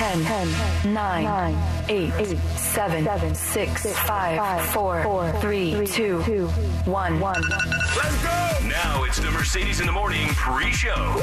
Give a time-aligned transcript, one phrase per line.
[0.00, 7.20] 10, 10 9, 9 8, 8 7, 7 6, 5 4, 4 3 2 1
[7.20, 8.50] 1 Let's go!
[8.70, 11.14] Now it's the Mercedes in the Morning pre-show.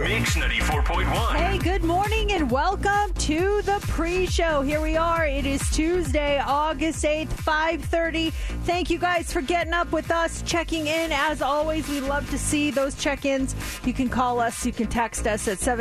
[0.00, 1.36] Mix 94.1.
[1.36, 4.62] Hey, good morning and welcome to the pre-show.
[4.62, 5.24] Here we are.
[5.24, 8.32] It is Tuesday, August 8th, 5:30.
[8.64, 11.12] Thank you guys for getting up with us, checking in.
[11.12, 13.54] As always, we love to see those check-ins.
[13.84, 15.76] You can call us, you can text us at oh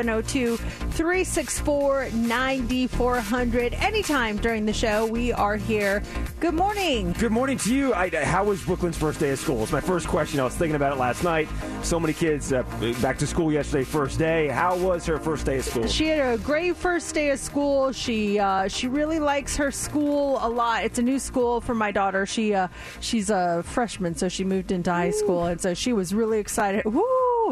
[2.30, 5.06] 702-364-9400 anytime during the show.
[5.08, 6.04] We are here.
[6.40, 7.14] Good morning.
[7.14, 7.94] Good morning to you.
[7.94, 9.64] I, how was Brooklyn's first day of school?
[9.64, 10.40] It's my first question.
[10.40, 11.50] I was thinking about it last night.
[11.82, 12.64] So many kids uh,
[13.02, 14.48] back to school yesterday, first day.
[14.48, 15.88] How was her first day of school?
[15.88, 17.92] She had a great first day of school.
[17.92, 20.84] She uh, she really likes her school a lot.
[20.86, 22.26] It's a new school for my daughter.
[22.28, 22.68] She uh,
[23.00, 26.86] she's a freshman, so she moved into high school, and so she was really excited.
[26.86, 27.04] Woo!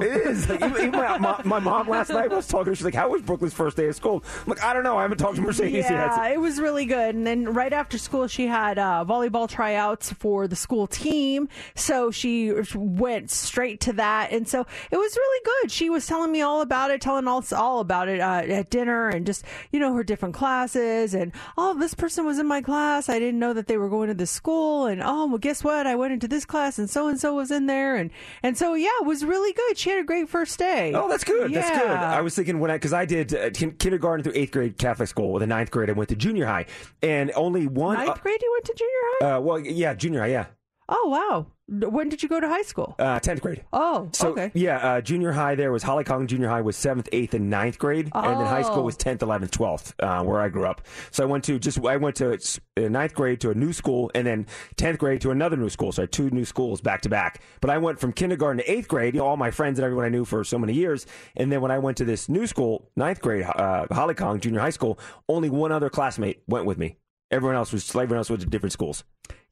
[0.07, 0.49] It is.
[0.49, 2.73] Like, even, even my, my, mom last night was talking.
[2.73, 4.97] She's like, "How was Brooklyn's first day of school?" I'm like, "I don't know.
[4.97, 7.15] I haven't talked to Mercedes Yeah, yet." it was really good.
[7.15, 11.49] And then right after school, she had uh, volleyball tryouts for the school team.
[11.75, 14.31] So she went straight to that.
[14.31, 15.71] And so it was really good.
[15.71, 19.09] She was telling me all about it, telling us all about it uh, at dinner
[19.09, 21.13] and just, you know, her different classes.
[21.13, 23.09] And, oh, this person was in my class.
[23.09, 24.85] I didn't know that they were going to this school.
[24.85, 25.87] And, oh, well, guess what?
[25.87, 27.95] I went into this class and so and so was in there.
[27.95, 28.11] And,
[28.43, 29.77] and so, yeah, it was really good.
[29.77, 30.93] She had a great first day.
[30.93, 31.53] Oh, that's good.
[31.53, 31.89] That's good.
[31.89, 35.07] I was thinking when I because I did uh, kin- kindergarten through eighth grade Catholic
[35.09, 35.33] school.
[35.33, 36.65] With the ninth grade, I went to junior high,
[37.01, 37.97] and only one.
[37.97, 39.37] Ninth grade, you went to junior high?
[39.37, 40.45] Uh, well, yeah, junior high, yeah,
[40.89, 41.47] oh, wow.
[41.69, 42.95] When did you go to high school?
[42.97, 43.65] uh, tenth grade.
[43.73, 44.51] Oh, So okay.
[44.53, 47.77] yeah, uh, junior high there was Holly Kong Junior High was seventh, eighth, and ninth
[47.77, 48.83] grade, and then high school Oh.
[48.83, 50.79] was tenth, eleventh, twelfth, uh, where I grew up.
[51.11, 54.09] So I went to just I went to uh, ninth grade to a new school,
[54.15, 54.45] and then
[54.77, 55.91] tenth grade to another new school.
[55.91, 57.41] So I had two new schools back to back.
[57.59, 59.13] But I went from kindergarten to eighth grade.
[59.13, 61.05] You know, all my friends and everyone I knew for so many years,
[61.35, 64.61] and then when I went to this new school, ninth grade, uh, Holly Kong Junior
[64.61, 64.97] High School,
[65.27, 66.95] only one other classmate went with me.
[67.29, 69.03] Everyone else was everyone else went to different schools.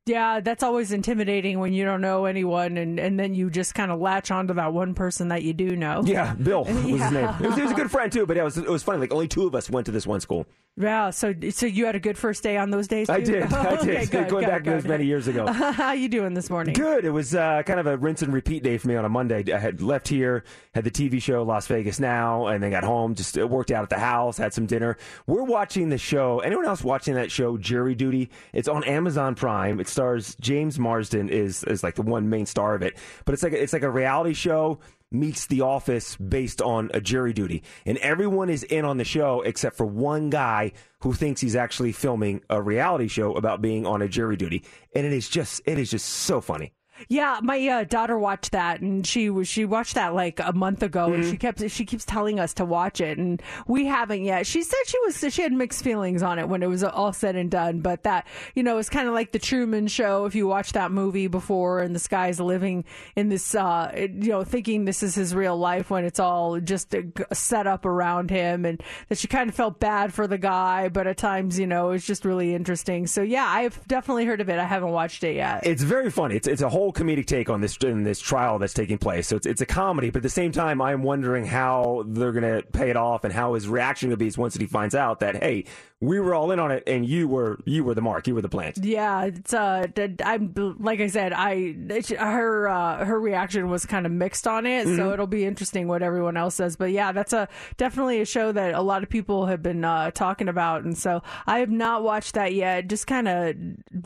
[0.08, 3.92] Yeah, that's always intimidating when you don't know anyone and, and then you just kind
[3.92, 6.04] of latch onto that one person that you do know.
[6.06, 7.34] Yeah, Bill was his name.
[7.40, 9.00] He was, was a good friend too, but yeah, it was it was funny.
[9.00, 10.46] Like only two of us went to this one school.
[10.78, 13.14] Yeah, so so you had a good first day on those days too?
[13.14, 13.44] I did.
[13.54, 13.90] I did.
[13.96, 14.74] Okay, good, Going good, back good.
[14.74, 15.48] those many years ago.
[15.52, 16.74] How you doing this morning?
[16.74, 17.06] Good.
[17.06, 19.54] It was uh, kind of a rinse and repeat day for me on a Monday.
[19.54, 23.16] I had left here, had the TV show Las Vegas Now, and then got home.
[23.16, 24.98] Just uh, worked out at the house, had some dinner.
[25.26, 26.40] We're watching the show.
[26.40, 28.30] Anyone else watching that show, Jury Duty?
[28.52, 29.80] It's on Amazon Prime.
[29.80, 32.98] It stars James Marsden is is like the one main star of it.
[33.26, 34.80] But it's like it's like a reality show
[35.12, 39.42] meets The Office based on a jury duty, and everyone is in on the show
[39.42, 44.02] except for one guy who thinks he's actually filming a reality show about being on
[44.02, 44.64] a jury duty,
[44.94, 46.74] and it is just it is just so funny.
[47.10, 50.82] Yeah, my uh, daughter watched that, and she was she watched that like a month
[50.84, 51.32] ago, and Mm-hmm.
[51.32, 54.48] she kept she keeps telling us to watch it, and we haven't yet.
[54.48, 57.36] She said she was she had mixed feelings on it when it was all said
[57.36, 60.26] and done, but that you know it's kind of like the Truman Show.
[60.26, 62.86] If you watched that movie before, and this guy's living
[63.16, 66.94] in this, uh, you know, thinking this is his real life when it's all just
[66.94, 70.38] a g- set up around him, and that she kind of felt bad for the
[70.38, 73.06] guy, but at times you know it's just really interesting.
[73.08, 74.60] So yeah, I've definitely heard of it.
[74.60, 75.66] I haven't watched it yet.
[75.68, 76.36] It's very funny.
[76.36, 79.28] It's it's a whole comedic take on this in this trial that's taking place.
[79.28, 82.32] So it's it's a comedy, but at the same time, I am wondering how they're
[82.32, 85.38] gonna pay it off and how his reaction will be once he finds out that
[85.38, 85.66] hey,
[86.02, 88.42] we were all in on it and you were you were the mark, you were
[88.42, 88.78] the plant.
[88.82, 89.88] Yeah, it's uh,
[90.24, 91.76] I'm like I said, I
[92.18, 96.04] her uh, her reaction was kind of mixed on it, so it'll be interesting what
[96.04, 96.76] everyone else says.
[96.76, 97.48] But yeah, that's a
[97.78, 101.22] definitely a show that a lot of people have been uh, talking about, and so
[101.48, 102.88] I have not watched that yet.
[102.88, 103.56] Just kind of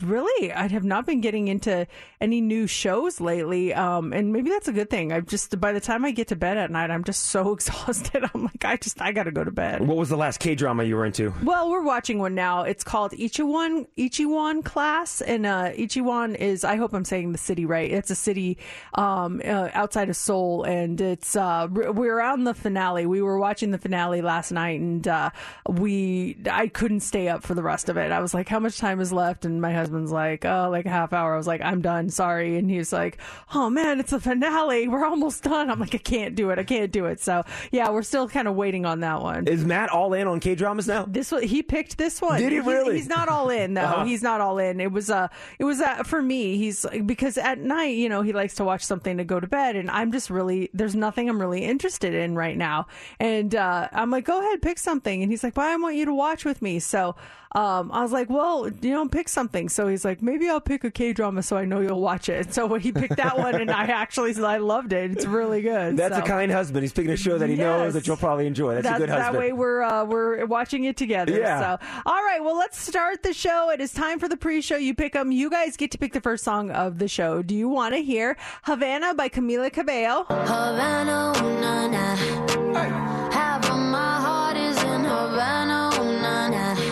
[0.02, 1.86] really, I have not been getting into
[2.20, 5.12] any new shows lately, um, and maybe that's a good thing.
[5.12, 8.24] I've just by the time I get to bed at night, I'm just so exhausted.
[8.34, 9.86] I'm like, I just I got to go to bed.
[9.86, 11.34] What was the last K drama you were into?
[11.42, 12.62] Well, we're watching one now.
[12.62, 17.66] It's called Itaewon Itaewon Class, and uh, Itaewon is I hope I'm saying the city
[17.66, 17.90] right.
[17.90, 18.58] It's a city
[18.94, 23.06] um, uh, outside of Seoul, and it's uh, we're we're on the finale.
[23.06, 25.30] We were watching the finale last night, and uh,
[25.68, 28.12] we I couldn't stay up for the rest of it.
[28.12, 30.90] I was like, "How much time is left?" And my husband's like, "Oh, like a
[30.90, 32.10] half hour." I was like, "I'm done.
[32.10, 33.18] Sorry." And he's like,
[33.54, 34.88] "Oh man, it's the finale.
[34.88, 36.58] We're almost done." I'm like, "I can't do it.
[36.58, 39.46] I can't do it." So yeah, we're still kind of waiting on that one.
[39.46, 41.04] Is Matt all in on K dramas now?
[41.08, 42.38] This one, he picked this one.
[42.40, 42.96] Did he He's- really?
[42.96, 43.82] He's, not all in though.
[43.82, 44.04] Uh-huh.
[44.04, 44.80] He's not all in.
[44.80, 45.28] It was uh
[45.58, 46.56] it was uh, for me.
[46.56, 49.76] He's because at night, you know, he likes to watch something to go to bed,
[49.76, 52.86] and I'm just really there's nothing I'm really interested in right now.
[53.18, 55.22] And uh, I'm like, go ahead, pick something.
[55.22, 56.78] And he's like, well, I want you to watch with me.
[56.78, 57.16] So
[57.52, 59.68] um, I was like, well, you know, pick something.
[59.68, 62.54] So he's like, maybe I'll pick a K drama so I know you'll watch it.
[62.54, 65.10] So he picked that one, and I actually I loved it.
[65.10, 65.96] It's really good.
[65.96, 66.82] That's So- a kind husband.
[66.84, 68.74] He's picking a show that he knows that you'll probably enjoy.
[68.74, 69.38] That's that, a good that husband.
[69.38, 71.38] way we're uh, we're watching it together.
[71.38, 71.76] Yeah.
[71.78, 72.42] So, all right.
[72.42, 73.70] Well, let's start the show.
[73.70, 74.76] It is time for the pre-show.
[74.76, 75.32] You pick them.
[75.32, 77.42] You guys get to pick the first song of the show.
[77.42, 80.24] Do you want to hear Havana by Camila Cabello?
[80.28, 83.30] Havana, ooh, na, na.
[83.30, 86.89] Half of my heart is in Havana, ooh, na, na.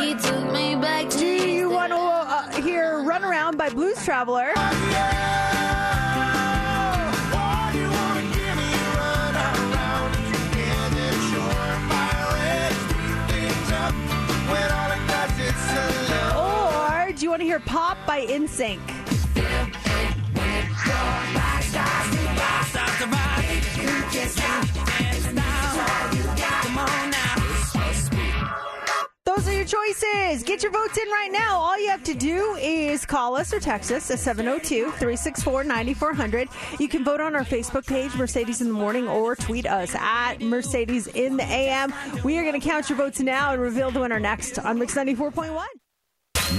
[0.00, 4.04] He took me back to Do you want to uh, hear Run Around by Blues
[4.04, 4.52] Traveler?
[16.36, 18.80] Or do you want to hear Pop by NSYNC?
[29.72, 30.42] Your choices.
[30.42, 31.58] Get your votes in right now.
[31.58, 36.48] All you have to do is call us or text us at 702 364 9400.
[36.78, 40.40] You can vote on our Facebook page, Mercedes in the Morning, or tweet us at
[40.40, 41.92] Mercedes in the AM.
[42.24, 44.94] We are going to count your votes now and reveal the winner next on Mix
[44.94, 45.64] 94.1.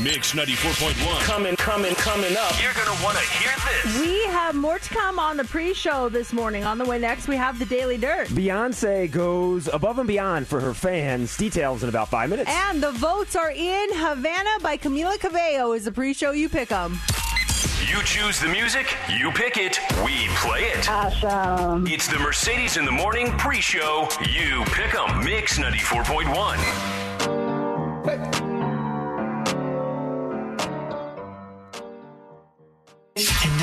[0.03, 1.19] Mix 94.1.
[1.21, 2.51] Coming, coming, coming up.
[2.61, 3.51] You're going to want to hear
[3.83, 3.99] this.
[3.99, 6.63] We have more to come on the pre show this morning.
[6.63, 8.27] On the way next, we have the Daily Dirt.
[8.29, 11.35] Beyonce goes above and beyond for her fans.
[11.37, 12.49] Details in about five minutes.
[12.51, 13.89] And the votes are in.
[13.93, 16.31] Havana by Camila Cabello is the pre show.
[16.31, 16.99] You pick them.
[17.87, 20.89] You choose the music, you pick it, we play it.
[20.89, 21.85] Awesome.
[21.87, 24.07] It's the Mercedes in the Morning pre show.
[24.29, 25.23] You pick 'em.
[25.23, 28.34] Mix 94.1.
[33.17, 33.54] And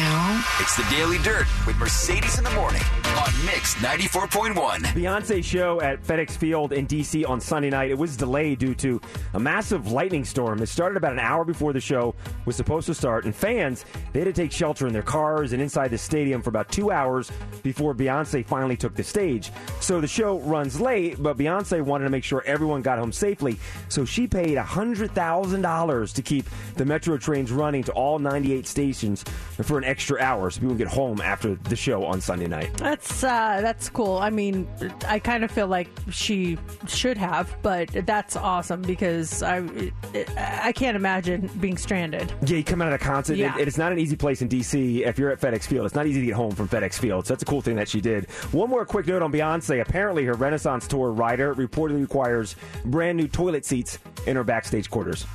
[0.63, 2.81] it's the Daily Dirt with Mercedes in the morning
[3.19, 4.55] on Mix 94.1.
[4.95, 7.91] Beyonce show at FedEx Field in DC on Sunday night.
[7.91, 9.01] It was delayed due to
[9.35, 10.63] a massive lightning storm.
[10.63, 12.15] It started about an hour before the show
[12.45, 15.61] was supposed to start, and fans they had to take shelter in their cars and
[15.61, 17.33] inside the stadium for about two hours
[17.65, 19.51] before Beyonce finally took the stage.
[19.81, 23.59] So the show runs late, but Beyonce wanted to make sure everyone got home safely,
[23.89, 28.65] so she paid hundred thousand dollars to keep the metro trains running to all 98
[28.69, 29.25] stations
[29.61, 32.75] for an extra hour, so people get home after the show on Sunday night.
[32.77, 34.19] That's uh, that's cool.
[34.19, 34.69] I mean,
[35.07, 39.93] I kind of feel like she should have, but that's awesome because I
[40.37, 42.33] I can't imagine being stranded.
[42.47, 43.37] Yeah, you come out of the concert.
[43.37, 43.57] Yeah.
[43.59, 45.07] It, it's not an easy place in DC.
[45.07, 47.27] If you're at FedEx Field, it's not easy to get home from FedEx Field.
[47.27, 48.31] So that's a cool thing that she did.
[48.53, 49.81] One more quick note on Beyonce.
[49.81, 55.27] Apparently, her Renaissance tour rider reportedly requires brand new toilet seats in her backstage quarters.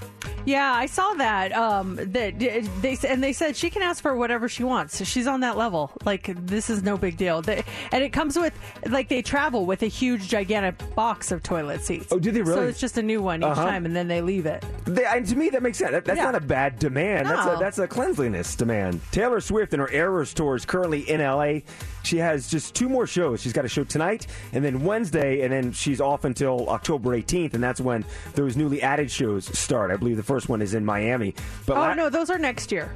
[0.45, 1.51] Yeah, I saw that.
[1.51, 4.96] Um, that they and they said she can ask for whatever she wants.
[5.05, 5.91] She's on that level.
[6.05, 7.41] Like this is no big deal.
[7.41, 8.53] They, and it comes with
[8.89, 12.07] like they travel with a huge, gigantic box of toilet seats.
[12.11, 12.53] Oh, do they really?
[12.55, 13.65] So it's just a new one each Uh-huh.
[13.65, 14.63] time, and then they leave it.
[14.85, 15.91] They, and to me, that makes sense.
[15.91, 16.25] That- that's Yeah.
[16.25, 17.27] not a bad demand.
[17.27, 19.01] That's a that's a cleanliness demand.
[19.11, 21.61] Taylor Swift and her Eras tour is currently in LA.
[22.03, 23.41] She has just two more shows.
[23.41, 27.53] She's got a show tonight and then Wednesday, and then she's off until October 18th,
[27.53, 29.91] and that's when those newly added shows start.
[29.91, 31.35] I believe the first one is in Miami.
[31.65, 32.89] But Oh la- no, those are next year.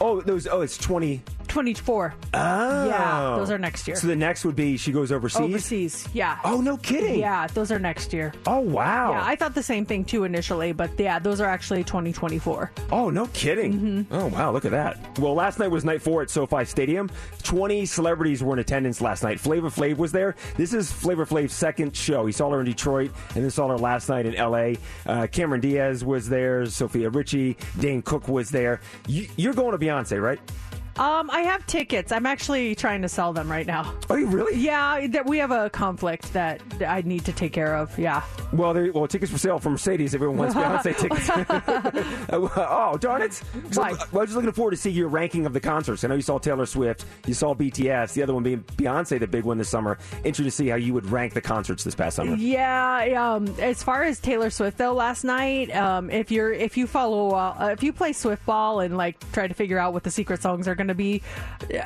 [0.00, 1.20] oh, those oh, it's 20.
[1.52, 2.14] 24.
[2.34, 3.94] Oh, Yeah, those are next year.
[3.96, 5.40] So the next would be she goes overseas.
[5.42, 6.38] Overseas, yeah.
[6.44, 7.18] Oh, no kidding.
[7.20, 8.32] Yeah, those are next year.
[8.46, 9.12] Oh wow.
[9.12, 12.72] Yeah, I thought the same thing too initially, but yeah, those are actually 2024.
[12.90, 13.72] Oh, no kidding.
[13.74, 14.14] Mm-hmm.
[14.14, 15.18] Oh, wow, look at that.
[15.18, 17.10] Well, last night was night four at SoFi Stadium.
[17.42, 19.38] 20 celebrities were in attendance last night.
[19.38, 20.34] Flavor Flav was there.
[20.56, 22.24] This is Flavor Flav's second show.
[22.24, 24.78] He saw her in Detroit, and then saw her last night in L.A.
[25.04, 26.64] Uh, Cameron Diaz was there.
[26.64, 27.58] Sofia Richie.
[27.78, 28.80] Dane Cook was there.
[29.06, 30.40] You, you're going to Beyonce, right?
[30.98, 32.12] Um, I have tickets.
[32.12, 33.94] I'm actually trying to sell them right now.
[34.10, 34.58] Are you really?
[34.58, 37.98] Yeah, that we have a conflict that I need to take care of.
[37.98, 38.22] Yeah.
[38.52, 40.14] Well, there, well, tickets for sale for Mercedes.
[40.14, 41.30] Everyone wants Beyonce tickets.
[42.56, 43.42] oh, darn it!
[43.74, 43.90] Why?
[43.90, 46.04] I was just looking forward to see your ranking of the concerts.
[46.04, 49.26] I know you saw Taylor Swift, you saw BTS, the other one being Beyonce, the
[49.26, 49.98] big one this summer.
[50.24, 52.34] Interested to see how you would rank the concerts this past summer.
[52.36, 56.86] Yeah, um, as far as Taylor Swift though, last night, um, if you're if you
[56.86, 60.10] follow uh, if you play Swift ball and like try to figure out what the
[60.10, 61.22] secret songs are going to be,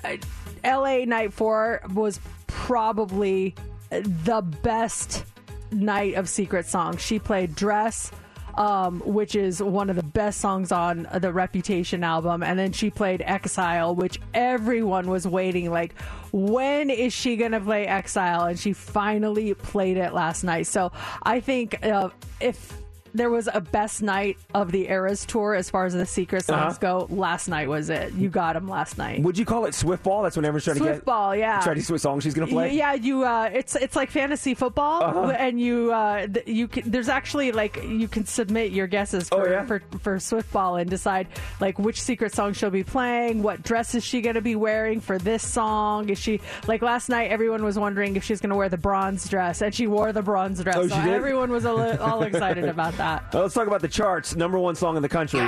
[0.05, 0.17] uh,
[0.65, 1.05] L.A.
[1.07, 3.55] Night Four was probably
[3.91, 5.25] the best
[5.71, 7.03] night of secret songs.
[7.03, 8.11] She played Dress.
[8.59, 12.43] Um, which is one of the best songs on the Reputation album.
[12.43, 15.93] And then she played Exile, which everyone was waiting, like,
[16.33, 18.47] when is she going to play Exile?
[18.47, 20.69] And she finally played it last night.
[20.69, 20.91] So
[21.23, 22.09] I think uh,
[22.41, 22.73] if
[23.17, 26.77] there was a best night of the Eras tour as far as the secret songs
[26.77, 27.07] Uh-huh.
[27.07, 28.13] go, last night was it.
[28.15, 29.23] You got them last night.
[29.23, 30.23] Would you call it Swift Ball?
[30.23, 31.61] That's when everyone's trying to Swift get ball, yeah.
[31.61, 32.75] Try to see what song she's going to play.
[32.75, 33.25] Yeah, you.
[33.25, 35.31] Uh, it's it's like fantasy football, Uh-huh.
[35.31, 39.51] and you uh, you can, there's actually like you can submit your guesses Oh, for,
[39.51, 39.65] yeah?
[39.65, 41.29] for for Swift Ball and decide
[41.61, 45.01] like which secret song she'll be playing, what dress is she going to be wearing
[45.01, 46.09] for this song.
[46.09, 47.31] Is she like last night?
[47.31, 50.23] Everyone was wondering if she's going to wear the bronze dress, and she wore the
[50.23, 50.77] bronze dress.
[50.77, 53.06] Oh, so everyone was all, all excited about that.
[53.07, 54.35] Well, let's talk about the charts.
[54.35, 55.41] Number one song in the country.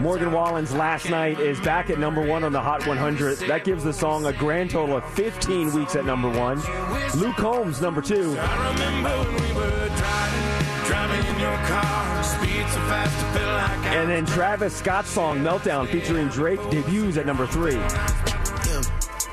[0.00, 3.38] Morgan Wallen's Last Night is back at number one on the Hot 100.
[3.48, 6.58] That gives the song a grand total of 15 weeks at number one.
[7.16, 8.36] Luke Combs, number two.
[13.88, 17.78] And then Travis Scott's song Meltdown featuring Drake debuts at number three.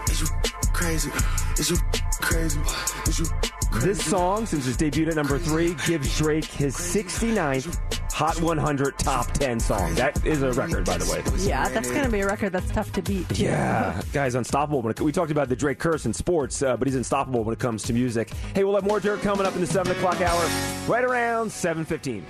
[0.10, 0.28] Is you
[0.74, 1.12] Crazy.
[1.58, 1.78] Is you
[2.22, 2.60] crazy?
[3.08, 3.26] Is you
[3.80, 7.80] This song, since it's debuted at number three, gives Drake his 69th
[8.18, 9.94] Hot 100 top 10 song.
[9.94, 11.22] That is a record, by the way.
[11.48, 13.30] Yeah, that's going to be a record that's tough to beat.
[13.30, 13.44] Too.
[13.44, 14.82] Yeah, guy's unstoppable.
[14.82, 17.54] When it, we talked about the Drake curse in sports, uh, but he's unstoppable when
[17.54, 18.32] it comes to music.
[18.56, 20.50] Hey, we'll have more Dirt coming up in the seven o'clock hour,
[20.88, 22.26] right around seven fifteen.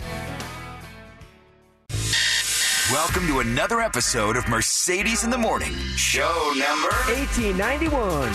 [2.91, 6.89] Welcome to another episode of Mercedes in the Morning, show number.
[7.15, 8.33] eighteen ninety one.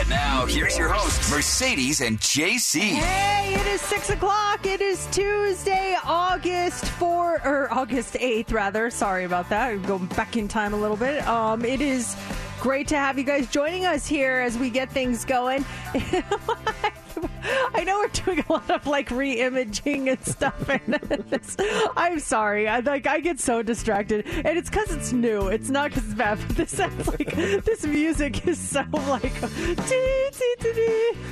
[0.00, 2.80] And now here's your host, Mercedes and JC.
[2.80, 4.64] Hey, it is six o'clock.
[4.64, 8.88] It is Tuesday, August four or August eighth, rather.
[8.88, 9.82] Sorry about that.
[9.82, 11.22] Go back in time a little bit.
[11.28, 12.16] Um, it is
[12.60, 15.66] great to have you guys joining us here as we get things going.
[17.74, 20.94] I know we're doing a lot of like re-imaging and stuff, and
[21.28, 21.56] this,
[21.96, 22.68] I'm sorry.
[22.68, 25.48] I like I get so distracted, and it's because it's new.
[25.48, 26.38] It's not because it's bad.
[26.46, 29.32] But this sounds like this music is so like.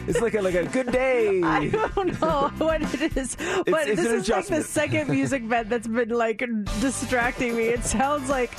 [0.06, 1.42] It's like a, like a good day.
[1.44, 3.36] I don't know what it is,
[3.66, 6.42] but it's this an is like the second music bed that's been like
[6.80, 7.64] distracting me.
[7.64, 8.52] It sounds like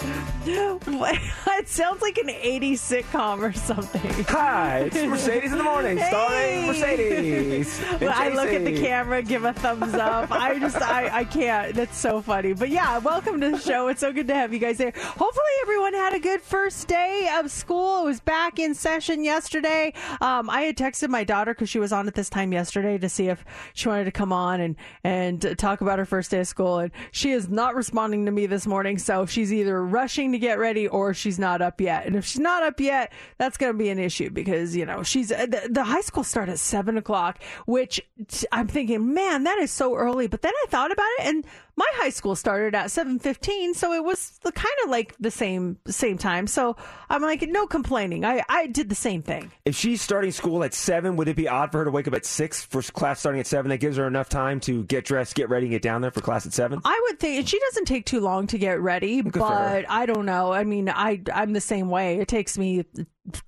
[0.46, 4.26] it sounds like an '80s sitcom or something.
[4.26, 6.68] Hi, it's Mercedes in the morning, starring Hey.
[6.68, 7.39] Mercedes.
[8.02, 10.32] I look at the camera, give a thumbs up.
[10.32, 11.74] I just, I, I can't.
[11.74, 12.54] That's so funny.
[12.54, 13.88] But yeah, welcome to the show.
[13.88, 14.92] It's so good to have you guys here.
[14.96, 18.04] Hopefully, everyone had a good first day of school.
[18.04, 19.94] It was back in session yesterday.
[20.22, 23.08] Um, I had texted my daughter because she was on at this time yesterday to
[23.08, 26.48] see if she wanted to come on and and talk about her first day of
[26.48, 26.80] school.
[26.80, 28.98] And she is not responding to me this morning.
[28.98, 32.06] So she's either rushing to get ready or she's not up yet.
[32.06, 35.04] And if she's not up yet, that's going to be an issue because you know
[35.04, 37.29] she's uh, the, the high school start at seven o'clock,
[37.66, 40.28] which t- I'm thinking, man, that is so early.
[40.28, 41.46] But then I thought about it, and
[41.76, 45.32] my high school started at seven fifteen, so it was the kind of like the
[45.32, 46.48] same same time.
[46.48, 46.76] So
[47.10, 48.26] I'm like, no complaining.
[48.26, 49.52] I I did the same thing.
[49.66, 52.14] If she's starting school at seven, would it be odd for her to wake up
[52.16, 53.70] at six for class starting at seven?
[53.70, 56.22] That gives her enough time to get dressed, get ready, and get down there for
[56.22, 56.82] class at seven.
[56.84, 59.32] I would think and she doesn't take too long to get ready, her.
[59.32, 60.52] but I don't know.
[60.52, 62.20] I mean, I I'm the same way.
[62.20, 62.84] It takes me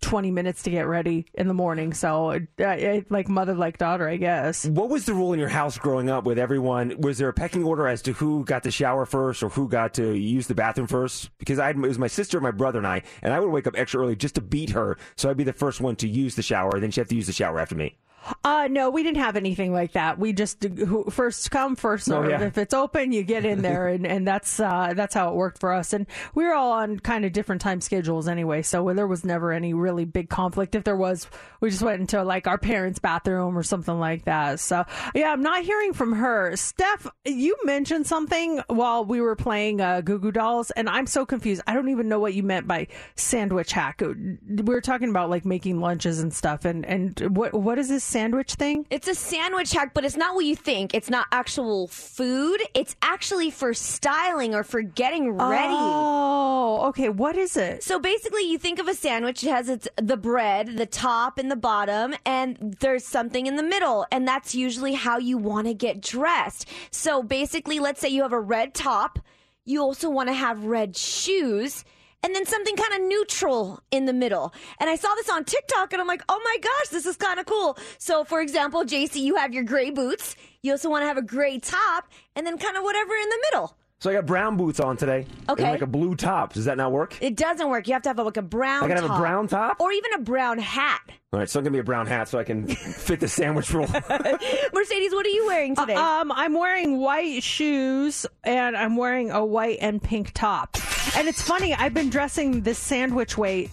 [0.01, 4.07] 20 minutes to get ready in the morning, so uh, it, like mother like daughter,
[4.07, 4.65] I guess.
[4.65, 6.99] What was the rule in your house growing up with everyone?
[6.99, 9.93] Was there a pecking order as to who got to shower first or who got
[9.95, 11.29] to use the bathroom first?
[11.37, 13.67] Because I had, it was my sister, my brother, and I, and I would wake
[13.67, 16.35] up extra early just to beat her, so I'd be the first one to use
[16.35, 17.97] the shower, and then she'd have to use the shower after me.
[18.43, 20.19] Uh no, we didn't have anything like that.
[20.19, 22.29] We just who, first come first Oh, serve.
[22.29, 22.41] yeah.
[22.43, 25.59] If it's open, you get in there, and, and that's uh, that's how it worked
[25.59, 25.93] for us.
[25.93, 29.51] And we were all on kind of different time schedules anyway, so there was never
[29.51, 30.75] any really big conflict.
[30.75, 31.27] If there was,
[31.61, 34.59] we just went into like our parents' bathroom or something like that.
[34.59, 34.85] So
[35.15, 36.55] yeah, I'm not hearing from her.
[36.55, 41.25] Steph, you mentioned something while we were playing uh, Goo Goo Dolls, and I'm so
[41.25, 41.61] confused.
[41.65, 44.01] I don't even know what you meant by sandwich hack.
[44.01, 48.03] We were talking about like making lunches and stuff, and and what what is this
[48.11, 48.85] sandwich thing?
[48.89, 50.93] It's a sandwich hack, but it's not what you think.
[50.93, 52.61] It's not actual food.
[52.73, 55.73] It's actually for styling or for getting ready.
[55.73, 57.09] Oh, okay.
[57.09, 57.83] What is it?
[57.83, 59.43] So basically, you think of a sandwich.
[59.43, 63.63] It has its the bread, the top and the bottom, and there's something in the
[63.63, 66.67] middle, and that's usually how you want to get dressed.
[66.91, 69.19] So basically, let's say you have a red top.
[69.63, 71.85] You also want to have red shoes.
[72.23, 74.53] And then something kind of neutral in the middle.
[74.79, 77.39] And I saw this on TikTok and I'm like, oh my gosh, this is kind
[77.39, 77.77] of cool.
[77.97, 80.35] So, for example, JC, you have your gray boots.
[80.61, 83.37] You also want to have a gray top and then kind of whatever in the
[83.49, 83.75] middle.
[83.99, 85.27] So I got brown boots on today.
[85.47, 85.63] Okay.
[85.63, 86.53] And like a blue top.
[86.53, 87.15] Does that not work?
[87.21, 87.87] It doesn't work.
[87.87, 89.79] You have to have like a brown I gotta have a brown top?
[89.79, 91.01] Or even a brown hat.
[91.33, 93.73] All right, so I'm gonna be a brown hat so I can fit the sandwich
[93.73, 93.87] rule.
[94.73, 95.93] Mercedes, what are you wearing today?
[95.95, 100.75] Um, I'm wearing white shoes and I'm wearing a white and pink top.
[101.15, 103.69] And it's funny, I've been dressing this sandwich way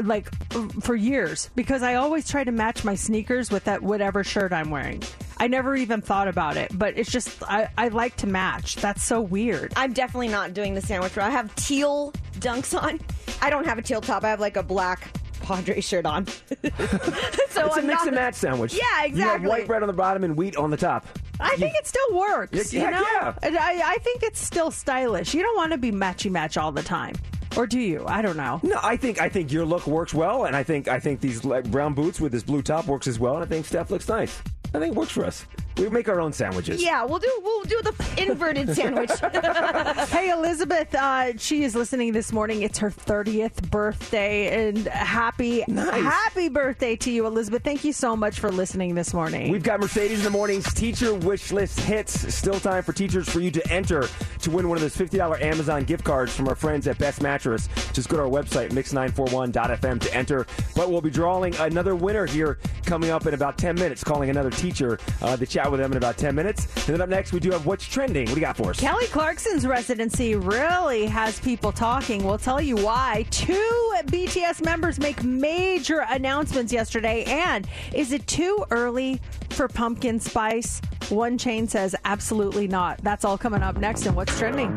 [0.00, 0.30] like
[0.80, 4.70] for years because I always try to match my sneakers with that whatever shirt I'm
[4.70, 5.02] wearing.
[5.38, 8.76] I never even thought about it, but it's just I, I like to match.
[8.76, 9.72] That's so weird.
[9.74, 11.26] I'm definitely not doing the sandwich rule.
[11.26, 13.00] I have teal dunks on.
[13.42, 14.22] I don't have a teal top.
[14.22, 15.08] I have like a black
[15.46, 16.26] Padre shirt on.
[16.26, 18.74] so it's a I'm mix not- and match sandwich.
[18.74, 19.48] Yeah, You have exactly.
[19.48, 21.06] white bread on the bottom and wheat on the top.
[21.38, 22.72] I think it still works.
[22.72, 23.34] Yeah, you know, yeah.
[23.60, 25.34] I, I think it's still stylish.
[25.34, 27.14] You don't want to be matchy match all the time,
[27.56, 28.04] or do you?
[28.06, 28.58] I don't know.
[28.62, 31.44] No, I think I think your look works well, and I think I think these
[31.44, 34.08] like, brown boots with this blue top works as well, and I think Steph looks
[34.08, 34.40] nice.
[34.74, 35.44] I think it works for us.
[35.78, 36.82] We make our own sandwiches.
[36.82, 39.10] Yeah, we'll do we'll do the inverted sandwich.
[40.10, 42.62] hey, Elizabeth, uh, she is listening this morning.
[42.62, 47.62] It's her 30th birthday, and happy, happy birthday to you, Elizabeth.
[47.62, 49.52] Thank you so much for listening this morning.
[49.52, 52.34] We've got Mercedes in the morning's teacher wish list hits.
[52.34, 54.08] Still time for teachers for you to enter
[54.40, 57.68] to win one of those $50 Amazon gift cards from our friends at Best Mattress.
[57.92, 60.46] Just go to our website, mix941.fm to enter.
[60.74, 64.50] But we'll be drawing another winner here coming up in about 10 minutes, calling another
[64.50, 66.64] teacher uh, to chat with them in about 10 minutes.
[66.86, 68.26] And then up next, we do have What's Trending.
[68.26, 68.80] What do you got for us?
[68.80, 72.24] Kelly Clarkson's residency really has people talking.
[72.24, 73.26] We'll tell you why.
[73.30, 77.24] Two BTS members make major announcements yesterday.
[77.24, 79.20] And is it too early
[79.50, 80.80] for pumpkin spice?
[81.08, 83.02] One chain says absolutely not.
[83.02, 84.06] That's all coming up next.
[84.06, 84.76] And what's trending?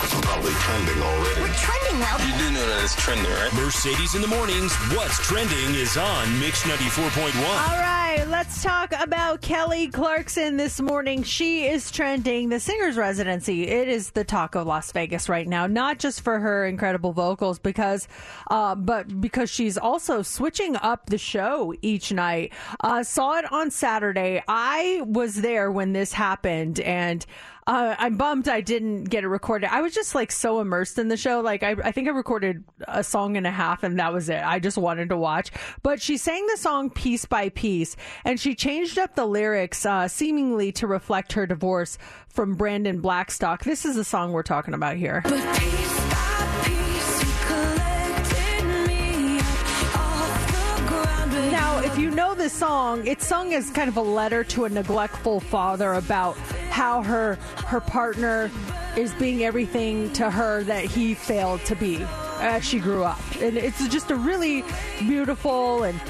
[0.00, 1.40] Probably trending already.
[1.42, 2.16] We're trending now.
[2.16, 3.52] You do know that it's trending, right?
[3.52, 4.74] Mercedes in the mornings.
[4.96, 7.36] What's trending is on Mix 94.1.
[7.36, 11.22] All right, let's talk about Kelly Clarkson this morning.
[11.22, 13.68] She is trending the singer's residency.
[13.68, 17.58] It is the talk of Las Vegas right now, not just for her incredible vocals,
[17.58, 18.08] because,
[18.50, 22.54] uh, but because she's also switching up the show each night.
[22.82, 24.42] Uh, saw it on Saturday.
[24.48, 27.26] I was there when this happened, and
[27.66, 29.72] uh, I'm bummed I didn't get it recorded.
[29.72, 31.40] I was just like so immersed in the show.
[31.40, 34.42] Like I, I think I recorded a song and a half, and that was it.
[34.42, 35.50] I just wanted to watch.
[35.82, 40.08] But she sang the song piece by piece, and she changed up the lyrics, uh,
[40.08, 43.64] seemingly to reflect her divorce from Brandon Blackstock.
[43.64, 45.22] This is the song we're talking about here.
[51.50, 54.68] Now, if you know this song, it's sung as kind of a letter to a
[54.68, 56.36] neglectful father about
[56.70, 57.34] how her
[57.66, 58.50] her partner
[58.96, 62.04] is being everything to her that he failed to be
[62.40, 63.20] as she grew up.
[63.40, 64.64] And it's just a really
[65.00, 66.00] beautiful and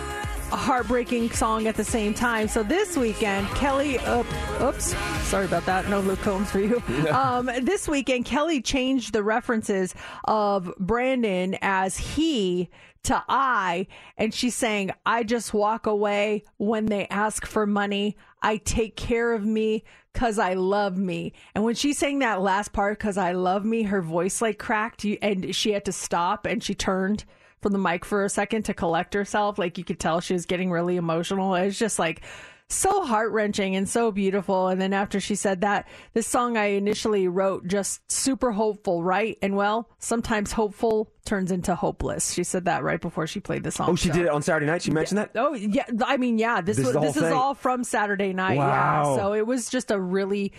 [0.56, 2.48] heartbreaking song at the same time.
[2.48, 4.24] So this weekend, Kelly, uh,
[4.62, 4.96] oops,
[5.28, 5.88] sorry about that.
[5.88, 6.82] No Luke Combs for you.
[7.10, 9.94] Um, this weekend, Kelly changed the references
[10.24, 12.70] of Brandon as he
[13.04, 18.16] to I, and she's saying, I just walk away when they ask for money.
[18.42, 21.32] I take care of me because I love me.
[21.54, 25.04] And when she sang that last part, because I love me, her voice like cracked
[25.04, 27.24] and she had to stop and she turned
[27.60, 29.58] from the mic for a second to collect herself.
[29.58, 31.54] Like you could tell she was getting really emotional.
[31.54, 32.22] It was just like
[32.68, 34.68] so heart wrenching and so beautiful.
[34.68, 39.36] And then after she said that, this song I initially wrote just super hopeful, right?
[39.42, 42.32] And well, sometimes hopeful turns into hopeless.
[42.32, 43.90] She said that right before she played the song.
[43.90, 44.82] Oh, she so- did it on Saturday night?
[44.82, 45.30] She mentioned that?
[45.34, 46.60] Oh yeah, I mean yeah.
[46.60, 48.56] This, This was is this is all from Saturday night.
[48.58, 49.14] Wow.
[49.16, 50.52] Yeah, so it was just a really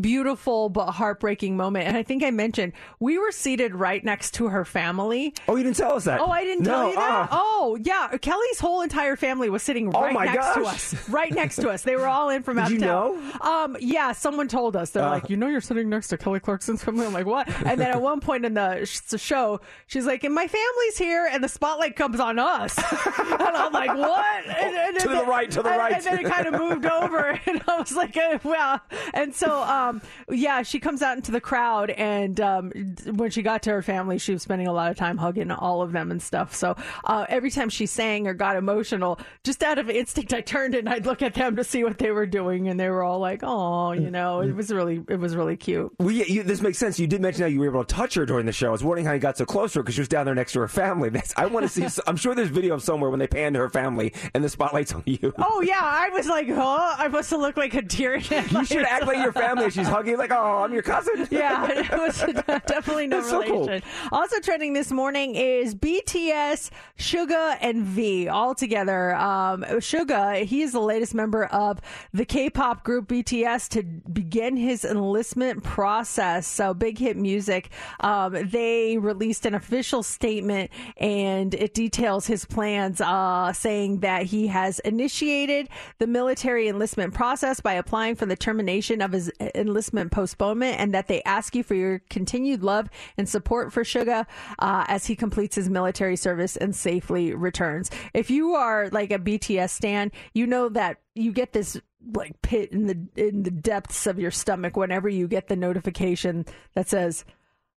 [0.00, 1.86] beautiful but heartbreaking moment.
[1.88, 5.34] And I think I mentioned we were seated right next to her family.
[5.48, 6.20] Oh, you didn't tell us that.
[6.20, 7.22] Oh, I didn't No, tell you that.
[7.22, 7.28] uh.
[7.30, 8.08] Oh, yeah.
[8.20, 11.08] Kelly's whole entire family was sitting Oh, right my next to us.
[11.08, 11.82] Right next to us.
[11.82, 13.40] They were all in from Did out you of town.
[13.70, 14.90] Um, yeah, someone told us.
[14.90, 15.10] They're Uh.
[15.10, 17.06] like, you know, you're sitting next to Kelly Clarkson's family.
[17.06, 17.48] I'm like, what?
[17.64, 20.96] And then at one point in the sh- the show, she's like, and my family's
[20.98, 22.76] here, and the spotlight comes on us.
[22.78, 24.46] and I'm like, what?
[24.46, 25.92] And, and To then- the right, to the and- right.
[25.94, 28.80] And then it kind of moved over, and I was like, uh, wow.
[29.14, 32.70] And so, um, yeah, she comes out into the crowd, and um,
[33.14, 35.82] when she got to her family, she was spending a lot of time hugging all
[35.82, 36.54] of them and stuff.
[36.54, 40.74] So uh, every time she sang or got emotional, just out of instinct, I turned
[40.74, 43.18] and I'd look at them to see what they were doing, and they were all
[43.18, 46.60] like, "Oh, you know, it was really, it was really cute." Well, yeah, you, this
[46.60, 46.98] makes sense.
[46.98, 48.68] You did mention how you were able to touch her during the show.
[48.68, 50.52] I was wondering how you got so close to her because was down there next
[50.52, 51.08] to her family.
[51.16, 52.00] That's, I want to see.
[52.06, 54.92] I'm sure there's video of somewhere when they pan to her family and the spotlight's
[54.92, 55.32] on you.
[55.48, 58.64] Oh yeah, I was like, "Oh, I must have looked like a deer." in You
[58.64, 59.70] should act like your family.
[59.70, 61.26] She's hugging like, oh, I'm your cousin.
[61.30, 62.18] Yeah, it was
[62.66, 63.66] definitely no That's so cool.
[63.66, 63.88] relation.
[64.12, 69.14] Also trending this morning is BTS, Suga, and V all together.
[69.14, 71.80] Um, Suga, he is the latest member of
[72.12, 76.46] the K-pop group BTS to begin his enlistment process.
[76.46, 79.54] So Big Hit Music, um, they released an
[79.86, 85.68] official statement and it details his plans, uh, saying that he has initiated
[85.98, 91.06] the military enlistment process by applying for the termination of his enlistment postponement and that
[91.06, 94.26] they ask you for your continued love and support for Suga
[94.58, 97.88] uh, as he completes his military service and safely returns.
[98.12, 101.80] If you are like a BTS stan, you know that you get this
[102.14, 106.44] like pit in the in the depths of your stomach whenever you get the notification
[106.74, 107.24] that says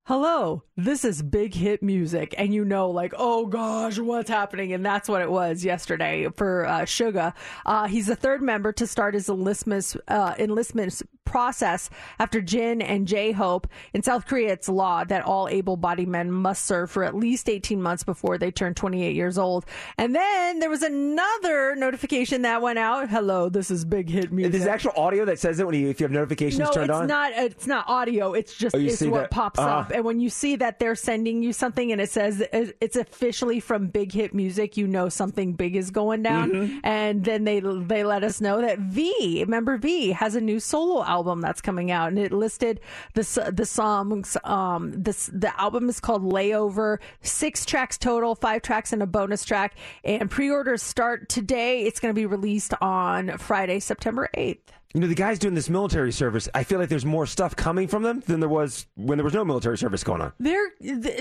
[0.09, 2.33] hello, this is big hit music.
[2.35, 4.73] And you know, like, oh gosh, what's happening?
[4.73, 7.33] And that's what it was yesterday for uh, Suga.
[7.63, 13.07] Uh, he's the third member to start his enlistment, uh, enlistment process after Jin and
[13.07, 13.67] J Hope.
[13.93, 17.47] In South Korea, it's law that all able bodied men must serve for at least
[17.47, 19.63] 18 months before they turn 28 years old.
[19.99, 23.09] And then there was another notification that went out.
[23.09, 24.53] Hello, this is big hit music.
[24.53, 26.97] There's actual audio that says it when you, if you have notifications no, turned it's
[26.99, 27.05] on.
[27.07, 27.31] not.
[27.33, 28.33] It's not audio.
[28.33, 29.31] It's just Oh, it's what that?
[29.31, 29.69] pops Uh-huh.
[29.69, 29.91] up.
[29.99, 33.87] And when you see that they're sending you something and it says it's officially from
[33.87, 36.51] Big Hit Music, you know something big is going down.
[36.51, 36.79] Mm-hmm.
[36.85, 41.03] And then they they let us know that V, member V, has a new solo
[41.03, 42.79] album that's coming out, and it listed
[43.13, 44.37] the the songs.
[44.45, 46.99] Um, this the album is called Layover.
[47.21, 49.75] Six tracks total, five tracks and a bonus track.
[50.05, 51.83] And pre-orders start today.
[51.83, 54.71] It's going to be released on Friday, September eighth.
[54.95, 57.87] You know, the guys doing this military service, I feel like there's more stuff coming
[57.87, 60.33] from them than there was when there was no military service going on.
[60.39, 60.71] They're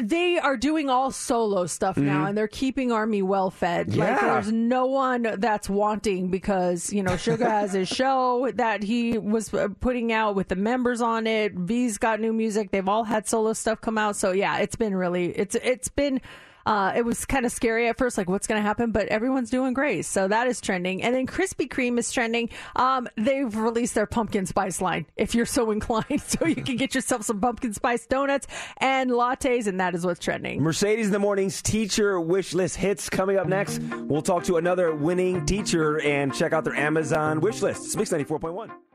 [0.00, 3.94] they are doing all solo stuff now, and they're keeping Army well fed.
[3.94, 4.24] Like Mm-hmm.
[4.26, 4.32] Yeah.
[4.32, 9.52] there's no one that's wanting because you know Suga has his show that he was
[9.52, 11.52] uh, putting out with the members on it.
[11.52, 12.70] V's got new music.
[12.70, 14.16] They've all had solo stuff come out.
[14.16, 16.22] So yeah, it's been really it's it's been.
[16.68, 19.48] Uh, it was kind of scary at first, like what's going to happen, but everyone's
[19.48, 20.04] doing great.
[20.04, 21.02] So that is trending.
[21.02, 22.50] And then Krispy Kreme is trending.
[22.76, 26.20] Um, they've released their pumpkin spice line if you're so inclined.
[26.20, 30.20] So you can get yourself some pumpkin spice donuts and lattes, and that is what's
[30.20, 30.62] trending.
[30.62, 33.80] Mercedes in the mornings teacher wish list hits coming up next.
[33.80, 37.86] We'll talk to another winning teacher and check out their Amazon wish list.
[37.86, 38.87] It's Mix 94.1.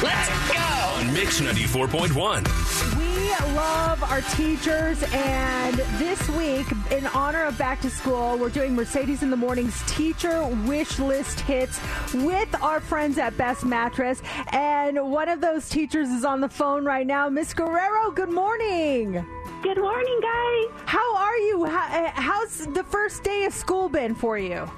[0.00, 1.00] Let's go!
[1.00, 2.98] On Mix 94.1.
[2.98, 8.76] We love our teachers, and this week, in honor of back to school, we're doing
[8.76, 11.80] Mercedes in the Morning's teacher wish list hits
[12.14, 14.22] with our friends at Best Mattress.
[14.52, 17.28] And one of those teachers is on the phone right now.
[17.28, 19.26] Miss Guerrero, good morning.
[19.62, 20.66] Good morning, guys.
[20.86, 21.64] How are you?
[21.64, 24.70] How, eh, how's the first day of school been for you?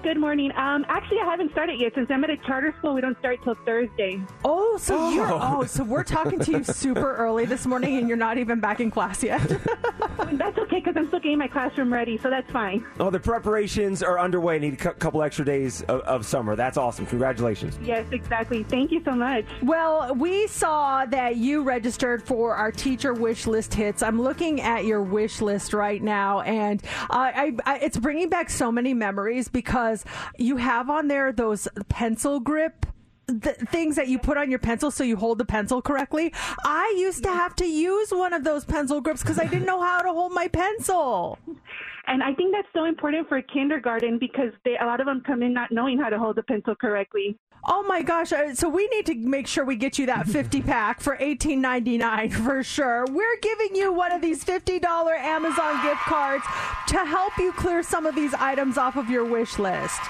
[0.00, 0.50] Good morning.
[0.56, 2.94] Um, actually, I haven't started yet since I'm at a charter school.
[2.94, 4.22] We don't start till Thursday.
[4.42, 8.16] Oh, so you're oh, so we're talking to you super early this morning, and you're
[8.16, 9.46] not even back in class yet.
[10.32, 12.84] that's okay because I'm still getting my classroom ready, so that's fine.
[12.98, 14.58] Oh, the preparations are underway.
[14.58, 16.56] Need a cou- couple extra days of, of summer.
[16.56, 17.04] That's awesome.
[17.04, 17.78] Congratulations.
[17.82, 18.62] Yes, exactly.
[18.62, 19.44] Thank you so much.
[19.62, 24.02] Well, we saw that you registered for our teacher wish list hits.
[24.02, 28.48] I'm looking at your wish list right now, and uh, I, I, it's bringing back
[28.48, 29.81] so many memories because
[30.38, 32.86] you have on there those pencil grip.
[33.28, 36.34] Things that you put on your pencil so you hold the pencil correctly.
[36.64, 39.80] I used to have to use one of those pencil grips because I didn't know
[39.80, 41.38] how to hold my pencil.
[42.06, 45.42] And I think that's so important for kindergarten because they, a lot of them come
[45.42, 47.38] in not knowing how to hold the pencil correctly.
[47.64, 48.32] Oh my gosh!
[48.32, 51.60] uh, So we need to make sure we get you that fifty pack for eighteen
[51.60, 53.04] ninety nine for sure.
[53.08, 56.44] We're giving you one of these fifty dollar Amazon gift cards
[56.88, 60.00] to help you clear some of these items off of your wish list.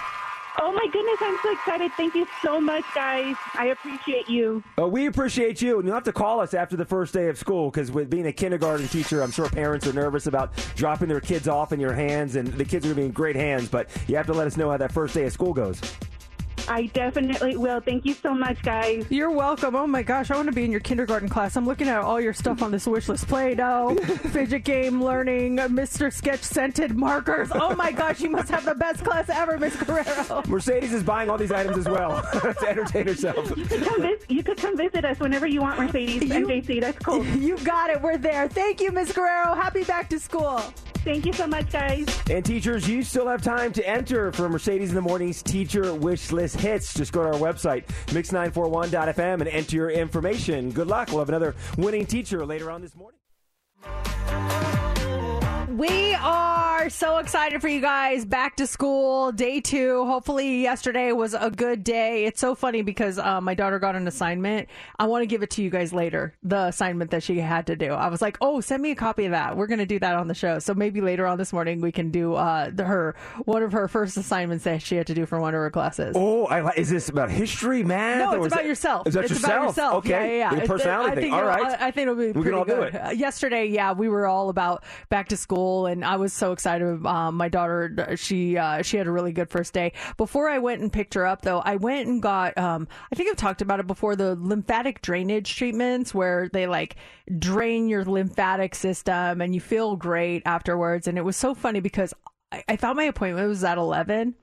[0.61, 1.93] Oh my goodness, I'm so excited.
[1.97, 3.37] Thank you so much, guys.
[3.55, 4.63] I appreciate you.
[4.79, 7.39] Uh, we appreciate you, and you'll have to call us after the first day of
[7.39, 11.21] school because with being a kindergarten teacher, I'm sure parents are nervous about dropping their
[11.21, 13.69] kids off in your hands, and the kids are going to be in great hands.
[13.69, 15.81] But you have to let us know how that first day of school goes.
[16.69, 17.81] I definitely will.
[17.81, 19.05] Thank you so much, guys.
[19.11, 19.75] You're welcome.
[19.77, 21.57] Oh my gosh, I want to be in your kindergarten class.
[21.57, 23.95] I'm looking at all your stuff on this wish list: Play-Doh,
[24.31, 26.13] fidget game learning, uh, Mr.
[26.13, 27.51] Sketch scented markers.
[27.55, 30.43] Oh my gosh, you must have the best class ever, Miss Guerrero.
[30.47, 33.57] Mercedes is buying all these items as well to entertain herself.
[33.57, 36.81] You could, come vis- you could come visit us whenever you want, Mercedes and JC.
[36.81, 37.25] That's cool.
[37.43, 38.01] You got it.
[38.01, 38.49] We're there.
[38.49, 39.55] Thank you, Miss Guerrero.
[39.55, 40.59] Happy back to school.
[41.05, 42.07] Thank you so much, guys.
[42.31, 46.31] And teachers, you still have time to enter for Mercedes in the Morning's teacher wish
[46.31, 46.95] list hits.
[46.95, 50.71] Just go to our website, mix941.fm, and enter your information.
[50.71, 51.09] Good luck.
[51.09, 53.19] We'll have another winning teacher later on this morning.
[55.73, 58.27] We are so excited for you guys.
[58.27, 60.05] Back to school, day two.
[60.05, 62.27] Hopefully, yesterday was a good day.
[62.27, 64.69] It's so funny because uh, my daughter got an assignment.
[64.99, 66.35] I want to give it to you guys later.
[66.43, 67.87] The assignment that she had to do.
[67.93, 69.57] I was like, "Oh, send me a copy of that.
[69.57, 71.91] We're going to do that on the show." So maybe later on this morning we
[71.91, 73.15] can do uh, the, her
[73.47, 76.15] one of her first assignments that she had to do for one of her classes.
[76.19, 78.19] Oh, I is this about history, math?
[78.19, 79.07] No, it's about yourself.
[79.07, 79.53] Is that it's yourself?
[79.55, 79.95] about yourself.
[80.05, 80.39] Okay.
[80.39, 80.67] Yeah, yeah, yeah.
[80.67, 81.23] Personality I thing.
[81.25, 82.95] think All it'll- I, I think it'll be We can all do good.
[82.95, 83.07] it.
[83.07, 87.05] Uh, yesterday, yeah, we were all about back to school, and I was so excited.
[87.07, 89.93] Um, my daughter, she uh, she had a really good first day.
[90.17, 92.57] Before I went and picked her up, though, I went and got.
[92.59, 94.17] Um, I think I've talked about it before.
[94.17, 96.97] The lymphatic drainage treatments, where they like
[97.39, 101.07] drain your lymphatic system, and you feel great afterwards.
[101.09, 102.15] And it was so funny because
[102.53, 104.35] I, I thought my appointment was at eleven.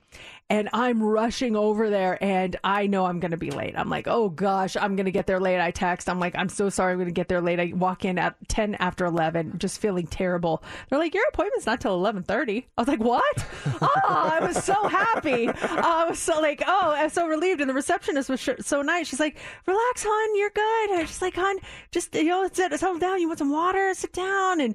[0.48, 3.74] And I'm rushing over there, and I know I'm going to be late.
[3.76, 5.60] I'm like, oh gosh, I'm going to get there late.
[5.60, 7.60] I text, I'm like, I'm so sorry, I'm going to get there late.
[7.60, 10.64] I walk in at 10 after 11, just feeling terrible.
[10.88, 12.64] They're like, your appointment's not till 11:30.
[12.76, 13.46] I was like, what?
[13.80, 15.48] oh, I was so happy.
[15.48, 17.60] Oh, I was so like, oh, I'm so relieved.
[17.60, 19.06] And the receptionist was so nice.
[19.06, 20.98] She's like, relax, hon, you're good.
[20.98, 21.58] And she's like, hon,
[21.92, 23.20] just you know, settle down.
[23.20, 23.94] You want some water?
[23.94, 24.60] Sit down.
[24.60, 24.74] And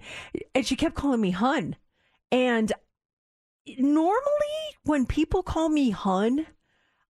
[0.54, 1.76] and she kept calling me hun,
[2.32, 2.72] and
[3.78, 4.20] normally
[4.84, 6.46] when people call me hun,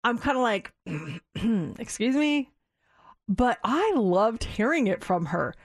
[0.03, 0.73] I'm kind of like,
[1.79, 2.49] excuse me.
[3.27, 5.55] But I loved hearing it from her.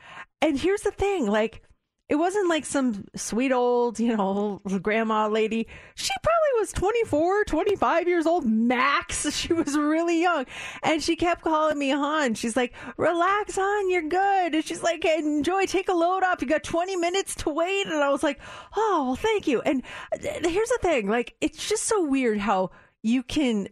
[0.40, 1.62] And here's the thing like,
[2.08, 5.66] it wasn't like some sweet old, you know, grandma lady.
[5.94, 9.26] She probably was 24, 25 years old max.
[9.38, 10.46] She was really young.
[10.82, 12.34] And she kept calling me hon.
[12.34, 14.54] She's like, relax, hon, you're good.
[14.54, 16.40] And she's like, enjoy, take a load off.
[16.40, 17.86] You got 20 minutes to wait.
[17.86, 18.40] And I was like,
[18.76, 19.60] oh, well, thank you.
[19.60, 19.82] And
[20.20, 22.70] here's the thing like, it's just so weird how
[23.02, 23.68] you can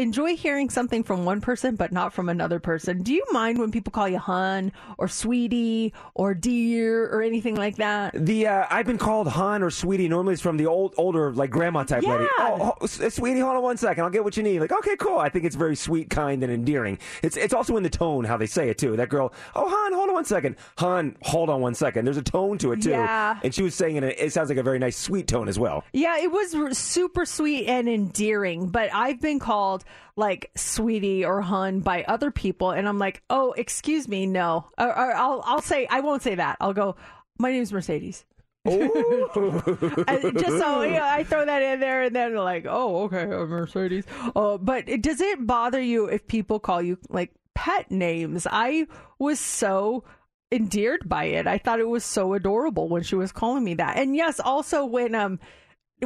[0.00, 3.02] enjoy hearing something from one person but not from another person.
[3.02, 7.76] Do you mind when people call you hun or sweetie or dear or anything like
[7.76, 8.14] that?
[8.14, 10.08] The uh, I've been called hun or sweetie.
[10.08, 12.24] Normally it's from the old, older, like grandma type lady.
[12.38, 12.56] Yeah.
[12.60, 14.04] Oh, oh, sweetie, hold on one second.
[14.04, 14.60] I'll get what you need.
[14.60, 15.18] Like, okay, cool.
[15.18, 16.98] I think it's very sweet, kind, and endearing.
[17.22, 18.96] It's it's also in the tone how they say it too.
[18.96, 20.56] That girl, oh hun, hold on one second.
[20.78, 22.04] Hun, hold on one second.
[22.04, 22.90] There's a tone to it too.
[22.90, 23.38] Yeah.
[23.44, 24.18] And she was saying it.
[24.18, 25.84] It sounds like a very nice, sweet tone as well.
[25.92, 29.84] Yeah, it was r- super sweet and endearing, but I've been called
[30.16, 34.66] like sweetie or hun by other people, and I'm like, oh, excuse me, no.
[34.78, 36.56] Or, or I'll I'll say I won't say that.
[36.60, 36.96] I'll go.
[37.38, 38.24] My name's Mercedes.
[38.66, 43.24] I- just so you know, I throw that in there, and then like, oh, okay,
[43.26, 44.04] Mercedes.
[44.36, 48.46] Uh, but it, does it bother you if people call you like pet names?
[48.50, 48.86] I
[49.18, 50.04] was so
[50.52, 51.46] endeared by it.
[51.46, 53.96] I thought it was so adorable when she was calling me that.
[53.96, 55.38] And yes, also when um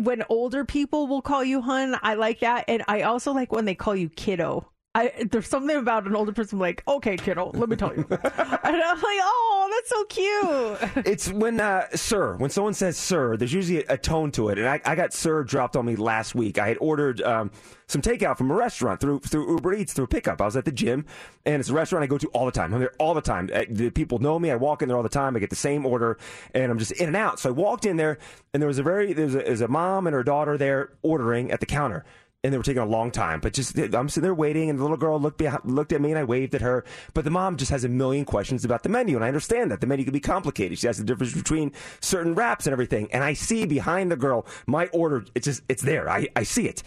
[0.00, 2.64] when older people will call you hun, I like that.
[2.68, 4.70] And I also like when they call you kiddo.
[4.96, 8.06] I, there's something about an older person like, okay, kiddo, let me tell you.
[8.10, 11.06] and I'm like, oh, that's so cute.
[11.06, 14.58] It's when, uh, sir, when someone says sir, there's usually a, a tone to it.
[14.58, 16.58] And I, I got sir dropped on me last week.
[16.58, 17.50] I had ordered um,
[17.88, 20.40] some takeout from a restaurant through through Uber Eats, through pickup.
[20.40, 21.06] I was at the gym,
[21.44, 22.72] and it's a restaurant I go to all the time.
[22.72, 23.50] I'm there all the time.
[23.52, 24.52] Uh, The people know me.
[24.52, 25.34] I walk in there all the time.
[25.34, 26.18] I get the same order,
[26.54, 27.40] and I'm just in and out.
[27.40, 28.18] So I walked in there,
[28.52, 30.56] and there was a very, there was a, there was a mom and her daughter
[30.56, 32.04] there ordering at the counter
[32.44, 33.40] and they were taking a long time.
[33.40, 36.10] But just I'm sitting there waiting, and the little girl looked behind, looked at me,
[36.10, 36.84] and I waved at her.
[37.14, 39.80] But the mom just has a million questions about the menu, and I understand that
[39.80, 40.78] the menu can be complicated.
[40.78, 43.08] She has the difference between certain wraps and everything.
[43.12, 45.24] And I see behind the girl my order.
[45.34, 46.08] It's just it's there.
[46.08, 46.82] I, I see it,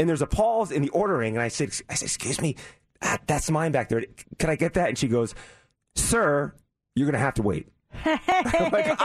[0.00, 2.56] and there's a pause in the ordering, and I said, I said, excuse me,
[3.26, 4.04] that's mine back there.
[4.38, 4.88] Can I get that?
[4.88, 5.34] And she goes,
[5.94, 6.54] sir,
[6.96, 7.68] you're gonna have to wait.
[8.04, 8.96] Like,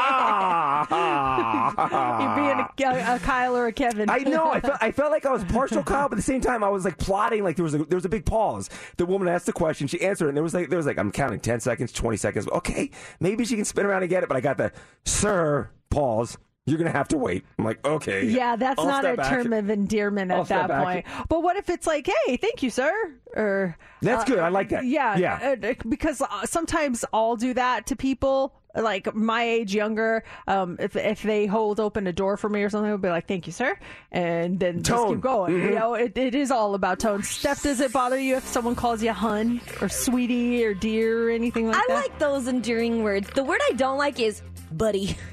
[0.87, 4.09] ah, You're being a, a Kyle or a Kevin.
[4.09, 4.51] I know.
[4.51, 6.69] I felt, I felt like I was partial Kyle, but at the same time, I
[6.69, 7.43] was like plotting.
[7.43, 8.69] Like there was a, there was a big pause.
[8.97, 11.11] The woman asked the question, she answered, and there was like there was like I'm
[11.11, 12.47] counting ten seconds, twenty seconds.
[12.47, 14.29] Okay, maybe she can spin around and get it.
[14.29, 14.71] But I got the
[15.05, 16.37] sir pause.
[16.65, 17.45] You're gonna have to wait.
[17.57, 18.25] I'm like, okay.
[18.25, 19.29] Yeah, that's I'll not a back.
[19.29, 21.05] term of endearment I'll at step that point.
[21.29, 22.91] But what if it's like, "Hey, thank you, sir,"
[23.37, 24.39] or That's good.
[24.39, 24.83] I like that.
[24.83, 25.55] Yeah, Yeah.
[25.63, 30.95] uh, because uh, sometimes I'll do that to people like my age younger um if
[30.95, 33.53] if they hold open a door for me or something i'll be like thank you
[33.53, 33.75] sir
[34.11, 35.63] and then just keep going Mhm.
[35.69, 38.75] you know it, it is all about tone steph does it bother you if someone
[38.75, 42.47] calls you hun or sweetie or dear or anything like I that I like those
[42.47, 43.29] endearing words.
[43.31, 45.15] The word I don't like is buddy.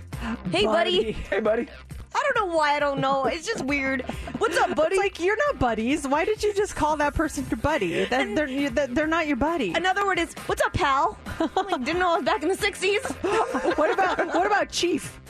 [0.51, 1.13] Hey, buddy.
[1.13, 1.69] Hey, buddy.
[2.15, 3.25] I don't know why I don't know.
[3.27, 4.03] It's just weird.
[4.39, 4.95] What's up, buddy?
[4.97, 6.07] It's like you're not buddies.
[6.07, 8.05] Why did you just call that person your buddy?
[8.05, 9.73] That, they're you- that- they're not your buddy.
[9.75, 11.19] Another word is what's up, pal?
[11.41, 13.77] Like, didn't know I was back in the '60s.
[13.77, 15.21] what about what about chief?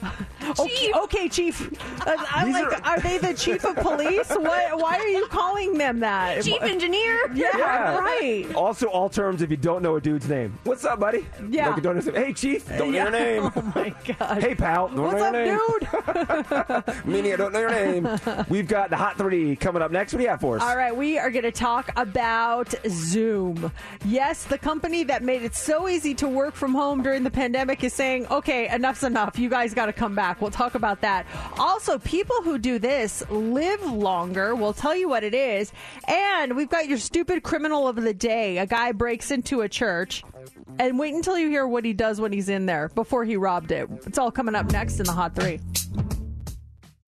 [0.60, 1.70] Okay, okay, chief.
[2.06, 4.28] Uh, I'm These like, are, they the chief of police?
[4.28, 4.78] What?
[4.78, 6.44] Why are you calling them that?
[6.44, 7.30] Chief engineer.
[7.34, 8.46] Yeah, right.
[8.54, 10.58] Also, all terms if you don't know a dude's name.
[10.64, 11.26] What's up, buddy?
[11.48, 11.68] Yeah.
[11.68, 12.68] Like you don't know, hey, chief.
[12.68, 13.50] Don't know your name.
[13.56, 14.42] Oh my god.
[14.42, 14.88] Hey, pal.
[14.88, 15.58] Don't What's know up, your name.
[15.80, 16.66] dude?
[17.04, 18.08] Meaning I don't know your name.
[18.48, 20.12] We've got the hot three coming up next.
[20.12, 20.62] What do you have for us?
[20.62, 23.70] All right, we are going to talk about Zoom.
[24.04, 27.84] Yes, the company that made it so easy to work from home during the pandemic
[27.84, 29.38] is saying, okay, enough's enough.
[29.38, 30.40] You guys got to come back.
[30.40, 31.26] We'll talk about that.
[31.58, 34.54] Also, people who do this live longer.
[34.54, 35.72] We'll tell you what it is.
[36.08, 38.58] And we've got your stupid criminal of the day.
[38.58, 40.22] A guy breaks into a church.
[40.78, 43.70] And wait until you hear what he does when he's in there before he robbed
[43.70, 43.88] it.
[44.06, 45.60] It's all coming up next in the Hot Three.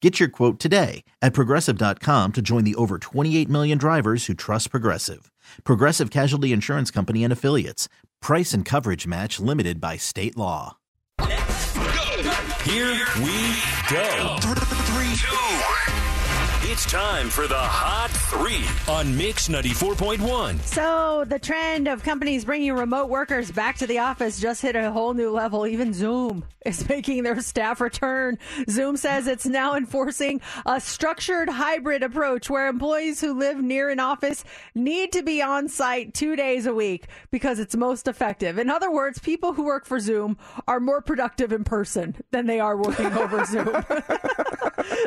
[0.00, 4.70] Get your quote today at progressive.com to join the over 28 million drivers who trust
[4.70, 5.30] Progressive.
[5.64, 7.88] Progressive Casualty Insurance Company and Affiliates.
[8.22, 10.76] Price and coverage match limited by state law.
[12.62, 13.56] Here we
[13.90, 14.36] go.
[14.40, 16.07] Three, two.
[16.78, 20.60] It's time for the Hot Three on Mix 94.1.
[20.60, 24.92] So, the trend of companies bringing remote workers back to the office just hit a
[24.92, 25.66] whole new level.
[25.66, 28.38] Even Zoom is making their staff return.
[28.70, 33.98] Zoom says it's now enforcing a structured hybrid approach where employees who live near an
[33.98, 34.44] office
[34.76, 38.56] need to be on site two days a week because it's most effective.
[38.56, 40.38] In other words, people who work for Zoom
[40.68, 43.84] are more productive in person than they are working over Zoom.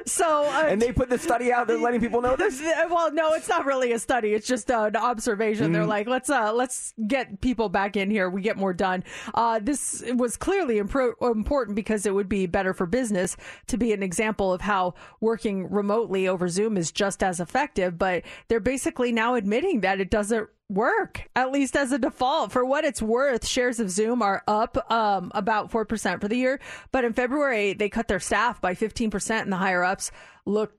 [0.06, 1.67] so, uh, And they put the study out.
[1.67, 2.62] They're letting people know this.
[2.89, 4.34] well, no, it's not really a study.
[4.34, 5.72] It's just uh, an observation.
[5.72, 5.88] They're Mm.
[5.88, 8.30] like, let's uh, let's get people back in here.
[8.30, 9.04] We get more done.
[9.34, 13.94] Uh, this was clearly impro- important because it would be better for business to be
[13.94, 17.98] an example of how working remotely over Zoom is just as effective.
[17.98, 22.65] But they're basically now admitting that it doesn't work at least as a default for
[22.65, 26.60] what it's worth shares of zoom are up um, about 4% for the year
[26.91, 30.12] but in february they cut their staff by 15% and the higher ups
[30.45, 30.73] look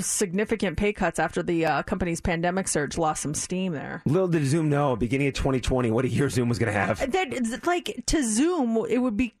[0.00, 4.02] significant pay cuts after the uh, company's pandemic surge lost some steam there.
[4.06, 6.98] Little did Zoom know, beginning of 2020, what a year Zoom was going to have.
[7.12, 9.34] That like to Zoom, it would be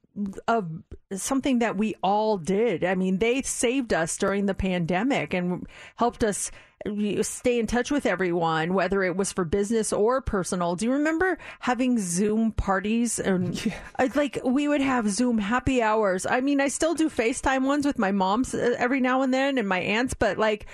[0.48, 0.64] a,
[1.12, 2.84] something that we all did.
[2.84, 6.50] I mean, they saved us during the pandemic and helped us
[7.22, 10.76] stay in touch with everyone, whether it was for business or personal.
[10.76, 13.18] Do you remember having Zoom parties?
[13.18, 16.26] And I- like we would have Zoom happy hours.
[16.26, 19.58] I mean, I still do FaceTime ones with my moms uh, every now and then
[19.58, 20.66] and my aunts, but like.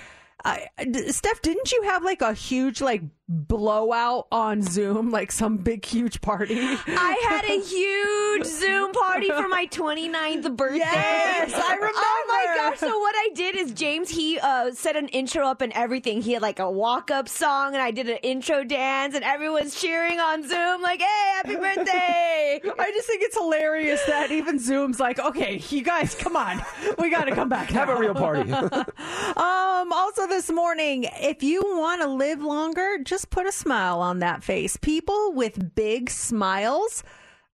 [0.45, 0.67] I,
[1.07, 6.21] Steph, didn't you have like a huge like blowout on Zoom, like some big huge
[6.21, 6.57] party?
[6.59, 10.77] I had a huge Zoom party for my 29th birthday.
[10.79, 11.91] Yes, I remember.
[11.95, 12.79] Oh my gosh!
[12.79, 16.21] So what I did is James he uh, set an intro up and everything.
[16.21, 19.79] He had like a walk up song and I did an intro dance and everyone's
[19.79, 24.99] cheering on Zoom like, "Hey, happy birthday!" I just think it's hilarious that even Zoom's
[24.99, 26.61] like, okay, you guys, come on,
[26.97, 27.69] we got to come back.
[27.71, 28.51] Have a real party.
[28.51, 29.91] um.
[29.97, 34.43] Also, this morning, if you want to live longer, just put a smile on that
[34.43, 34.77] face.
[34.77, 37.03] People with big smiles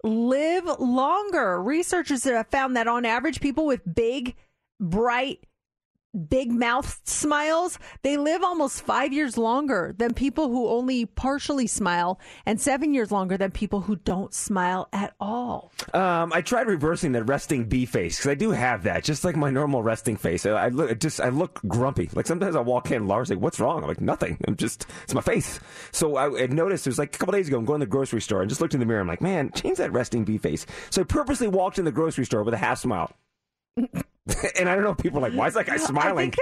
[0.04, 1.62] live longer.
[1.62, 4.36] Researchers have found that on average, people with big,
[4.80, 5.40] bright
[6.14, 12.20] big mouth smiles, they live almost five years longer than people who only partially smile,
[12.46, 15.72] and seven years longer than people who don't smile at all.
[15.94, 19.36] Um, I tried reversing the resting bee face because I do have that, just like
[19.36, 20.46] my normal resting face.
[20.46, 22.10] I, I look just I look grumpy.
[22.14, 24.38] Like sometimes I walk in, Laura's like, "What's wrong?" I'm like, "Nothing.
[24.48, 25.60] I'm just it's my face."
[25.92, 27.58] So I, I noticed it was like a couple days ago.
[27.58, 29.02] I'm going to the grocery store and just looked in the mirror.
[29.02, 32.26] I'm like, "Man, change that resting bee face." So I purposely walked in the grocery
[32.26, 33.12] store with a half smile.
[34.58, 36.30] and I don't know if people are like, why is that guy smiling?
[36.30, 36.38] I think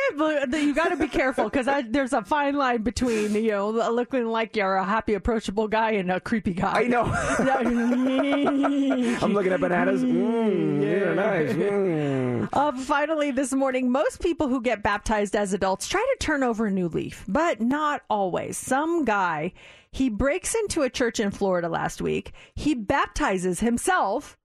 [0.51, 4.27] that you got to be careful because there's a fine line between you know looking
[4.27, 6.81] like you're a happy, approachable guy and a creepy guy.
[6.81, 7.05] I know.
[9.21, 10.03] I'm looking at bananas.
[10.03, 11.53] Mm, yeah, nice.
[11.53, 12.49] Mm.
[12.53, 16.67] Uh, finally, this morning, most people who get baptized as adults try to turn over
[16.67, 18.57] a new leaf, but not always.
[18.57, 19.53] Some guy
[19.91, 22.31] he breaks into a church in Florida last week.
[22.55, 24.37] He baptizes himself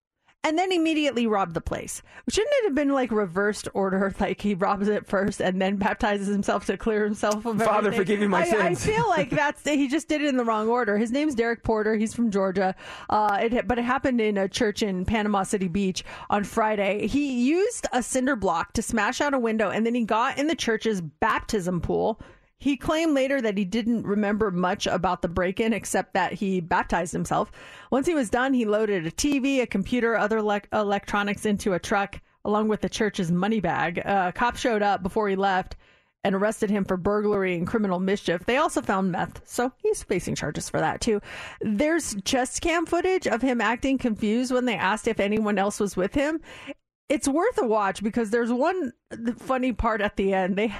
[0.46, 2.02] and then immediately robbed the place.
[2.28, 3.96] Shouldn't it have been like reversed order?
[4.20, 7.98] Like he robs it first and then baptizes himself to clear himself of Father, everything?
[7.98, 8.86] forgive me my I, sins.
[8.86, 10.96] I feel like that's he just did it in the wrong order.
[10.96, 11.96] His name's Derek Porter.
[11.96, 12.74] He's from Georgia.
[13.10, 17.08] Uh, it, but it happened in a church in Panama City Beach on Friday.
[17.08, 20.46] He used a cinder block to smash out a window and then he got in
[20.46, 22.20] the church's baptism pool
[22.58, 26.60] he claimed later that he didn't remember much about the break in except that he
[26.60, 27.52] baptized himself.
[27.90, 31.78] Once he was done, he loaded a TV, a computer, other le- electronics into a
[31.78, 34.00] truck along with the church's money bag.
[34.04, 35.76] Uh, cops showed up before he left
[36.24, 38.44] and arrested him for burglary and criminal mischief.
[38.46, 41.20] They also found meth, so he's facing charges for that too.
[41.60, 45.96] There's chest cam footage of him acting confused when they asked if anyone else was
[45.96, 46.40] with him.
[47.08, 48.92] It's worth a watch because there's one
[49.36, 50.56] funny part at the end.
[50.56, 50.74] They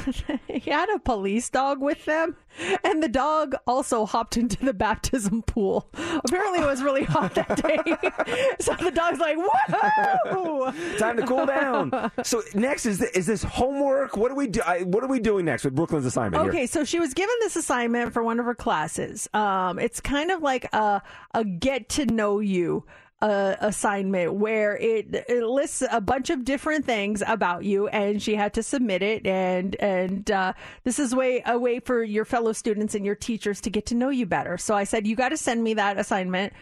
[0.48, 2.36] he had a police dog with them,
[2.84, 5.88] and the dog also hopped into the baptism pool.
[5.94, 7.78] Apparently, it was really hot that day,
[8.60, 14.16] so the dog's like, "Whoa, time to cool down." So next is is this homework?
[14.16, 14.60] What do we do?
[14.66, 16.48] I, what are we doing next with Brooklyn's assignment?
[16.48, 16.66] Okay, here?
[16.66, 19.28] so she was given this assignment for one of her classes.
[19.34, 21.02] Um, it's kind of like a
[21.34, 22.84] a get to know you
[23.22, 28.34] uh, assignment where it, it, lists a bunch of different things about you, and she
[28.34, 29.24] had to submit it.
[29.24, 30.52] And and uh,
[30.82, 33.94] this is way a way for your fellow students and your teachers to get to
[33.94, 34.58] know you better.
[34.58, 36.52] So I said, you got to send me that assignment.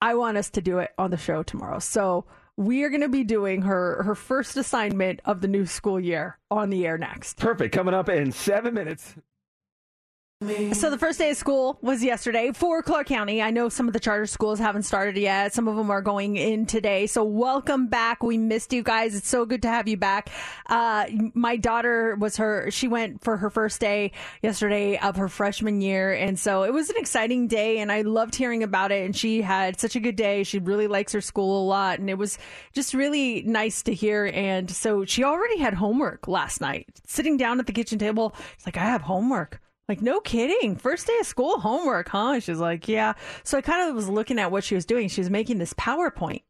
[0.00, 1.78] I want us to do it on the show tomorrow.
[1.78, 2.24] So
[2.56, 6.36] we are going to be doing her her first assignment of the new school year
[6.50, 7.38] on the air next.
[7.38, 7.72] Perfect.
[7.72, 9.14] Coming up in seven minutes.
[10.72, 13.40] So the first day of school was yesterday for Clark County.
[13.40, 15.54] I know some of the charter schools haven't started yet.
[15.54, 17.06] Some of them are going in today.
[17.06, 18.24] So welcome back.
[18.24, 19.14] We missed you guys.
[19.14, 20.30] It's so good to have you back.
[20.66, 24.10] Uh, my daughter was her, she went for her first day
[24.42, 26.12] yesterday of her freshman year.
[26.12, 29.04] And so it was an exciting day and I loved hearing about it.
[29.04, 30.42] And she had such a good day.
[30.42, 32.00] She really likes her school a lot.
[32.00, 32.36] And it was
[32.72, 34.28] just really nice to hear.
[34.34, 38.34] And so she already had homework last night, sitting down at the kitchen table.
[38.54, 39.61] It's like, I have homework.
[39.88, 40.76] Like, no kidding.
[40.76, 42.40] First day of school, homework, huh?
[42.40, 43.14] She's like, yeah.
[43.44, 45.08] So I kind of was looking at what she was doing.
[45.08, 46.42] She was making this PowerPoint.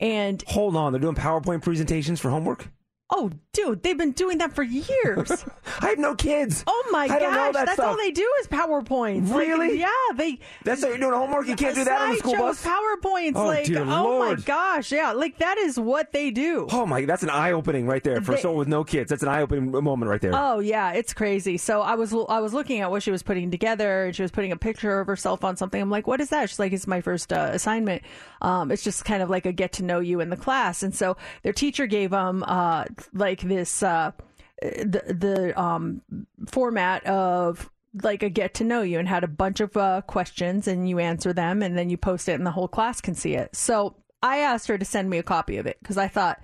[0.00, 2.68] And hold on, they're doing PowerPoint presentations for homework?
[3.10, 5.30] Oh, dude, they've been doing that for years.
[5.80, 6.64] I have no kids.
[6.66, 7.86] Oh my gosh, that that's stuff.
[7.86, 9.28] all they do is PowerPoints.
[9.28, 9.78] Like, Really?
[9.78, 10.40] yeah, they.
[10.64, 11.46] That's how you're doing homework.
[11.46, 12.64] You can't do that on the school bus.
[12.64, 16.66] PowerPoints, Oh, like, oh my gosh, yeah, like that is what they do.
[16.72, 19.10] Oh my, that's an eye opening right there for They- someone with no kids.
[19.10, 20.32] That's an eye opening moment right there.
[20.34, 21.58] Oh yeah, it's crazy.
[21.58, 24.30] So I was I was looking at what she was putting together, and she was
[24.30, 25.80] putting a picture of herself on something.
[25.80, 26.48] I'm like, what is that?
[26.48, 28.02] She's like, it's my first uh, assignment.
[28.40, 30.82] Um, it's just kind of like a get to know you in the class.
[30.82, 34.12] And so their teacher gave them uh, like this uh,
[34.60, 36.02] the the um,
[36.46, 37.70] format of
[38.02, 40.98] like a get to know you and had a bunch of uh, questions and you
[40.98, 43.54] answer them and then you post it and the whole class can see it.
[43.54, 46.42] So I asked her to send me a copy of it because I thought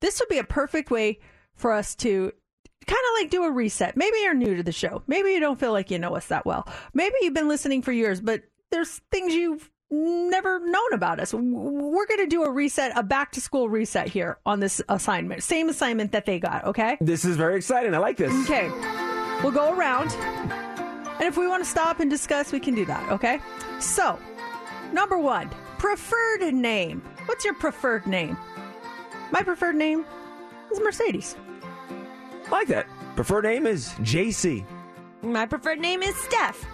[0.00, 1.20] this would be a perfect way
[1.54, 2.32] for us to
[2.86, 3.96] kind of like do a reset.
[3.96, 5.02] Maybe you're new to the show.
[5.06, 6.68] Maybe you don't feel like you know us that well.
[6.92, 11.34] Maybe you've been listening for years, but there's things you've never known about us.
[11.34, 15.42] We're going to do a reset, a back to school reset here on this assignment.
[15.42, 16.96] Same assignment that they got, okay?
[17.00, 17.94] This is very exciting.
[17.94, 18.32] I like this.
[18.44, 18.68] Okay.
[19.42, 20.12] We'll go around.
[20.12, 23.40] And if we want to stop and discuss, we can do that, okay?
[23.78, 24.18] So,
[24.92, 27.02] number one, preferred name.
[27.26, 28.36] What's your preferred name?
[29.30, 30.04] My preferred name
[30.72, 31.36] is Mercedes.
[32.46, 32.86] I like that.
[33.16, 34.64] Preferred name is JC.
[35.22, 36.64] My preferred name is Steph.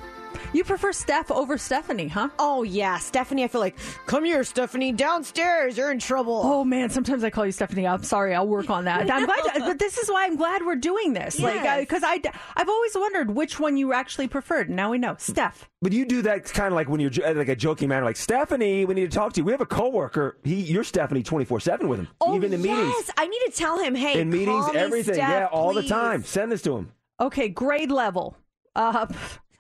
[0.52, 2.28] You prefer Steph over Stephanie, huh?
[2.38, 3.44] Oh yeah, Stephanie.
[3.44, 3.76] I feel like,
[4.06, 5.76] come here, Stephanie, downstairs.
[5.76, 6.40] You're in trouble.
[6.44, 7.86] Oh man, sometimes I call you Stephanie.
[7.86, 8.34] I'm sorry.
[8.34, 9.10] I'll work on that.
[9.10, 11.38] I'm glad, but this is why I'm glad we're doing this.
[11.40, 12.20] Like, because I,
[12.56, 14.70] I've always wondered which one you actually preferred.
[14.70, 15.68] Now we know, Steph.
[15.82, 18.84] But you do that kind of like when you're like a joking manner, like Stephanie.
[18.84, 19.44] We need to talk to you.
[19.44, 20.38] We have a coworker.
[20.42, 23.40] He, you're Stephanie twenty four seven with him, Oh, even in meetings, Yes, I need
[23.46, 23.94] to tell him.
[23.94, 25.14] Hey, in meetings, me everything.
[25.14, 26.24] Steph, yeah, all the time.
[26.24, 26.92] Send this to him.
[27.20, 28.36] Okay, grade level.
[28.74, 29.06] Uh,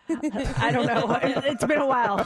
[0.58, 1.10] I don't know.
[1.22, 2.16] It- It's been a while.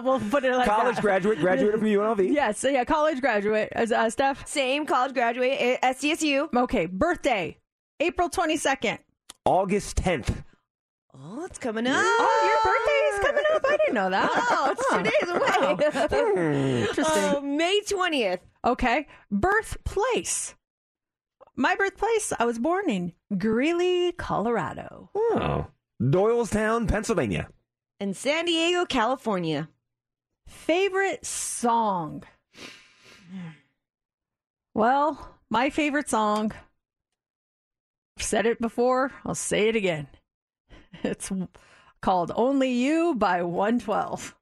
[0.04, 1.02] we'll put it like College that.
[1.02, 2.30] graduate, graduated from UNLV.
[2.32, 3.68] Yes, yeah, college graduate.
[3.72, 4.46] As uh, Steph.
[4.46, 6.52] Same college graduate at SDSU.
[6.54, 7.58] Okay, birthday,
[8.00, 8.98] April twenty second.
[9.44, 10.42] August tenth.
[11.16, 11.94] Oh, it's coming up.
[11.96, 13.62] Oh, your birthday is coming up.
[13.66, 14.28] I didn't know that.
[14.32, 15.30] Oh, it's two days
[16.10, 16.80] away.
[16.88, 17.22] Interesting.
[17.36, 18.40] Oh, May twentieth.
[18.64, 20.54] Okay, birthplace.
[21.56, 22.32] My birthplace.
[22.38, 25.10] I was born in Greeley, Colorado.
[25.14, 25.66] Oh,
[26.10, 27.48] Doylestown, Pennsylvania.
[28.00, 29.68] In San Diego, California.
[30.46, 32.24] Favorite song.
[34.74, 36.52] Well, my favorite song.
[38.18, 39.12] I've said it before.
[39.24, 40.08] I'll say it again.
[41.02, 41.30] It's
[42.00, 44.36] called "Only You" by 112.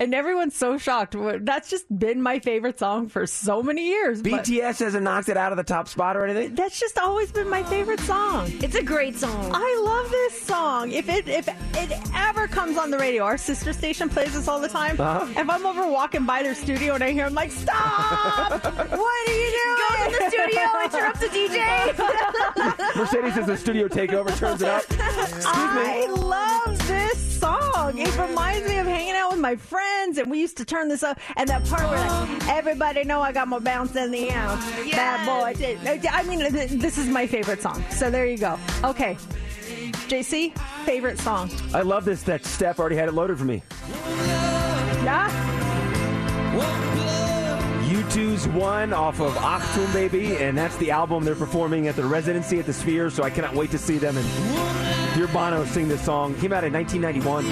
[0.00, 1.14] And everyone's so shocked.
[1.40, 4.22] That's just been my favorite song for so many years.
[4.22, 6.54] BTS hasn't knocked it out of the top spot or anything.
[6.54, 8.50] That's just always been my favorite song.
[8.60, 9.50] It's a great song.
[9.54, 10.90] I love this song.
[10.90, 14.60] If it if it ever comes on the radio, our sister station plays this all
[14.60, 15.00] the time.
[15.00, 15.26] Uh-huh.
[15.36, 18.50] If I'm over walking by their studio and I hear, I'm like, stop!
[18.64, 19.78] what are you doing?
[19.78, 22.96] Goes in the studio, interrupts the DJ.
[22.96, 24.82] Mercedes does the studio takeover, turns it up.
[24.90, 26.12] Excuse I me.
[26.20, 26.77] love
[27.96, 28.24] this song.
[28.24, 31.02] It reminds me of hanging out with my friends, and we used to turn this
[31.02, 31.18] up.
[31.36, 34.46] And that part where like, everybody know I got my bounce in the air,
[34.92, 35.54] bad boy.
[36.10, 37.84] I mean, this is my favorite song.
[37.90, 38.58] So there you go.
[38.84, 39.16] Okay,
[40.08, 41.50] JC, favorite song.
[41.74, 43.62] I love this that Steph already had it loaded for me.
[45.04, 45.48] Yeah.
[47.88, 52.58] U2's one off of Achtung Baby, and that's the album they're performing at the residency
[52.58, 54.26] at the Sphere, so I cannot wait to see them and
[55.16, 56.34] hear Bono sing this song.
[56.34, 57.46] Came out in 1991.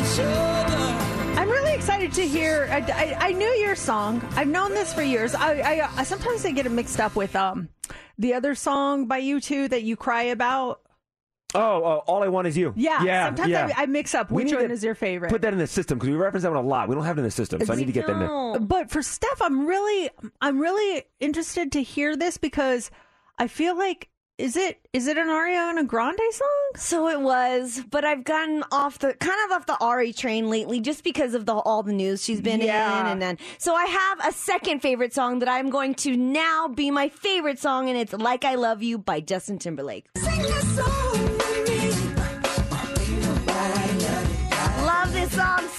[1.38, 2.68] I'm really excited to hear.
[2.70, 4.22] I, I, I knew your song.
[4.36, 5.34] I've known this for years.
[5.34, 7.70] I, I, sometimes I get it mixed up with um
[8.18, 10.82] the other song by U2 that you cry about.
[11.54, 12.72] Oh, oh, All I Want Is You.
[12.76, 13.70] Yeah, yeah, sometimes yeah.
[13.76, 15.30] I, I mix up which one is your favorite.
[15.30, 16.88] Put that in the system because we reference that one a lot.
[16.88, 18.60] We don't have it in the system, so I need to get them there.
[18.60, 22.90] But for Steph, I'm really, I'm really interested to hear this because
[23.38, 26.48] I feel like is it is it an Ariana and a Grande song?
[26.76, 30.78] So it was, but I've gotten off the kind of off the Ari train lately,
[30.80, 33.00] just because of the all the news she's been Yeah.
[33.00, 36.68] in, and then so I have a second favorite song that I'm going to now
[36.68, 40.06] be my favorite song, and it's "Like I Love You" by Justin Timberlake.
[40.22, 41.25] Love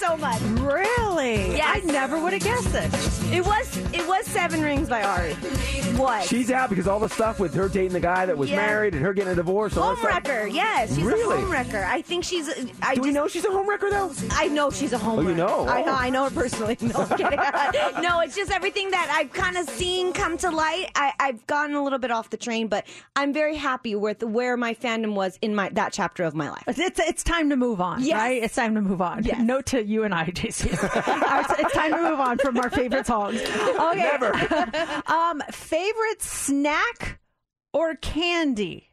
[0.08, 0.40] so much.
[0.60, 1.56] Really?
[1.56, 1.82] Yes.
[1.82, 3.17] I never would have guessed this.
[3.30, 5.34] It was it was Seven Rings by Ari.
[5.98, 6.24] What?
[6.24, 8.56] She's out because all the stuff with her dating the guy that was Yeah.
[8.56, 9.76] married and her getting a divorce.
[9.76, 9.94] all.
[9.96, 11.36] Homewrecker, yes, she's Really?
[11.36, 11.84] a homewrecker.
[11.84, 12.48] I think she's.
[12.48, 14.12] Uh, I Do we just- know she's a homewrecker though?
[14.32, 15.18] I know she's a homewrecker.
[15.26, 15.68] Oh, you know?
[15.68, 15.92] I know.
[15.92, 15.96] Oh.
[15.96, 16.76] I know her personally.
[16.88, 20.90] No, I'm no, it's just everything that I've kind of seen come to light.
[20.94, 24.56] I, I've gotten a little bit off the train, but I'm very happy with where
[24.56, 26.62] my fandom was in my that chapter of my life.
[26.66, 28.16] It's it's time to move on, Yes.
[28.16, 28.42] right?
[28.42, 29.24] It's time to move on.
[29.24, 29.38] Yes.
[29.40, 30.66] Note to you and I, JC.
[30.72, 30.82] it's,
[31.60, 33.40] it's time to move on from our favorite songs.
[33.40, 33.96] Okay.
[33.96, 34.32] Never.
[35.06, 37.20] um, favorite snack
[37.72, 38.88] or candy?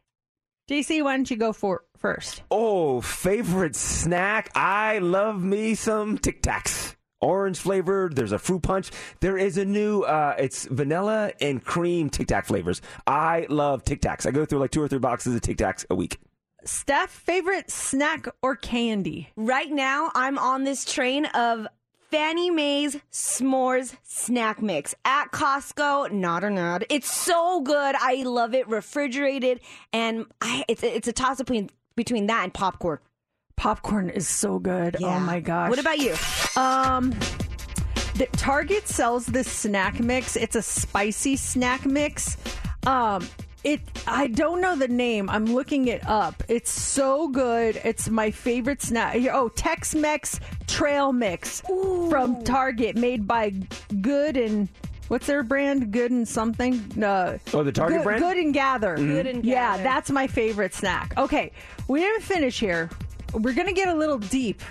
[0.70, 2.42] JC, why don't you go for first?
[2.50, 4.50] Oh, favorite snack?
[4.54, 6.96] I love me some Tic Tacs.
[7.20, 8.14] Orange flavored.
[8.14, 8.90] There's a fruit punch.
[9.20, 10.02] There is a new.
[10.02, 12.82] Uh, it's vanilla and cream Tic Tac flavors.
[13.06, 14.26] I love Tic Tacs.
[14.26, 16.18] I go through like two or three boxes of Tic Tacs a week.
[16.64, 19.30] Steph, favorite snack or candy?
[19.36, 21.66] Right now, I'm on this train of
[22.10, 26.12] Fannie May's S'mores snack mix at Costco.
[26.12, 26.84] Not or not.
[26.88, 27.94] It's so good.
[27.98, 28.68] I love it.
[28.68, 29.60] Refrigerated,
[29.92, 32.98] and I, it's it's a toss between between that and popcorn.
[33.56, 34.96] Popcorn is so good.
[35.02, 35.70] Oh my gosh.
[35.70, 36.14] What about you?
[36.56, 37.10] Um,
[38.16, 40.36] the Target sells this snack mix.
[40.36, 42.36] It's a spicy snack mix.
[42.86, 43.26] Um,
[43.66, 45.28] it I don't know the name.
[45.28, 46.42] I'm looking it up.
[46.48, 47.80] It's so good.
[47.84, 49.16] It's my favorite snack.
[49.32, 51.60] Oh, Tex-Mex Trail Mix
[52.08, 53.52] from Target, made by
[54.00, 54.68] Good and
[55.08, 55.90] what's their brand?
[55.92, 56.74] Good and something.
[57.02, 58.22] Uh, Oh, the Target Good, brand?
[58.22, 58.96] Good and Gather.
[58.96, 59.08] Mhm.
[59.08, 59.48] Good and Gather.
[59.78, 61.12] Yeah, that's my favorite snack.
[61.18, 61.50] Okay,
[61.88, 62.88] we didn't finish here.
[63.34, 64.62] We're gonna get a little deep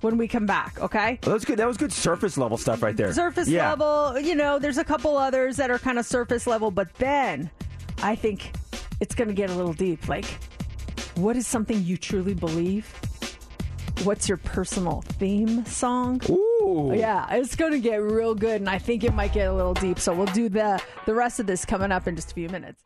[0.00, 0.80] when we come back.
[0.80, 1.18] Okay.
[1.22, 1.58] Well, that was good.
[1.58, 3.12] That was good surface level stuff right there.
[3.12, 3.70] Surface Yeah.
[3.70, 7.48] level, you know, there's a couple others that are kind of surface level, but then
[8.02, 8.52] I think
[9.00, 10.08] it's going to get a little deep.
[10.08, 10.26] Like,
[11.14, 12.86] what is something you truly believe?
[14.04, 16.20] What's Your Personal Theme song?
[16.28, 16.92] Ooh.
[16.94, 19.74] Yeah, it's going to get real good, and I think it might get a little
[19.74, 19.98] deep.
[20.00, 22.82] So we'll do the, the rest of this coming up in just a few minutes.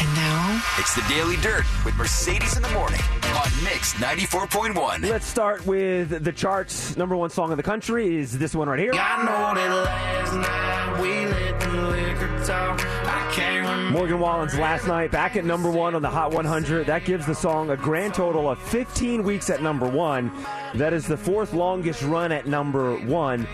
[0.00, 5.08] And now it's the Daily Dirt with Mercedes in the morning on Mix 94.1.
[5.08, 6.96] Let's start with the charts.
[6.96, 8.92] Number one song in the country is this one right here.
[8.94, 12.80] I know that last night we let the liquor talk.
[12.80, 13.69] I can't remember.
[13.78, 16.86] Morgan Wallen's last night back at number one on the Hot 100.
[16.86, 20.32] That gives the song a grand total of 15 weeks at number one.
[20.74, 23.46] That is the fourth longest run at number one.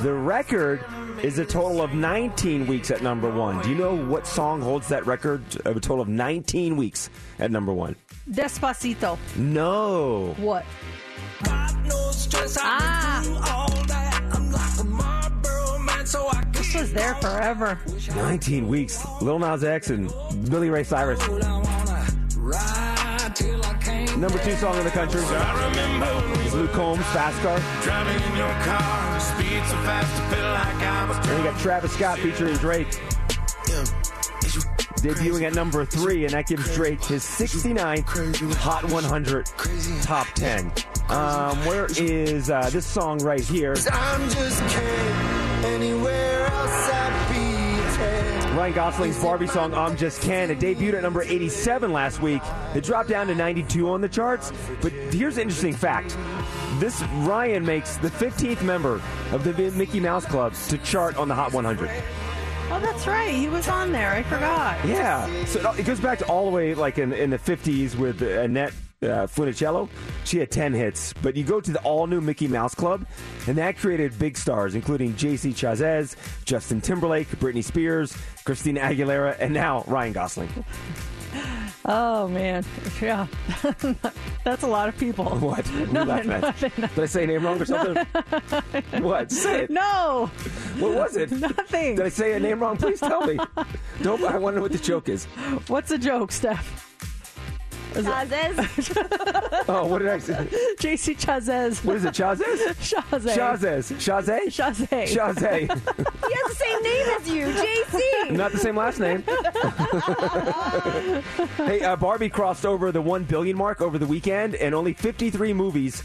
[0.00, 0.84] The record
[1.22, 3.62] is a total of 19 weeks at number one.
[3.62, 7.50] Do you know what song holds that record of a total of 19 weeks at
[7.50, 7.96] number one?
[8.30, 9.18] Despacito.
[9.36, 10.34] No.
[10.38, 10.64] What?
[12.58, 13.14] Ah.
[16.74, 17.78] This was there forever.
[18.16, 19.06] 19 weeks.
[19.22, 20.12] Lil Nas X and
[20.50, 21.20] Billy Ray Cyrus.
[24.16, 27.60] Number two song in the country is Luke Combs, Fast Car.
[27.84, 31.60] Driving in your car, speed so fast to feel like I was And you got
[31.60, 32.88] Travis Scott featuring Drake.
[34.98, 39.46] Debuting at number three, and that gives Drake his 69th Hot 100
[40.02, 40.72] top 10.
[41.08, 43.76] Um, where is uh, this song right here?
[45.64, 48.54] I'm just can't anywhere else I'd be.
[48.56, 50.50] Ryan Gosling's Barbie song I'm Just Ken.
[50.50, 52.42] It debuted at number 87 last week.
[52.74, 54.52] It dropped down to 92 on the charts.
[54.80, 56.16] But here's an interesting fact.
[56.78, 59.00] This Ryan makes the 15th member
[59.32, 61.90] of the Mickey Mouse Club to chart on the Hot 100.
[62.70, 63.34] Oh, that's right.
[63.34, 64.12] He was on there.
[64.12, 64.84] I forgot.
[64.86, 65.26] Yeah.
[65.44, 68.22] So it- it goes back to all the way like in, in the 50s with
[68.22, 68.72] Annette
[69.04, 69.88] uh, Funicello.
[70.24, 71.12] She had 10 hits.
[71.22, 73.06] But you go to the all new Mickey Mouse Club,
[73.46, 75.50] and that created big stars, including J.C.
[75.50, 80.64] Chazez, Justin Timberlake, Britney Spears, Christina Aguilera, and now Ryan Gosling.
[81.86, 82.64] Oh man,
[83.02, 83.26] yeah,
[84.44, 85.24] that's a lot of people.
[85.38, 85.42] What?
[85.42, 86.70] What are you No, nothing.
[86.76, 88.06] Did I say a name wrong or something?
[89.02, 89.30] what?
[89.30, 89.70] Say it.
[89.70, 90.30] No,
[90.78, 91.30] What was it?
[91.30, 91.96] Nothing.
[91.96, 92.78] Did I say a name wrong?
[92.78, 93.38] Please tell me.
[94.00, 94.22] Don't.
[94.24, 95.26] I want to know what the joke is.
[95.66, 96.93] what's the joke, Steph?
[97.94, 99.60] Chazes.
[99.66, 100.34] Oh, what did I say?
[100.78, 101.82] JC Chazez.
[101.84, 102.12] What is it?
[102.12, 102.58] Chazes?
[102.76, 103.34] Chazez.
[103.34, 103.92] Chazes.
[103.94, 104.40] Chazé?
[104.48, 105.04] Chazé.
[105.04, 105.60] Chazé.
[105.60, 105.66] he
[106.34, 108.30] has the same name as you, JC.
[108.32, 109.22] Not the same last name.
[111.66, 115.54] hey, uh, Barbie crossed over the 1 billion mark over the weekend, and only 53
[115.54, 116.02] movies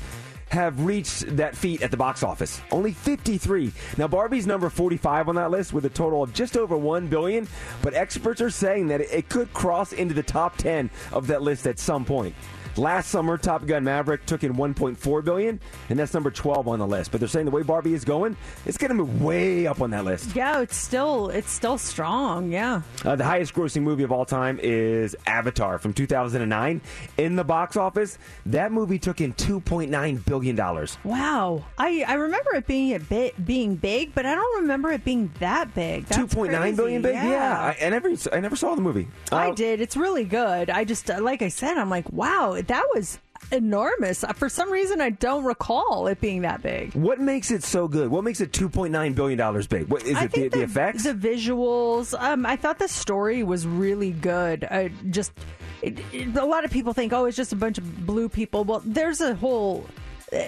[0.49, 2.59] have reached that feat at the box office.
[2.71, 3.71] Only 53.
[3.97, 7.47] Now, Barbie's number 45 on that list with a total of just over 1 billion,
[7.81, 11.67] but experts are saying that it- could cross into the top 10 of that list
[11.67, 12.33] at some point.
[12.77, 15.59] Last summer, Top Gun Maverick took in 1.4 billion,
[15.89, 17.11] and that's number 12 on the list.
[17.11, 19.89] But they're saying the way Barbie is going, it's going to move way up on
[19.91, 20.35] that list.
[20.35, 22.51] Yeah, it's still it's still strong.
[22.51, 22.81] Yeah.
[23.03, 26.81] Uh, the highest grossing movie of all time is Avatar from 2009.
[27.17, 30.55] In the box office, that movie took in $2.9 billion.
[31.03, 31.65] Wow.
[31.77, 35.31] I I remember it being a bit being big, but I don't remember it being
[35.39, 36.05] that big.
[36.05, 36.75] That's Two point nine crazy.
[36.77, 37.13] billion big?
[37.15, 37.29] Yeah.
[37.29, 37.59] Yeah.
[37.81, 39.07] I, I, never, I never saw the movie.
[39.31, 39.81] I Uh, did.
[39.81, 40.69] It's really good.
[40.69, 43.19] I just, like I said, I'm like, wow, that was
[43.51, 44.23] enormous.
[44.23, 46.93] Uh, For some reason, I don't recall it being that big.
[46.93, 48.09] What makes it so good?
[48.09, 49.87] What makes it $2.9 billion big?
[49.87, 51.03] What, is I it the, think the effects?
[51.03, 52.13] the visuals.
[52.19, 54.65] Um, I thought the story was really good.
[54.65, 55.31] I just
[55.81, 58.63] it, it- a lot of people think, oh, it's just a bunch of blue people.
[58.65, 59.85] Well, there's a whole
[60.31, 60.39] uh,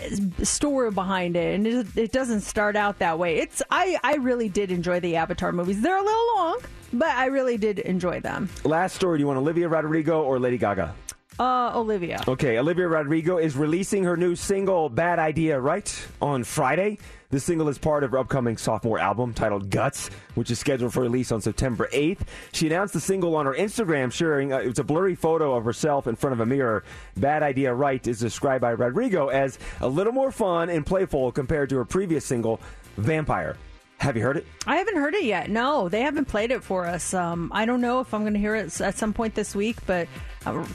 [0.43, 3.37] story behind it, and it, it doesn't start out that way.
[3.37, 5.81] It's I I really did enjoy the Avatar movies.
[5.81, 6.59] They're a little long,
[6.93, 8.47] but I really did enjoy them.
[8.63, 9.17] Last story.
[9.17, 10.93] Do you want Olivia Rodrigo or Lady Gaga?
[11.39, 12.21] Uh, Olivia.
[12.27, 16.97] Okay, Olivia Rodrigo is releasing her new single "Bad Idea" right on Friday.
[17.29, 21.01] The single is part of her upcoming sophomore album titled Guts, which is scheduled for
[21.01, 22.19] release on September 8th.
[22.51, 26.07] She announced the single on her Instagram, sharing uh, it's a blurry photo of herself
[26.07, 26.83] in front of a mirror.
[27.15, 31.69] Bad Idea Right is described by Rodrigo as a little more fun and playful compared
[31.69, 32.59] to her previous single,
[32.97, 33.55] Vampire.
[33.99, 34.45] Have you heard it?
[34.67, 35.49] I haven't heard it yet.
[35.49, 37.13] No, they haven't played it for us.
[37.13, 39.77] Um, I don't know if I'm going to hear it at some point this week,
[39.85, 40.07] but
[40.45, 40.65] uh,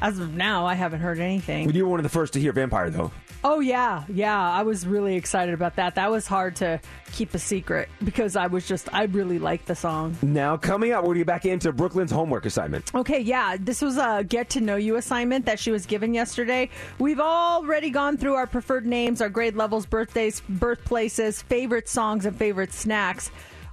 [0.00, 1.70] as of now, I haven't heard anything.
[1.70, 3.10] You were one of the first to hear Vampire, though.
[3.44, 4.50] Oh yeah, yeah.
[4.50, 5.94] I was really excited about that.
[5.94, 6.80] That was hard to
[7.12, 10.16] keep a secret because I was just I really liked the song.
[10.20, 12.92] Now, coming up, we're going to get back into Brooklyn's homework assignment.
[12.94, 16.70] Okay, yeah, this was a get to know you assignment that she was given yesterday.
[16.98, 22.36] We've already gone through our preferred names, our grade levels, birthdays, birthplaces, favorite songs, and
[22.36, 23.30] favorite snacks.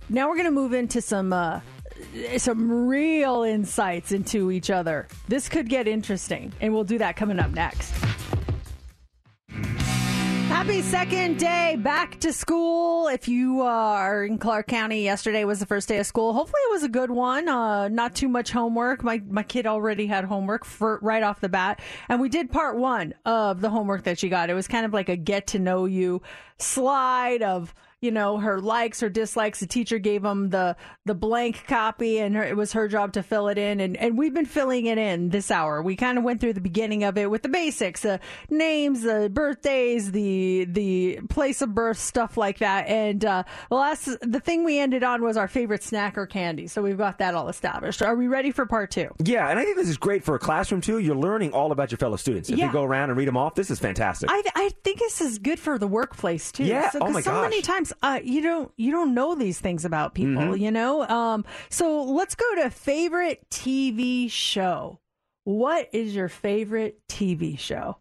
[0.10, 1.62] Now we're going to move into some uh,
[2.38, 5.08] some real insights into each other.
[5.28, 7.94] This could get interesting, and we'll do that coming up next.
[10.54, 13.10] Happy second day back to school.
[13.10, 16.32] If you uh, are in Clark County, yesterday was the first day of school.
[16.32, 17.50] Hopefully, it was a good one.
[17.50, 19.04] Uh, not too much homework.
[19.04, 22.78] My my kid already had homework for right off the bat, and we did part
[22.78, 24.50] one of the homework that she got.
[24.50, 26.22] It was kind of like a get to know you
[26.60, 27.74] slide of
[28.04, 30.76] you know her likes or dislikes the teacher gave them the
[31.06, 34.18] the blank copy and her, it was her job to fill it in and and
[34.18, 37.18] we've been filling it in this hour we kind of went through the beginning of
[37.18, 42.60] it with the basics the names the birthdays the the place of birth stuff like
[42.60, 46.26] that and uh the last the thing we ended on was our favorite snack or
[46.26, 49.58] candy so we've got that all established are we ready for part two Yeah, and
[49.60, 51.00] I think this is great for a classroom too.
[51.00, 52.50] You're learning all about your fellow students.
[52.50, 52.66] If Yeah.
[52.68, 54.30] you go around and read them off, this is fantastic.
[54.30, 56.66] I, I think this is good for the workplace too.
[56.66, 56.90] Yeah.
[56.90, 57.44] So, Oh my so gosh.
[57.44, 60.44] many times uh, you don't you don't know these things about people.
[60.44, 60.60] Mhm.
[60.60, 61.08] You know.
[61.08, 61.46] Um.
[61.70, 65.00] So let's go to favorite TV show.
[65.46, 67.98] What is your favorite TV show?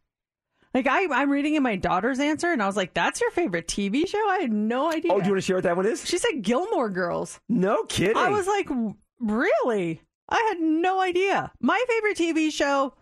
[0.74, 3.68] Like I, I'm reading in my daughter's answer, and I was like, "That's your favorite
[3.68, 5.12] TV show?" I had no idea.
[5.12, 6.06] oh, do you want to share what that one is?
[6.08, 7.40] She said Gilmore Girls.
[7.48, 8.16] No kidding.
[8.16, 8.68] I was like,
[9.20, 10.00] really?
[10.28, 11.52] I had no idea.
[11.60, 12.94] My favorite TV show,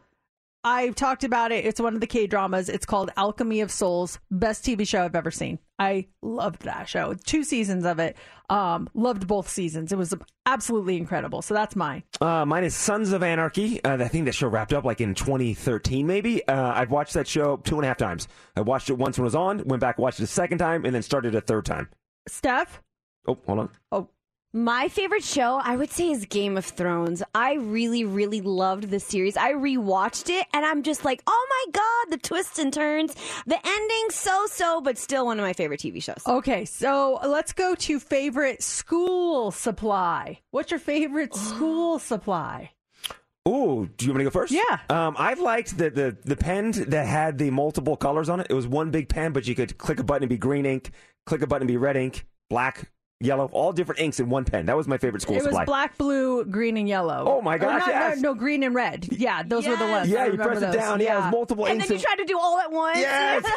[0.62, 1.64] I've talked about it.
[1.64, 2.68] It's one of the K dramas.
[2.68, 4.18] It's called Alchemy of Souls.
[4.30, 5.58] Best TV show I've ever seen.
[5.78, 7.14] I loved that show.
[7.14, 8.16] Two seasons of it.
[8.50, 9.90] Um, loved both seasons.
[9.90, 11.40] It was absolutely incredible.
[11.40, 12.02] So that's mine.
[12.20, 13.82] Uh, mine is Sons of Anarchy.
[13.82, 16.46] Uh, I think that show wrapped up like in 2013, maybe.
[16.46, 18.28] Uh, I've watched that show two and a half times.
[18.54, 20.84] I watched it once when it was on, went back, watched it a second time,
[20.84, 21.88] and then started a third time.
[22.28, 22.82] Steph?
[23.26, 23.70] Oh, hold on.
[23.92, 24.08] Oh.
[24.52, 27.22] My favorite show, I would say, is Game of Thrones.
[27.36, 29.36] I really, really loved the series.
[29.36, 33.14] I rewatched it and I'm just like, oh my God, the twists and turns.
[33.46, 36.24] The ending, so so, but still one of my favorite TV shows.
[36.26, 40.40] Okay, so let's go to favorite school supply.
[40.50, 42.72] What's your favorite school supply?
[43.46, 44.52] Oh, do you want me to go first?
[44.52, 44.80] Yeah.
[44.88, 48.48] Um, I liked the, the the pen that had the multiple colors on it.
[48.50, 50.90] It was one big pen, but you could click a button and be green ink,
[51.24, 52.90] click a button and be red ink, black,
[53.20, 54.66] yellow, all different inks in one pen.
[54.66, 55.60] That was my favorite school it supply.
[55.60, 57.24] was black, blue, green, and yellow.
[57.26, 58.20] Oh my gosh, not- no, yes.
[58.20, 59.06] No, green and red.
[59.12, 60.08] Yeah, those were the ones.
[60.08, 61.00] Yeah, you remember press it down.
[61.00, 61.88] Yeah, it was multiple And inks.
[61.88, 62.98] then you tried to do all at once.
[62.98, 63.42] Yes.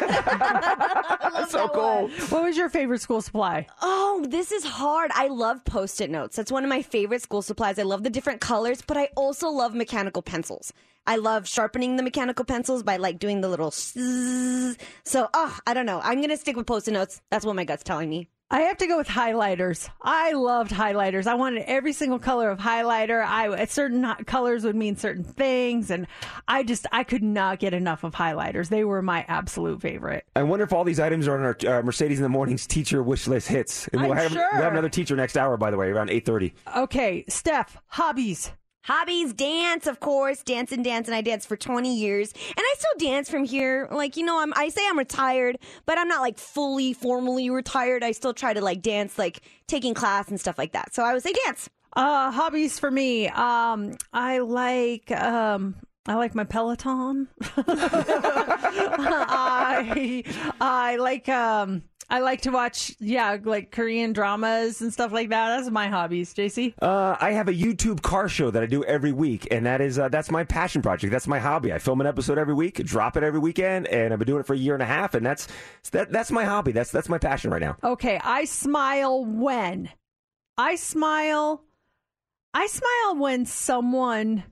[1.32, 2.08] That's so cool.
[2.28, 3.66] What was your favorite school supply?
[3.80, 5.10] Oh, this is hard.
[5.14, 6.36] I love post-it notes.
[6.36, 7.78] That's one of my favorite school supplies.
[7.78, 10.72] I love the different colors, but I also love mechanical pencils.
[11.06, 14.76] I love sharpening the mechanical pencils by like doing the little zzz.
[15.04, 16.00] So, oh, I don't know.
[16.02, 17.20] I'm going to stick with post-it notes.
[17.30, 18.28] That's what my gut's telling me.
[18.54, 19.88] I have to go with highlighters.
[20.00, 21.26] I loved highlighters.
[21.26, 23.20] I wanted every single color of highlighter.
[23.26, 26.06] I certain colors would mean certain things, and
[26.46, 28.68] I just I could not get enough of highlighters.
[28.68, 30.24] They were my absolute favorite.
[30.36, 33.02] I wonder if all these items are on our uh, Mercedes in the Morning's teacher
[33.02, 33.88] wish list hits.
[33.88, 34.48] And we'll I'm have, sure.
[34.52, 36.52] we'll have another teacher next hour, by the way, around 8.30.
[36.76, 38.52] Okay, Steph, hobbies.
[38.84, 42.74] Hobbies, dance, of course, dance and dance, and I danced for 20 years, and I
[42.76, 43.88] still dance from here.
[43.90, 48.04] Like, you know, I'm, I say I'm retired, but I'm not like fully formally retired.
[48.04, 50.94] I still try to like dance, like taking class and stuff like that.
[50.94, 51.70] So I would say dance.
[51.96, 53.28] Uh, hobbies for me.
[53.28, 57.28] Um, I like um, I like my Peloton.
[59.26, 60.24] I
[60.60, 61.84] I like um.
[62.08, 65.56] I like to watch, yeah, like Korean dramas and stuff like that.
[65.56, 66.74] That's my hobbies, JC.
[66.80, 69.98] Uh, I have a YouTube car show that I do every week, and that is
[69.98, 71.10] uh, that's my passion project.
[71.10, 71.72] That's my hobby.
[71.72, 74.46] I film an episode every week, drop it every weekend, and I've been doing it
[74.46, 75.48] for a year and a half, and that's
[75.92, 76.72] that that's my hobby.
[76.72, 77.76] That's that's my passion right now.
[77.82, 79.90] Okay, I smile when
[80.56, 81.62] I smile.
[82.52, 84.44] I smile when someone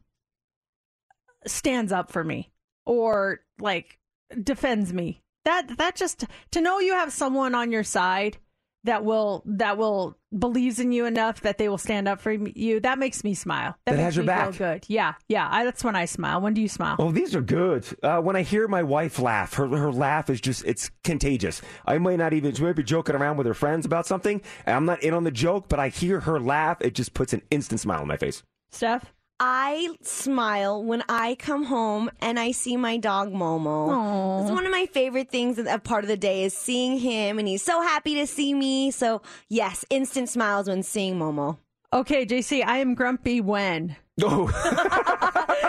[1.46, 2.50] stands up for me
[2.84, 3.98] or like
[4.42, 5.21] defends me.
[5.44, 8.38] That that just to know you have someone on your side
[8.84, 12.80] that will that will believes in you enough that they will stand up for you.
[12.80, 13.76] That makes me smile.
[13.84, 14.54] That, That makes has your me back.
[14.54, 14.84] feel good.
[14.88, 15.48] Yeah, yeah.
[15.50, 16.40] I, that's when I smile.
[16.40, 16.96] When do you smile?
[16.98, 17.86] Oh, these are good.
[18.02, 21.62] Uh, when I hear my wife laugh, her her laugh is just it's contagious.
[21.86, 24.40] I might not even she might be joking around with her friends about something.
[24.66, 26.78] and I'm not in on the joke, but I hear her laugh.
[26.80, 28.42] It just puts an instant smile on my face.
[28.70, 29.12] Steph?
[29.44, 33.88] I smile when I come home and I see my dog Momo.
[33.88, 34.42] Aw.
[34.42, 37.48] It's one of my favorite things a part of the day is seeing him and
[37.48, 38.92] he's so happy to see me.
[38.92, 41.58] So, yes, instant smiles when seeing Momo.
[41.92, 43.96] Okay, JC, I am grumpy when.
[44.22, 44.46] Oh.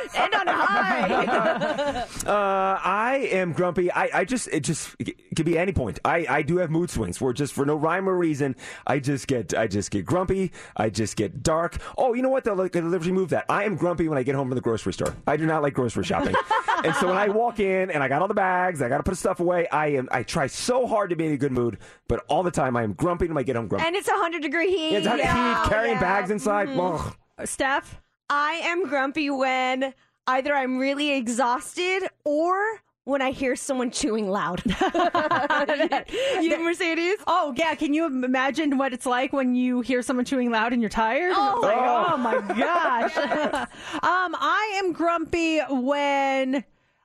[0.16, 2.08] and on high.
[2.24, 3.92] Uh, I am grumpy.
[3.92, 6.00] I, I just it just it could be any point.
[6.06, 8.56] I, I do have mood swings where just for no rhyme or reason,
[8.88, 10.54] I just get I just get grumpy.
[10.78, 11.78] I just get dark.
[11.98, 12.46] Oh, you know what?
[12.46, 13.46] They'll like, they'll literally move that.
[13.50, 15.14] I am grumpy when I get home from the grocery store.
[15.28, 16.36] I do not like grocery shopping,
[16.86, 19.04] and so when I walk in and I got all the bags, I got to
[19.04, 19.68] put stuff away.
[19.68, 22.52] I am I try so hard to be in a good mood, but all the
[22.52, 23.86] time I am grumpy when I get home grumpy.
[23.86, 24.96] and it's a 100 degree heat.
[24.96, 26.00] it's hot Yeah, heat, carrying yeah.
[26.02, 26.70] bags inside.
[26.70, 27.14] Ugh.
[27.46, 28.00] Steph?
[28.36, 29.94] I am grumpy when
[30.26, 32.56] either I'm really exhausted or
[33.04, 34.64] when I hear someone chewing loud.
[36.42, 37.18] you, Mercedes?
[37.28, 37.76] Oh, yeah.
[37.76, 41.34] Can you imagine what it's like when you hear someone chewing loud and you're tired?
[41.36, 41.60] Oh.
[41.62, 42.14] Like, Oh.
[42.14, 43.16] oh my gosh.
[43.18, 43.70] um,
[44.02, 46.64] I am grumpy when,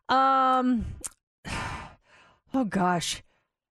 [0.08, 0.86] um,
[2.54, 3.22] oh gosh.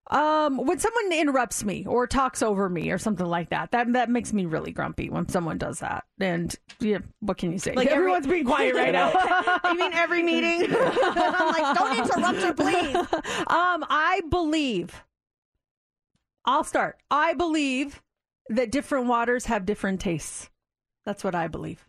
[0.10, 4.10] Um, when someone interrupts me or talks over me or something like that, that that
[4.10, 6.06] makes me really grumpy when someone does that.
[6.20, 7.74] And yeah, what can you say?
[7.74, 9.12] Like every- Everyone's being quiet right now.
[9.16, 10.74] I mean every meeting?
[10.76, 12.96] I'm like, don't interrupt her, please.
[13.48, 15.04] Um, I believe.
[16.46, 16.98] I'll start.
[17.12, 18.02] I believe
[18.50, 20.50] that different waters have different tastes.
[21.06, 21.87] That's what I believe.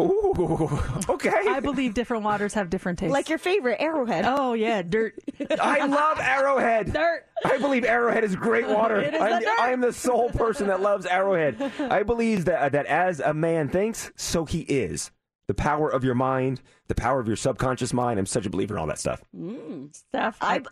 [0.00, 1.30] Ooh, okay.
[1.48, 3.12] I believe different waters have different tastes.
[3.12, 4.24] Like your favorite arrowhead.
[4.26, 5.14] Oh yeah, dirt.
[5.60, 6.92] I love Arrowhead.
[6.92, 7.26] Dirt.
[7.44, 9.00] I believe Arrowhead is great water.
[9.00, 9.58] It is I'm, the dirt.
[9.58, 11.72] I am the sole person that loves Arrowhead.
[11.78, 15.10] I believe that uh, that as a man thinks, so he is.
[15.48, 18.18] The power of your mind, the power of your subconscious mind.
[18.18, 19.22] I'm such a believer in all that stuff.
[19.34, 19.94] Mm.
[19.94, 20.36] Stuff.
[20.40, 20.62] I, I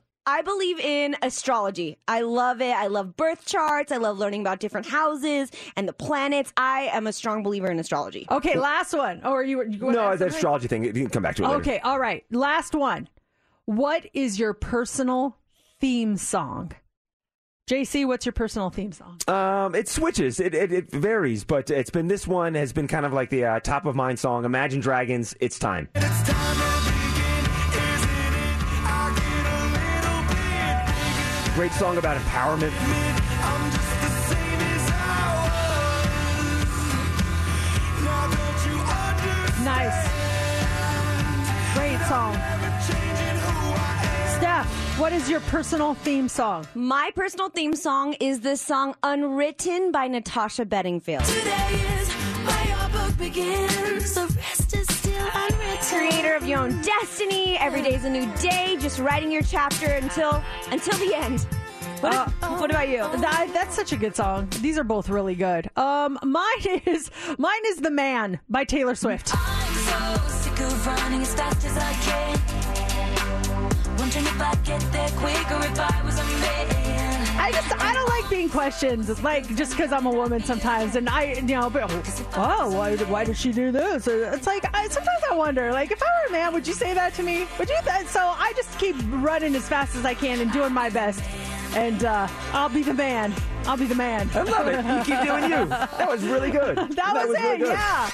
[0.42, 1.98] believe in astrology.
[2.08, 2.74] I love it.
[2.74, 3.92] I love birth charts.
[3.92, 6.52] I love learning about different houses and the planets.
[6.56, 8.26] I am a strong believer in astrology.
[8.30, 9.22] Okay, last one.
[9.24, 9.62] Or you?
[9.68, 10.84] you wanna No, ask the astrology thing.
[10.84, 11.60] You can come back to it later.
[11.60, 12.24] Okay, all right.
[12.30, 13.08] Last one.
[13.66, 15.36] What is your personal
[15.80, 16.72] theme song?
[17.68, 19.18] JC, what's your personal theme song?
[19.26, 20.38] Um, it switches.
[20.38, 23.46] It, it it varies, but it's been this one has been kind of like the
[23.46, 24.44] uh, top of mind song.
[24.44, 25.34] Imagine Dragons.
[25.40, 25.88] It's time.
[31.54, 32.72] Great song about empowerment.
[39.64, 40.08] Nice.
[41.74, 42.34] Great song.
[44.36, 46.66] Steph, what is your personal theme song?
[46.74, 51.22] My personal theme song is the song Unwritten by Natasha Bedingfield.
[55.94, 57.56] Creator of your own destiny.
[57.58, 58.76] Every day's a new day.
[58.80, 61.40] Just writing your chapter until until the end.
[62.00, 62.98] What, Uh, what about you?
[63.20, 64.48] That, that's such a good song.
[64.60, 65.70] These are both really good.
[65.76, 66.44] Um, mine
[66.86, 69.30] is mine is "The Man" by Taylor Swift.
[77.36, 81.08] I just I don't like being questioned, like just because I'm a woman sometimes, and
[81.08, 81.90] I you know, but,
[82.36, 84.06] oh, why why did she do this?
[84.06, 86.94] It's like I, sometimes I wonder, like if I were a man, would you say
[86.94, 87.46] that to me?
[87.58, 87.78] Would you?
[87.84, 91.22] Th- so I just keep running as fast as I can and doing my best,
[91.74, 93.34] and uh, I'll be the man.
[93.66, 94.30] I'll be the man.
[94.34, 94.84] I love it.
[94.84, 95.66] You keep doing you.
[95.66, 96.76] That was really good.
[96.92, 97.58] that, was, really it.
[97.60, 97.68] good.
[97.68, 98.10] Yeah.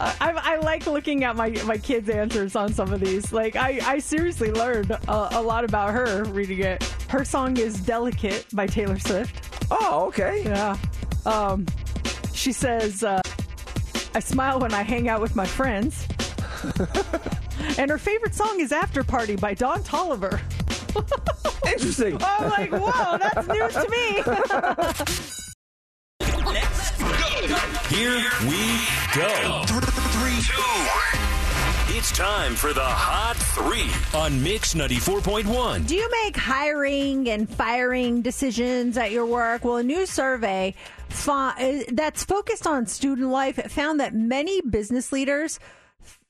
[0.00, 3.32] I, I like looking at my my kids' answers on some of these.
[3.32, 6.82] Like I, I seriously learned a, a lot about her reading it.
[7.08, 9.66] Her song is "Delicate" by Taylor Swift.
[9.70, 10.42] Oh, okay.
[10.44, 10.76] Yeah.
[11.24, 11.66] Um,
[12.32, 13.22] she says, uh,
[14.14, 16.06] "I smile when I hang out with my friends."
[17.78, 20.40] and her favorite song is "After Party" by Don Toliver.
[21.66, 22.18] Interesting.
[22.20, 25.44] I'm like, whoa, that's news to me.
[27.44, 28.80] Here we
[29.14, 29.64] go.
[29.66, 31.94] Three, two.
[31.94, 35.86] It's time for the Hot Three on Mix 94.1.
[35.86, 39.62] Do you make hiring and firing decisions at your work?
[39.62, 40.74] Well, a new survey
[41.28, 45.60] uh, that's focused on student life found that many business leaders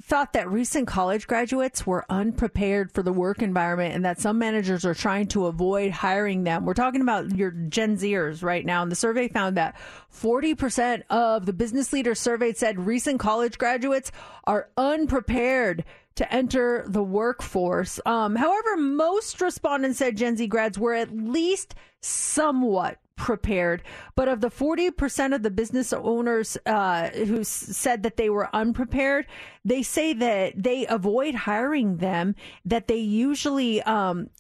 [0.07, 4.85] thought that recent college graduates were unprepared for the work environment and that some managers
[4.85, 6.67] are trying to avoid hiring them.
[6.67, 8.83] We're talking about your Gen Zers right now.
[8.83, 9.77] And the survey found that
[10.13, 14.13] 40% of the business leaders surveyed said recent college graduates
[14.45, 15.85] are unprepared
[16.17, 17.99] to enter the workforce.
[18.05, 23.83] Um, however, most respondents said Gen Z grads were at least somewhat prepared.
[24.15, 29.27] But of the 40% of the business owners uh, who said that they were unprepared,
[29.65, 32.35] they say that they avoid hiring them,
[32.65, 34.31] that they usually um,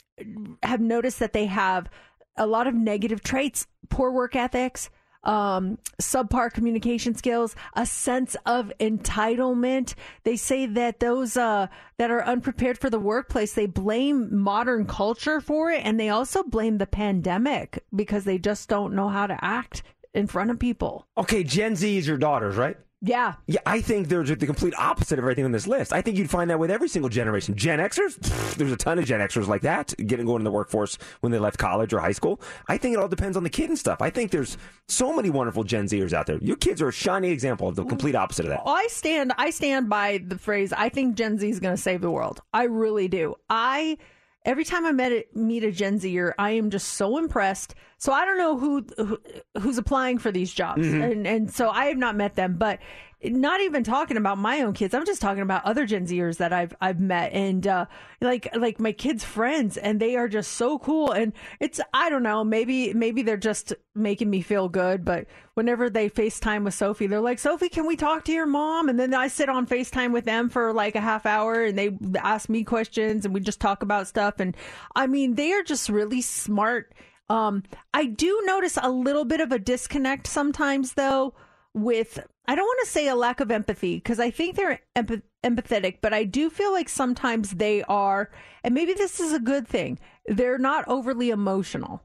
[0.62, 1.88] have noticed that they have
[2.36, 4.90] a lot of negative traits, poor work ethics.
[5.24, 9.94] Um, subpar communication skills, a sense of entitlement.
[10.24, 15.40] They say that those uh, that are unprepared for the workplace, they blame modern culture
[15.40, 19.42] for it, and they also blame the pandemic because they just don't know how to
[19.42, 21.06] act in front of people.
[21.16, 22.76] Okay, Gen Z is your daughters, right?
[23.06, 23.34] Yeah.
[23.46, 25.92] Yeah, I think they're the complete opposite of everything on this list.
[25.92, 27.54] I think you'd find that with every single generation.
[27.54, 30.50] Gen Xers, pfft, there's a ton of Gen Xers like that getting going in the
[30.50, 32.40] workforce when they left college or high school.
[32.66, 34.00] I think it all depends on the kid and stuff.
[34.00, 34.56] I think there's
[34.88, 36.38] so many wonderful Gen Zers out there.
[36.38, 38.62] Your kids are a shining example of the complete opposite of that.
[38.64, 42.00] I stand I stand by the phrase I think Gen Z is going to save
[42.00, 42.40] the world.
[42.54, 43.34] I really do.
[43.50, 43.98] I
[44.44, 47.74] every time I met a, meet a Gen Zer, I am just so impressed.
[47.98, 49.18] So I don't know who, who
[49.60, 51.12] who's applying for these jobs, Mhm.
[51.12, 52.78] and and so I have not met them, but
[53.24, 54.94] not even talking about my own kids.
[54.94, 57.86] I'm just talking about other Gen Zers that I've I've met and uh,
[58.20, 61.12] like like my kids' friends, and they are just so cool.
[61.12, 65.04] And it's I don't know, maybe maybe they're just making me feel good.
[65.04, 68.88] But whenever they FaceTime with Sophie, they're like, Sophie, can we talk to your mom?
[68.88, 71.96] And then I sit on FaceTime with them for like a half hour, and they
[72.18, 74.34] ask me questions, and we just talk about stuff.
[74.38, 74.56] And
[74.94, 76.94] I mean, they are just really smart.
[77.30, 77.62] Um,
[77.94, 81.34] I do notice a little bit of a disconnect sometimes, though
[81.74, 85.22] with I don't want to say a lack of empathy because I think they're empath-
[85.42, 88.30] empathetic, but I do feel like sometimes they are,
[88.62, 89.98] and maybe this is a good thing.
[90.26, 92.02] They're not overly emotional,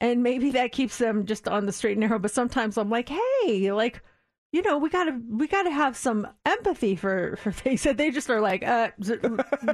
[0.00, 2.18] and maybe that keeps them just on the straight and narrow.
[2.18, 4.02] But sometimes I'm like, hey, like
[4.52, 8.28] you know, we gotta we gotta have some empathy for for things that they just
[8.28, 8.90] are like uh,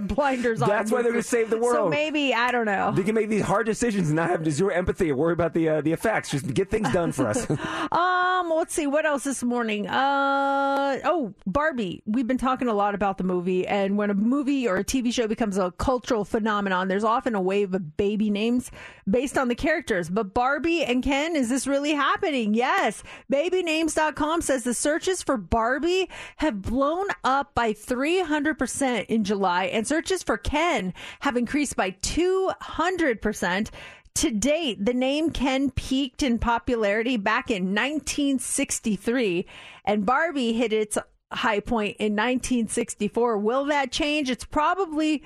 [0.02, 0.68] blinders on.
[0.68, 1.74] That's why they're to save the world.
[1.74, 2.92] So maybe I don't know.
[2.94, 5.68] They can make these hard decisions and not have zero empathy or worry about the
[5.68, 6.30] uh, the effects.
[6.30, 7.50] Just get things done for us.
[7.92, 9.88] um, let's see what else this morning.
[9.88, 12.04] Uh oh, Barbie.
[12.06, 15.12] We've been talking a lot about the movie, and when a movie or a TV
[15.12, 18.70] show becomes a cultural phenomenon, there's often a wave of baby names
[19.10, 20.08] based on the characters.
[20.08, 22.54] But Barbie and Ken, is this really happening?
[22.54, 23.02] Yes.
[23.32, 30.22] BabyNames.com says the searches for Barbie have blown up by 300% in July, and searches
[30.22, 33.70] for Ken have increased by 200%.
[34.14, 39.46] To date, the name Ken peaked in popularity back in 1963,
[39.86, 40.98] and Barbie hit its
[41.32, 43.38] high point in 1964.
[43.38, 44.28] Will that change?
[44.28, 45.24] It's probably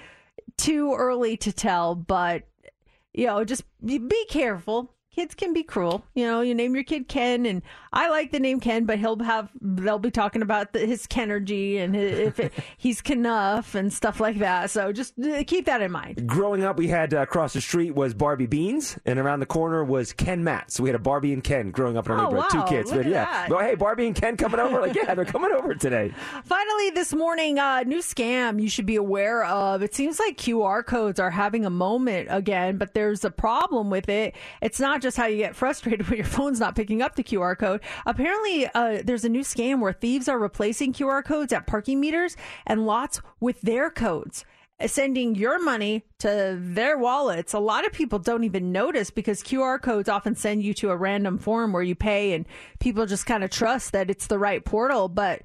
[0.56, 2.44] too early to tell, but
[3.12, 6.04] you know, just be careful kids can be cruel.
[6.14, 9.18] You know, you name your kid Ken, and I like the name Ken, but he'll
[9.20, 13.92] have they'll be talking about the, his Kenergy and his, if it, he's Kenough and
[13.92, 14.70] stuff like that.
[14.70, 16.26] So just uh, keep that in mind.
[16.26, 19.84] Growing up, we had uh, across the street was Barbie Beans, and around the corner
[19.84, 20.70] was Ken Matt.
[20.70, 22.54] So we had a Barbie and Ken growing up in our Oh, neighborhood.
[22.54, 23.48] wow, Two kids, but yeah.
[23.48, 24.80] Well, hey, Barbie and Ken coming over?
[24.80, 26.14] Like, yeah, they're coming over today.
[26.44, 29.82] Finally, this morning, uh, new scam you should be aware of.
[29.82, 34.08] It seems like QR codes are having a moment again, but there's a problem with
[34.08, 34.34] it.
[34.60, 37.58] It's not just how you get frustrated when your phone's not picking up the QR
[37.58, 37.80] code.
[38.06, 42.36] Apparently, uh, there's a new scam where thieves are replacing QR codes at parking meters
[42.66, 44.44] and lots with their codes.
[44.84, 47.54] Sending your money to their wallets.
[47.54, 50.96] A lot of people don't even notice because QR codes often send you to a
[50.96, 52.46] random form where you pay, and
[52.80, 55.08] people just kind of trust that it's the right portal.
[55.08, 55.42] But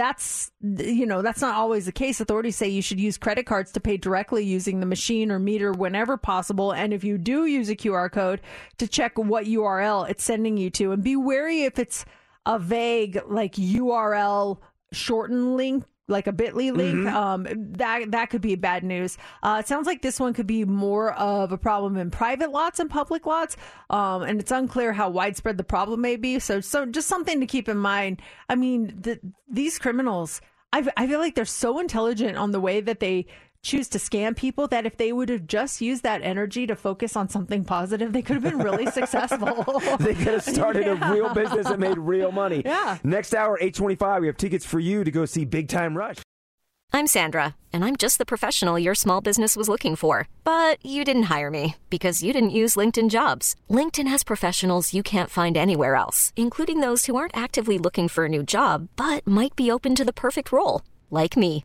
[0.00, 2.22] that's you know that's not always the case.
[2.22, 5.72] Authorities say you should use credit cards to pay directly using the machine or meter
[5.72, 6.72] whenever possible.
[6.72, 8.40] And if you do use a qr code
[8.78, 10.92] to check what url it's sending you to.
[10.92, 12.06] And be wary if it's
[12.46, 17.46] a vague like url shortened link like a bit.ly link um
[17.78, 19.16] that that could be bad news.
[19.42, 22.80] Uh it sounds like this one could be more of a problem in private lots
[22.80, 23.56] and public lots
[23.88, 26.38] um and it's unclear how widespread the problem may be.
[26.38, 28.20] So so just something to keep in mind.
[28.48, 30.40] I mean the, these criminals
[30.72, 33.26] I, I feel like they're so intelligent on the way that they
[33.62, 37.14] choose to scam people that if they would have just used that energy to focus
[37.16, 39.46] on something positive they could have been really successful
[39.98, 41.10] they could have started Yeah.
[41.10, 42.62] a real business and made real money.
[42.70, 42.98] Yeah.
[43.02, 46.18] Next hour, 825, we have tickets for you to go see Big Time Rush.
[46.92, 50.28] I'm Sandra, and I'm just the professional your small business was looking for.
[50.44, 53.56] But you didn't hire me because you didn't use LinkedIn jobs.
[53.68, 58.24] LinkedIn has professionals you can't find anywhere else, including those who aren't actively looking for
[58.24, 61.64] a new job but might be open to the perfect role, like me.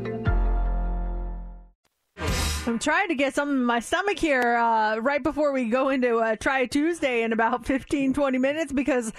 [2.67, 6.17] I'm trying to get something in my stomach here uh, right before we go into
[6.17, 9.11] uh, Try Tuesday in about 15, 20 minutes because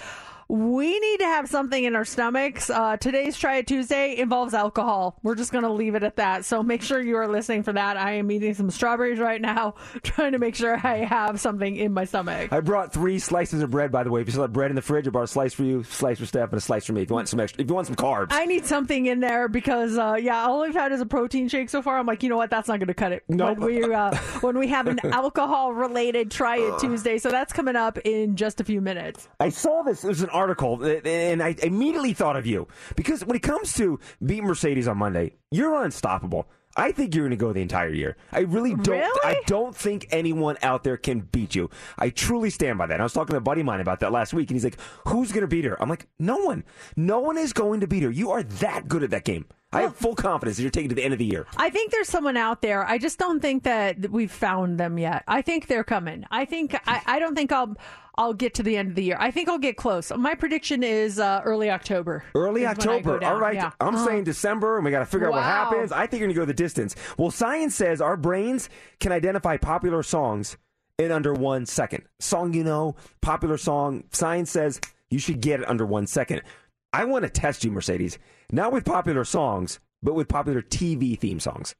[0.47, 2.69] we need to have something in our stomachs.
[2.69, 5.17] Uh, today's Try It Tuesday involves alcohol.
[5.23, 6.45] We're just going to leave it at that.
[6.45, 7.97] So make sure you are listening for that.
[7.97, 11.93] I am eating some strawberries right now, trying to make sure I have something in
[11.93, 12.51] my stomach.
[12.51, 14.21] I brought three slices of bread, by the way.
[14.21, 16.19] If you still have bread in the fridge, I brought a slice for you, slice
[16.19, 17.01] for Steph, and a slice for me.
[17.03, 18.27] If you want some extra, if you want some carbs.
[18.31, 21.69] I need something in there because, uh, yeah, all I've had is a protein shake
[21.69, 21.97] so far.
[21.97, 22.49] I'm like, you know what?
[22.49, 23.23] That's not going to cut it.
[23.27, 23.59] Nope.
[23.59, 27.17] When we, uh, when we have an alcohol related Try It Tuesday.
[27.17, 29.29] So that's coming up in just a few minutes.
[29.39, 30.01] I saw this.
[30.01, 33.99] There's an article, uh, and I immediately thought of you because when it comes to
[34.25, 36.47] beat Mercedes on Monday, you're unstoppable.
[36.75, 38.17] I think you're going to go the entire year.
[38.31, 38.87] I really don't.
[38.87, 39.19] Really?
[39.23, 41.69] I don't think anyone out there can beat you.
[41.99, 42.99] I truly stand by that.
[42.99, 44.79] I was talking to a buddy of mine about that last week, and he's like,
[45.07, 46.63] "Who's going to beat her?" I'm like, "No one.
[46.95, 48.09] No one is going to beat her.
[48.09, 49.45] You are that good at that game.
[49.71, 51.91] I have full confidence that you're taking to the end of the year." I think
[51.91, 52.83] there's someone out there.
[52.83, 55.23] I just don't think that we've found them yet.
[55.27, 56.25] I think they're coming.
[56.31, 57.75] I think I, I don't think I'll
[58.15, 59.17] I'll get to the end of the year.
[59.19, 60.11] I think I'll get close.
[60.15, 62.23] My prediction is uh, early October.
[62.35, 63.25] Early is when I go October.
[63.25, 63.55] All right.
[63.55, 63.71] Yeah.
[63.81, 64.05] I'm Uh-huh.
[64.05, 65.91] saying December, and we got to figure out what happens.
[65.91, 66.95] I think you're going to go the distance.
[67.17, 70.57] Well, science says our brains can identify popular songs
[70.99, 72.03] in under one second.
[72.19, 74.03] Song you know, popular song.
[74.11, 76.43] Science says you should get it under one second.
[76.91, 78.19] I want to test you, Mercedes,
[78.51, 81.73] not with popular songs, but with popular TV theme songs.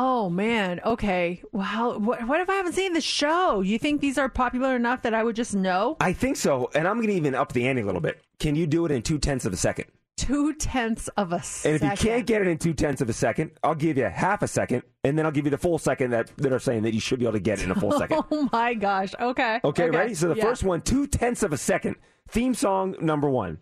[0.00, 0.80] Oh man.
[0.84, 1.42] Okay.
[1.50, 3.62] Well, what, what if I haven't seen the show?
[3.62, 5.96] You think these are popular enough that I would just know?
[6.00, 8.20] I think so, and I'm going to even up the ante a little bit.
[8.38, 9.86] Can you do it in two tenths of a second?
[10.16, 11.82] Two tenths of a And second.
[11.92, 14.42] if you can't get it in two tenths of a second, I'll give you half
[14.42, 16.94] a second, and then I'll give you the full second that, that are saying that
[16.94, 18.22] you should be able to get it in a full second.
[18.30, 19.14] Oh my gosh.
[19.20, 19.58] Okay.
[19.64, 20.14] Okay, ready?
[20.14, 20.44] So the Yeah.
[20.44, 21.96] first one, two tenths of a second.
[22.30, 23.58] Theme song number one.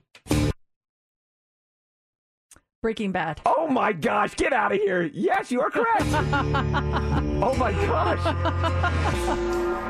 [2.87, 3.41] Breaking Bad.
[3.45, 5.11] Oh my gosh, get out of here.
[5.12, 6.05] Yes, you are correct.
[6.07, 8.20] oh my gosh.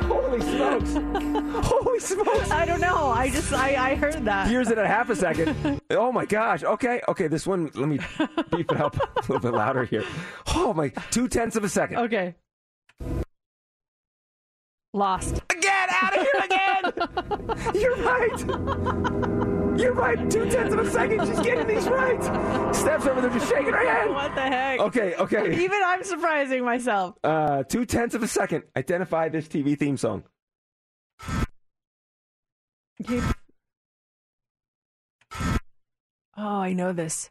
[0.06, 0.94] Holy smokes.
[1.66, 2.50] Holy smokes.
[2.50, 3.08] I don't know.
[3.08, 4.48] I just I, I heard that.
[4.48, 5.78] Here's it at half a second.
[5.90, 6.64] Oh my gosh.
[6.64, 7.02] Okay.
[7.06, 7.28] Okay.
[7.28, 7.98] This one, let me
[8.50, 10.04] beef it up a little bit louder here.
[10.54, 11.98] Oh my, two tenths of a second.
[11.98, 12.34] Okay.
[14.94, 15.42] Lost.
[15.60, 16.92] Get out of here again.
[17.74, 19.62] You're right.
[19.78, 20.30] You're right.
[20.30, 21.26] Two tenths of a second.
[21.26, 22.74] She's getting these right.
[22.74, 24.08] Steph's over there just shaking her head.
[24.10, 24.80] What the heck?
[24.80, 25.14] Okay.
[25.16, 25.62] Okay.
[25.62, 27.16] Even I'm surprising myself.
[27.22, 28.64] Uh, two tenths of a second.
[28.76, 30.24] Identify this TV theme song.
[33.02, 33.20] Okay.
[36.38, 37.30] Oh, I know this.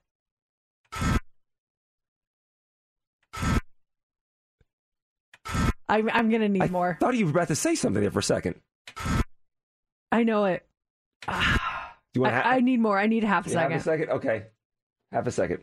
[5.88, 6.98] I'm I'm gonna need more.
[7.00, 8.56] Thought you were about to say something there for a second.
[10.12, 10.66] I know it.
[12.16, 12.98] Do you want I, to I need more.
[12.98, 13.72] I need half a second.
[13.74, 14.04] Half second.
[14.04, 14.16] a second.
[14.20, 14.44] Okay.
[15.12, 15.60] Half a second.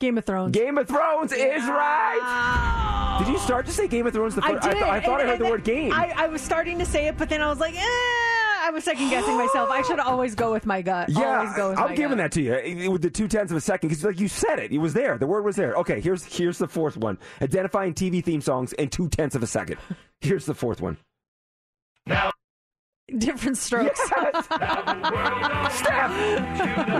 [0.00, 0.50] Game of Thrones.
[0.56, 3.16] Game of Thrones is right.
[3.24, 4.34] Did you start to say Game of Thrones?
[4.34, 4.82] The I first, did.
[4.82, 5.92] I, thought I and- heard the and word game.
[5.92, 7.80] I, I was starting to say it, but then I was like, eh.
[7.80, 9.70] I was second guessing myself.
[9.70, 11.10] I should always go with my gut.
[11.10, 12.32] yeah, always go with I'm my giving gut.
[12.32, 14.72] that to you with the two tenths of a second because, like you said it,
[14.72, 15.16] it was there.
[15.16, 15.74] The word was there.
[15.76, 19.46] Okay, here's here's the fourth one: identifying TV theme songs in two tenths of a
[19.46, 19.76] second.
[20.20, 20.96] Here's the fourth one.
[23.18, 24.00] Different strokes.
[24.06, 24.46] Steph,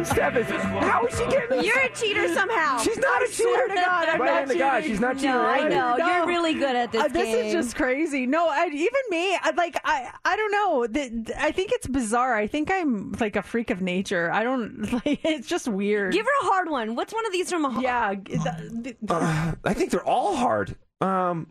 [0.06, 1.48] Steph is how is she getting?
[1.48, 1.66] this?
[1.66, 2.78] You're a cheater somehow.
[2.78, 3.74] She's not a I swear cheater.
[3.74, 5.30] to God, I'm right not hand to God, she's not cheating.
[5.32, 5.96] No, I know.
[5.96, 6.06] No.
[6.06, 8.24] You're really good at this Uh, this is just crazy.
[8.24, 10.86] No, I, even me, I, like I, I don't know.
[10.86, 12.36] The, I think it's bizarre.
[12.36, 14.30] I think I'm like a freak of nature.
[14.32, 15.18] I don't like.
[15.24, 16.12] It's just weird.
[16.12, 16.94] Give her a hard one.
[16.94, 18.14] What's one of these from a yeah.
[18.14, 20.76] the- the- Uh, I think they're all hard.
[21.00, 21.48] Um,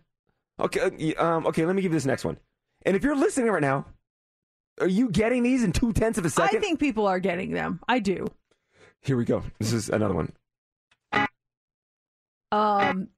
[0.61, 1.65] okay, uh, um, okay.
[1.65, 2.37] Let me give you this next one.
[2.85, 3.87] And if you're listening right now,
[4.79, 6.57] are you getting these in two tenths of a second?
[6.57, 7.79] I think people are getting them.
[7.87, 8.27] I do.
[9.01, 9.43] Here we go.
[9.59, 10.31] This is another one.
[12.51, 13.09] Um.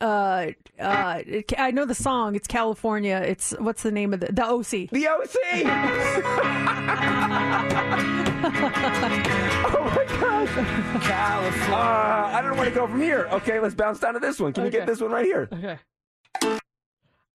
[0.00, 1.22] Uh, uh,
[1.58, 2.34] I know the song.
[2.34, 3.22] It's California.
[3.24, 4.90] It's what's the name of the the OC?
[4.90, 5.32] The OC.
[9.64, 10.56] oh my gosh.
[11.68, 13.28] Uh, I don't know where to go from here.
[13.30, 14.52] Okay, let's bounce down to this one.
[14.52, 15.48] Can we get this one right here?
[15.52, 15.78] Okay.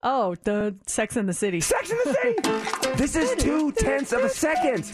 [0.02, 1.60] Oh, the Sex in the City.
[1.60, 2.96] Sex in the City.
[2.96, 4.84] this is two tenths of a second.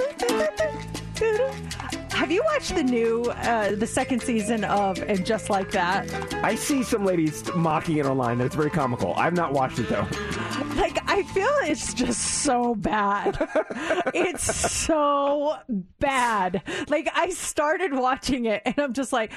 [2.12, 6.10] Have you watched the new, uh, the second season of And Just Like That?
[6.42, 8.38] I see some ladies mocking it online.
[8.38, 9.12] That's very comical.
[9.16, 10.06] I've not watched it though.
[10.76, 13.38] Like, I feel it's just so bad.
[14.14, 15.56] it's so
[16.00, 16.62] bad.
[16.88, 19.30] Like, I started watching it and I'm just like,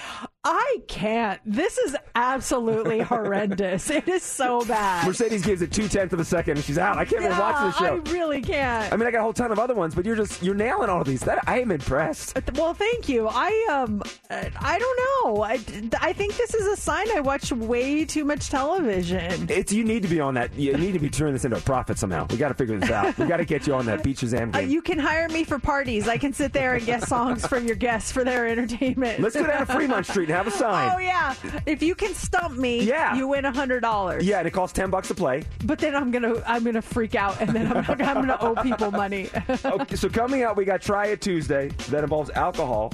[0.44, 1.40] I can't.
[1.46, 3.92] This is absolutely horrendous.
[3.98, 5.08] It is so bad.
[5.08, 6.98] Mercedes gives it two tenths of a second and she's out.
[6.98, 8.02] I can't even watch this Yeah, show.
[8.06, 8.94] I really can't.
[8.94, 10.90] I mean, I got a whole ton of other ones, but you're just you're nailing
[10.90, 11.22] all of these.
[11.22, 12.38] That I am impressed.
[12.54, 13.28] Well, thank you.
[13.28, 15.00] I um, uh, I don't
[15.36, 15.44] know.
[15.44, 15.54] I,
[16.00, 19.48] I think this is a sign I watch way too much television.
[19.50, 20.54] It's you need to be on that.
[20.56, 22.26] You need to be turning this into a profit somehow.
[22.32, 23.18] We got to figure this out.
[23.18, 24.70] We got to get you on that Beat Shazam Uh, game.
[24.70, 26.08] you can hire me for parties.
[26.08, 29.20] I can sit there and guess songs from your guests for their entertainment.
[29.20, 30.92] Let's go down to Fremont Street and have a sign.
[30.96, 31.36] Oh yeah!
[31.66, 33.16] If you can stump me, Yeah.
[33.16, 34.26] you win a hundred dollars.
[34.26, 35.44] Yeah, and it costs ten bucks to play.
[35.66, 38.90] But then I'm gonna I'm gonna freak out, and then I'm, I'm gonna owe people
[38.92, 39.30] money.
[39.66, 42.94] Okay, so coming out, we got Try It Tuesday that involves alcohol.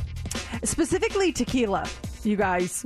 [0.64, 1.88] Specifically tequila,
[2.24, 2.86] you guys.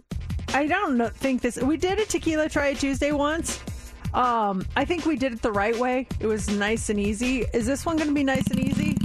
[0.54, 1.58] I don't think this.
[1.58, 3.60] We did a tequila try it Tuesday once.
[4.14, 6.08] Um, I think we did it the right way.
[6.20, 7.46] It was nice and easy.
[7.54, 8.96] Is this one going to be nice and easy?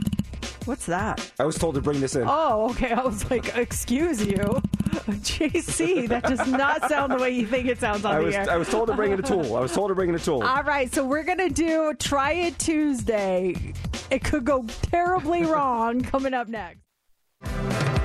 [0.65, 1.33] What's that?
[1.41, 2.25] I was told to bring this in.
[2.27, 2.93] Oh, okay.
[2.93, 6.09] I was like, excuse you, JC.
[6.09, 8.51] That does not sound the way you think it sounds on I the was air.
[8.51, 9.57] I was told to bring in a tool.
[9.57, 10.43] I was told to bring in a tool.
[10.43, 13.75] All right, so we're gonna do Try It Tuesday.
[14.11, 16.03] It could go terribly wrong.
[16.03, 16.79] Coming up next.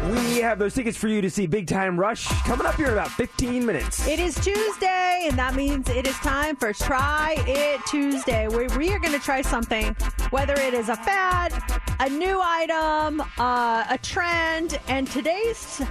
[0.10, 2.94] We have those tickets for you to see Big Time Rush coming up here in
[2.94, 4.08] about 15 minutes.
[4.08, 8.94] It is Tuesday, and that means it is time for Try It Tuesday, where we
[8.94, 9.94] are going to try something,
[10.30, 11.52] whether it is a fad,
[12.00, 15.82] a new item, uh, a trend, and today's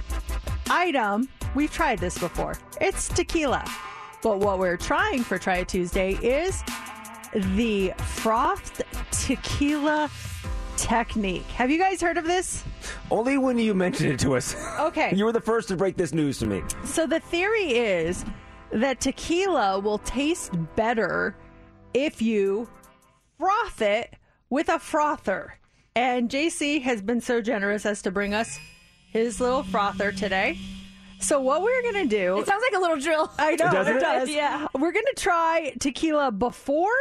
[0.67, 2.57] item, we've tried this before.
[2.81, 3.69] It's tequila.
[4.23, 6.63] But what we're trying for Try It Tuesday is
[7.33, 8.81] the frothed
[9.11, 10.09] tequila
[10.77, 11.45] technique.
[11.47, 12.63] Have you guys heard of this?
[13.11, 14.55] Only when you mentioned it to us.
[14.79, 15.13] Okay.
[15.15, 16.61] you were the first to break this news to me.
[16.85, 18.23] So the theory is
[18.71, 21.35] that tequila will taste better
[21.93, 22.69] if you
[23.37, 24.13] froth it
[24.49, 25.55] with a frother.
[25.95, 28.59] And JC has been so generous as to bring us
[29.11, 30.57] his little frother today.
[31.19, 32.37] So what we're gonna do?
[32.39, 33.31] It sounds like a little drill.
[33.39, 34.01] I know Doesn't it it?
[34.01, 34.29] does.
[34.29, 34.67] Yeah.
[34.75, 36.91] We're gonna try tequila before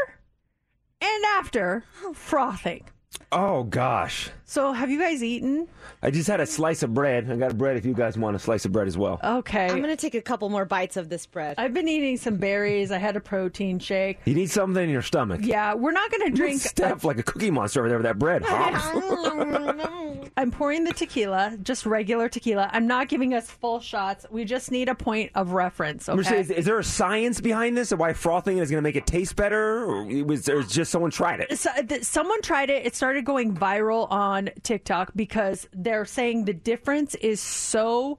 [1.02, 1.84] and after
[2.14, 2.84] frothing.
[3.32, 4.30] Oh gosh.
[4.48, 5.66] So have you guys eaten?
[6.04, 7.28] I just had a slice of bread.
[7.28, 9.18] I got a bread if you guys want a slice of bread as well.
[9.22, 9.66] Okay.
[9.68, 11.56] I'm gonna take a couple more bites of this bread.
[11.58, 12.92] I've been eating some berries.
[12.92, 14.20] I had a protein shake.
[14.24, 15.40] You need something in your stomach.
[15.42, 16.60] Yeah, we're not gonna drink.
[16.60, 18.44] Step like a cookie monster over there with that bread.
[20.38, 22.68] I'm pouring the tequila, just regular tequila.
[22.72, 24.26] I'm not giving us full shots.
[24.30, 26.08] We just need a point of reference.
[26.08, 26.16] Okay.
[26.16, 29.06] Mercedes, is there a science behind this Or why frothing is going to make it
[29.06, 31.58] taste better, or it was there just someone tried it?
[31.58, 32.84] So, uh, th- someone tried it.
[32.84, 38.18] It started going viral on TikTok because they're saying the difference is so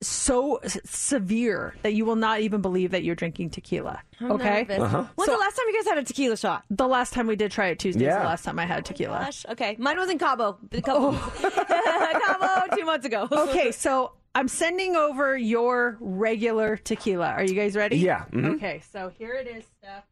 [0.00, 4.00] so severe that you will not even believe that you're drinking tequila.
[4.20, 4.60] I'm okay.
[4.68, 4.78] nervous.
[4.78, 5.04] Uh-huh.
[5.16, 6.62] When's So- the last time you guys had a tequila shot?
[6.70, 8.20] The last time we did try it Tuesday is Yeah.
[8.20, 9.18] the last time I had tequila.
[9.24, 9.74] Gosh, okay.
[9.80, 10.56] Mine was in Cabo.
[10.70, 11.12] The Cabo.
[11.72, 13.26] Cabo two months ago.
[13.30, 17.30] okay, so I'm sending over your regular tequila.
[17.30, 17.96] Are you guys ready?
[17.98, 18.54] Yeah, mhm.
[18.54, 20.04] Okay, so here it is, Steph.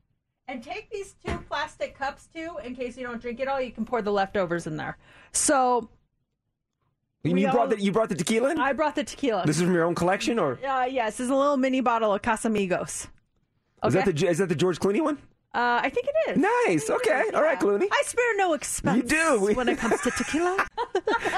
[0.49, 3.61] And take these two plastic cups too, in case you don't drink it all.
[3.61, 4.97] You can pour the leftovers in there.
[5.37, 5.89] So
[7.25, 8.59] And We you brought all- the you brought the tequila in.
[8.59, 9.45] I brought the tequila.
[9.47, 12.15] This is from your own collection, or uh, yes, this is a little mini bottle
[12.15, 13.09] of Casamigos.
[13.85, 15.19] is that the is that the George Clooney one?
[15.55, 16.37] Uh, I think it is.
[16.67, 16.91] Nice.
[16.91, 17.31] Okay.
[17.33, 17.89] All right, Clooney.
[17.91, 18.97] I spare no expense.
[18.99, 19.03] You
[19.49, 19.55] do.
[19.57, 20.67] When it comes to tequila.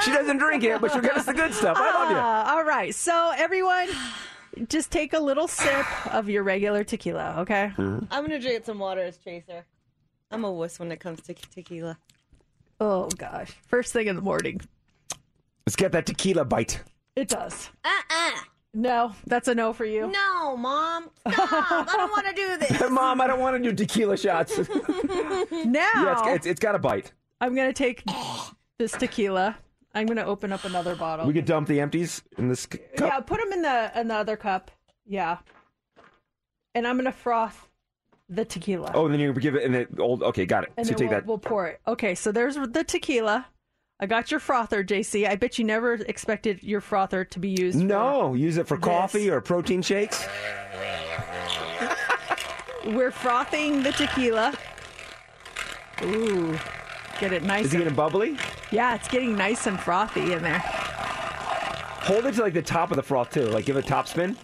[0.05, 1.77] She doesn't drink it, but she'll get us the good stuff.
[1.79, 2.17] I love you.
[2.17, 2.95] Ah, all right.
[2.95, 3.89] So everyone,
[4.69, 7.37] just take a little sip of your regular tequila.
[7.41, 7.71] Okay.
[7.77, 8.05] Mm-hmm.
[8.11, 9.65] I'm gonna drink some water as chaser.
[10.31, 11.99] I'm a wuss when it comes to tequila.
[12.81, 13.53] Oh gosh.
[13.67, 14.61] First thing in the morning.
[15.67, 16.83] Let's get that tequila bite.
[17.17, 17.71] It does.
[17.85, 18.31] Uh-uh.
[18.75, 20.07] No, that's a no for you.
[20.07, 21.11] No, mom.
[21.29, 21.53] Stop.
[21.53, 22.91] I don't want to do this.
[22.91, 24.59] Mom, I don't want to do tequila shots.
[25.51, 27.13] Now yeah, it's, it's, it's got a bite.
[27.41, 28.05] I'm gonna take
[28.79, 29.57] this tequila.
[29.95, 31.27] I'm gonna open up another bottle.
[31.27, 33.09] We could dump the empties in this c- cup.
[33.13, 34.71] Yeah, put them in the in the other cup.
[35.07, 35.39] Yeah.
[36.75, 37.69] And I'm gonna froth
[38.29, 38.93] the tequila.
[38.95, 40.23] Oh, and then you give it in the old.
[40.23, 40.73] Okay, got it.
[40.77, 41.27] and so take we'll, that.
[41.27, 41.81] we'll pour it.
[41.87, 43.47] Okay, so there's the tequila.
[44.01, 45.29] I got your frother, JC.
[45.29, 47.79] I bet you never expected your frother to be used.
[47.79, 50.27] No, use it for coffee or protein shakes.
[52.87, 54.55] We're frothing the tequila.
[56.03, 56.57] Ooh,
[57.19, 57.67] get it nice.
[57.67, 58.39] Is it getting bubbly?
[58.71, 60.61] yeah, it's getting nice and frothy in there.
[60.61, 63.47] Hold it to like the top of the froth too.
[63.47, 64.37] Like give it a top spin.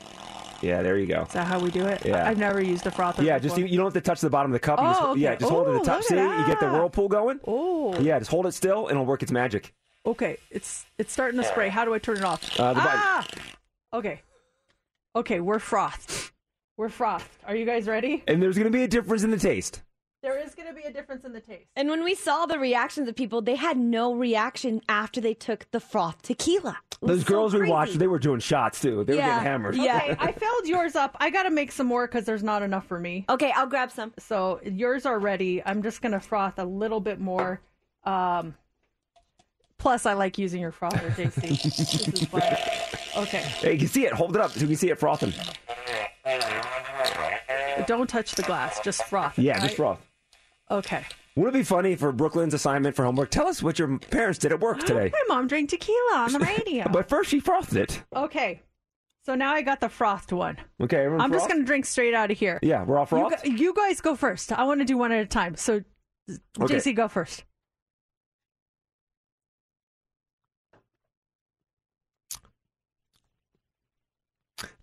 [0.62, 1.22] Yeah, there you go.
[1.22, 2.04] Is that how we do it?
[2.04, 2.28] Yeah.
[2.28, 3.22] I've never used a frother.
[3.22, 3.66] Yeah, just before.
[3.66, 4.78] you, you don't have to touch the bottom of the cup.
[4.80, 5.20] Oh, just, okay.
[5.20, 6.02] Yeah, just hold it at the top.
[6.02, 7.40] See, you get the whirlpool going.
[7.46, 7.98] Oh.
[8.00, 9.74] Yeah, just hold it still, and it'll work its magic.
[10.06, 11.68] Okay, it's it's starting to spray.
[11.68, 12.42] How do I turn it off?
[12.60, 12.90] Uh, the button.
[13.02, 13.26] ah!
[13.94, 14.20] Okay.
[15.16, 16.30] Okay, we're frothed.
[16.76, 17.28] We're frothed.
[17.46, 18.22] Are you guys ready?
[18.26, 19.80] And there's going to be a difference in the taste.
[20.24, 21.66] There is going to be a difference in the taste.
[21.76, 25.70] And when we saw the reactions of people, they had no reaction after they took
[25.70, 26.78] the froth tequila.
[26.92, 29.04] It was Those so girls we watched, they were doing shots too.
[29.04, 29.76] They were getting hammered.
[29.76, 29.98] yeah.
[29.98, 31.14] Okay, I filled yours up.
[31.20, 33.26] I got to make some more because there's not enough for me.
[33.28, 34.14] Okay, I'll grab some.
[34.18, 35.62] So yours are ready.
[35.62, 37.60] I'm just going to froth a little bit more.
[38.04, 38.54] Um,
[39.76, 41.62] plus, I like using your frother, JC.
[41.62, 42.28] this is.
[43.14, 44.14] Okay, Hey, you can see it.
[44.14, 45.34] Hold it up so you can see it frothing.
[47.86, 48.80] don't touch the glass.
[48.80, 49.38] Just froth.
[49.38, 49.62] Yeah, right?
[49.64, 50.00] just froth.
[50.70, 51.04] Okay.
[51.36, 53.30] Wouldn't it be funny for Brooklyn's assignment for homework?
[53.30, 55.10] Tell us what your parents did at work today.
[55.12, 56.88] My mom drank tequila on the radio.
[56.92, 58.02] But first, she frothed it.
[58.14, 58.62] okay,
[59.26, 60.56] so now I got the frothed one.
[60.80, 62.58] Okay, I'm just going to drink straight out of here.
[62.62, 63.42] Yeah, we're all You, frothed.
[63.42, 64.52] gu- you guys go first.
[64.52, 65.56] I want to do one at a time.
[65.56, 65.82] So,
[66.60, 66.76] Okay.
[66.76, 67.44] JC, go first.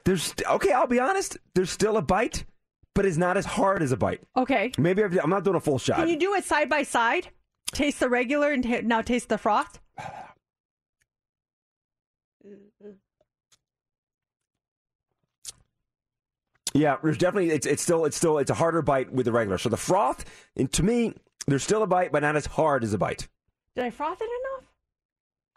[0.04, 0.72] There's okay.
[0.72, 1.38] I'll be honest.
[1.54, 2.46] There's still a bite,
[2.94, 4.22] but it's not as hard as a bite.
[4.36, 4.72] Okay.
[4.78, 5.98] Maybe I've, I'm not doing a full shot.
[5.98, 7.30] Can you do it side by side?
[7.72, 9.80] Taste the regular and ta- now taste the froth.
[16.74, 19.58] Yeah, there's definitely it's it's still it's still it's a harder bite with the regular.
[19.58, 20.24] So the froth,
[20.56, 21.14] and to me,
[21.48, 23.28] there's still a bite, but not as hard as a bite.
[23.76, 24.70] Did I froth it enough?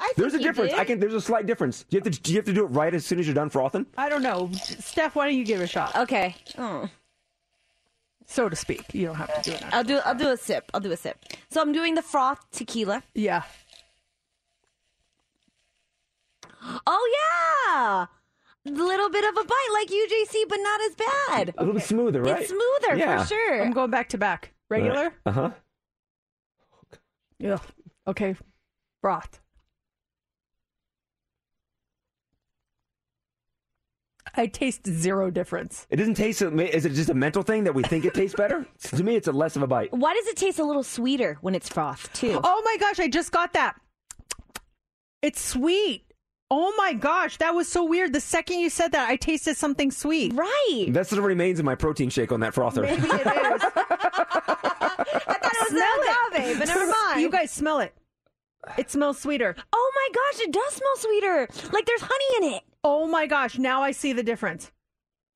[0.01, 0.73] I There's a difference.
[0.73, 0.81] did.
[0.81, 0.99] I can.
[0.99, 1.85] There's a slight difference.
[1.85, 2.21] Do you have to?
[2.21, 3.87] Do you have to do it right as soon as you're done frothing?
[3.97, 4.51] I don't know.
[4.55, 5.95] Steph, why don't you give it a shot?
[5.95, 6.35] Okay.
[6.59, 6.89] Oh.
[8.27, 8.93] So to speak.
[8.95, 9.65] You don't have to do it.
[9.73, 10.71] I'll do I'll do a sip.
[10.75, 11.19] I'll do a sip.
[11.51, 13.03] So I'm doing the froth tequila.
[13.15, 13.43] Yeah.
[16.87, 17.07] Oh
[17.69, 18.07] yeah.
[18.67, 21.55] A little bit of a bite like UJC, but not as bad.
[21.59, 22.41] A little bit smoother, right?
[22.41, 23.21] It's smoother Yeah.
[23.23, 23.63] for sure.
[23.63, 24.55] I'm going back to back.
[24.71, 25.13] Regular?
[25.27, 25.51] Uh huh.
[27.39, 27.59] Yeah.
[28.07, 28.35] Okay.
[29.03, 29.41] Broth.
[34.37, 35.87] I taste zero difference.
[35.91, 36.43] It doesn't taste.
[36.43, 38.67] Is it just a mental thing that we think it tastes better?
[38.83, 39.93] to me, it's a less of a bite.
[39.93, 42.41] Why does it taste a little sweeter when it's froth too?
[42.43, 43.77] Oh my gosh, I just got that.
[45.23, 46.05] It's sweet.
[46.51, 48.13] Oh my gosh, that was so weird.
[48.13, 50.35] The second you said that, I tasted something sweet.
[50.35, 50.87] Right.
[50.91, 52.83] That's the remains of my protein shake on that frother.
[52.83, 53.63] Maybe it is.
[55.27, 57.21] It was agave, but never mind.
[57.21, 57.95] You guys smell it.
[58.79, 59.55] It smells sweeter.
[59.73, 61.49] Oh my gosh, it does smell sweeter.
[61.73, 62.63] Like there's honey in it.
[62.85, 64.71] Oh my gosh, now I see the difference.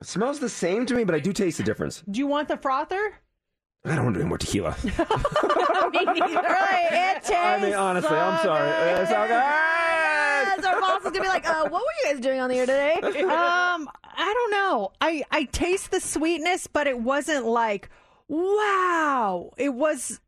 [0.01, 2.03] It smells the same to me, but I do taste the difference.
[2.09, 3.19] Do you want the frother?
[3.83, 4.75] I don't want to do any more tequila.
[4.83, 4.99] Me neither.
[6.49, 8.69] Right, it tastes I mean, honestly, I'm sorry.
[9.01, 9.27] It's okay.
[9.29, 12.57] Yes, our boss is gonna be like, uh, "What were you guys doing on the
[12.59, 12.93] air today?"
[13.23, 14.91] um, I don't know.
[15.01, 17.89] I I taste the sweetness, but it wasn't like
[18.27, 19.51] wow.
[19.57, 20.19] It was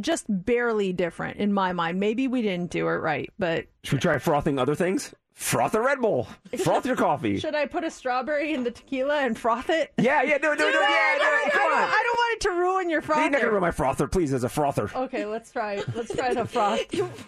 [0.00, 2.00] just barely different in my mind.
[2.00, 5.14] Maybe we didn't do it right, but Should we try frothing other things?
[5.34, 6.28] Froth a Red Bull.
[6.58, 7.38] Froth your coffee.
[7.38, 9.92] should I put a strawberry in the tequila and froth it?
[9.98, 10.80] Yeah, yeah, do it, do it, do it.
[10.80, 11.46] Yeah, do it.
[11.46, 11.88] I Come don't, on.
[11.88, 14.44] I don't want it to ruin your You're not gonna ruin my frother, please, as
[14.44, 14.90] a frother.
[14.94, 15.82] Okay, let's try.
[15.94, 16.80] Let's try the froth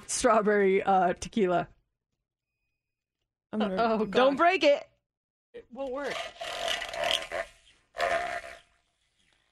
[0.07, 1.69] strawberry uh, tequila.
[3.53, 3.59] oh,
[3.99, 4.11] God.
[4.12, 4.85] Don't break it.
[5.53, 6.15] It will work.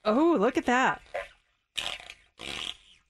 [0.04, 1.00] Oh, look at that.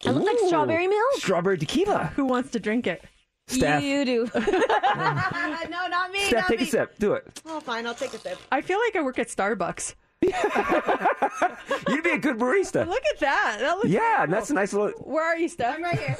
[0.04, 1.14] It looks like strawberry milk.
[1.14, 2.12] Strawberry tequila.
[2.14, 3.04] Who wants to drink it?
[3.46, 3.82] Steph.
[3.82, 4.30] You do.
[4.34, 6.20] no, not me.
[6.24, 6.66] Steph, not take me.
[6.66, 6.98] a sip.
[6.98, 7.40] Do it.
[7.46, 7.86] Oh, fine.
[7.86, 8.38] I'll take a sip.
[8.50, 9.94] I feel like I work at Starbucks.
[11.88, 12.86] You'd be a good barista.
[12.88, 13.58] Look at that.
[13.60, 14.24] That looks Yeah, cool.
[14.24, 14.88] and that's a nice little.
[15.02, 15.76] Where are you, Steph?
[15.76, 16.16] I'm right here.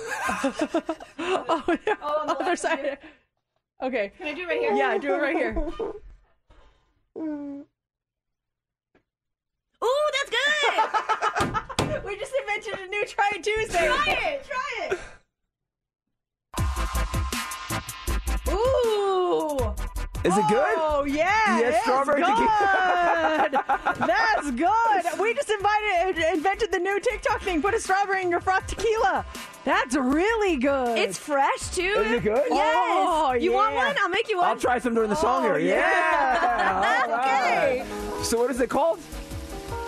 [1.18, 1.96] oh, no.
[2.02, 2.98] Oh, other side.
[3.82, 4.12] Okay.
[4.18, 4.74] Can I do it right here?
[4.74, 5.56] Yeah, do it right here.
[9.82, 10.30] Ooh, that's
[11.88, 12.04] good.
[12.04, 13.86] we just invented a new Try Tuesday.
[13.86, 14.44] try it.
[14.44, 14.98] Try it.
[18.48, 19.58] Ooh.
[20.24, 20.74] Is it good?
[20.78, 22.30] Oh yeah, Yeah, it's strawberry good.
[22.30, 24.06] tequila.
[24.06, 25.20] That's good.
[25.20, 27.60] We just invited, invented the new TikTok thing.
[27.60, 29.26] Put a strawberry in your froth tequila.
[29.66, 30.98] That's really good.
[30.98, 31.82] It's fresh too.
[31.82, 32.42] Is it good?
[32.50, 32.74] Yes.
[32.78, 33.94] Oh, you want one?
[34.00, 34.46] I'll make you one.
[34.46, 35.58] I'll try some during the song Oh, here.
[35.58, 37.06] Yeah.
[37.08, 37.84] All Okay.
[38.22, 39.00] So what is it called?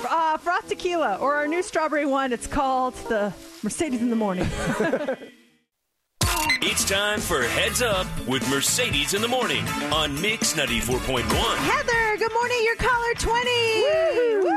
[0.08, 2.32] uh, froth tequila or our new strawberry one.
[2.34, 3.32] It's called the
[3.62, 4.46] Mercedes in the morning.
[6.62, 11.22] It's time for Heads Up with Mercedes in the Morning on Mix 94.1.
[11.22, 12.58] Heather, good morning.
[12.64, 13.82] You're caller 20.
[13.82, 14.50] Woo!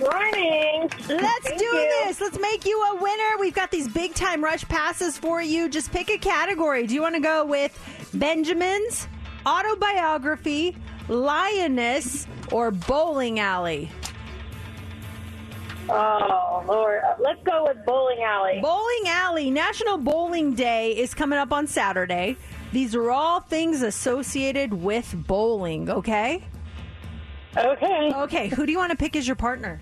[0.00, 0.90] Morning.
[1.08, 2.04] Let's Thank do you.
[2.04, 2.20] this.
[2.20, 3.38] Let's make you a winner.
[3.38, 5.68] We've got these big time rush passes for you.
[5.68, 6.86] Just pick a category.
[6.86, 7.78] Do you want to go with
[8.14, 9.06] Benjamin's,
[9.46, 10.76] autobiography,
[11.08, 13.90] lioness, or bowling alley?
[15.88, 17.00] Oh, Lord.
[17.18, 18.60] Let's go with bowling alley.
[18.62, 22.36] Bowling Alley National Bowling Day is coming up on Saturday.
[22.72, 26.42] These are all things associated with bowling, okay?
[27.56, 28.12] Okay.
[28.14, 29.80] Okay, who do you want to pick as your partner?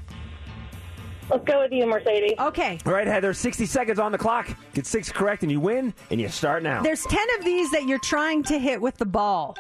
[1.31, 2.33] Let's go with you, Mercedes.
[2.41, 2.79] Okay.
[2.85, 3.33] All right, Heather.
[3.33, 4.49] 60 seconds on the clock.
[4.75, 5.95] Get six correct, and you win.
[6.11, 6.83] And you start now.
[6.83, 9.57] There's 10 of these that you're trying to hit with the ball.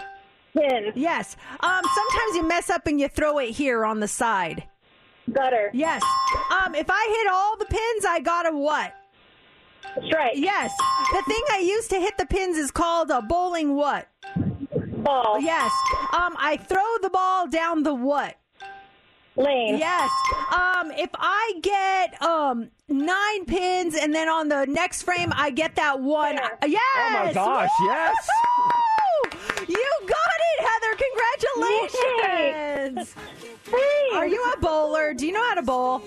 [0.53, 0.91] Pin.
[0.97, 1.37] Yes.
[1.61, 4.65] Um, sometimes you mess up and you throw it here on the side.
[5.33, 5.71] Gutter.
[5.73, 6.03] Yes.
[6.51, 8.95] Um, if I hit all the pins, I got a what?
[10.07, 10.33] Strike.
[10.37, 10.73] Yes.
[11.13, 14.09] The thing I use to hit the pins is called a bowling what?
[14.37, 15.41] Ball.
[15.41, 15.71] Yes.
[16.13, 18.37] Um, I throw the ball down the what?
[19.37, 19.79] Lane.
[19.79, 20.11] Yes.
[20.53, 25.77] Um, if I get um nine pins and then on the next frame I get
[25.77, 26.37] that one.
[26.37, 26.59] Fair.
[26.67, 26.81] Yes.
[26.99, 28.17] Oh my gosh, yes.
[29.31, 29.31] Woo!
[29.69, 30.97] You got Heather.
[31.57, 33.15] Congratulations.
[34.15, 35.15] Are you a bowler?
[35.15, 36.03] Do you know how to bowl?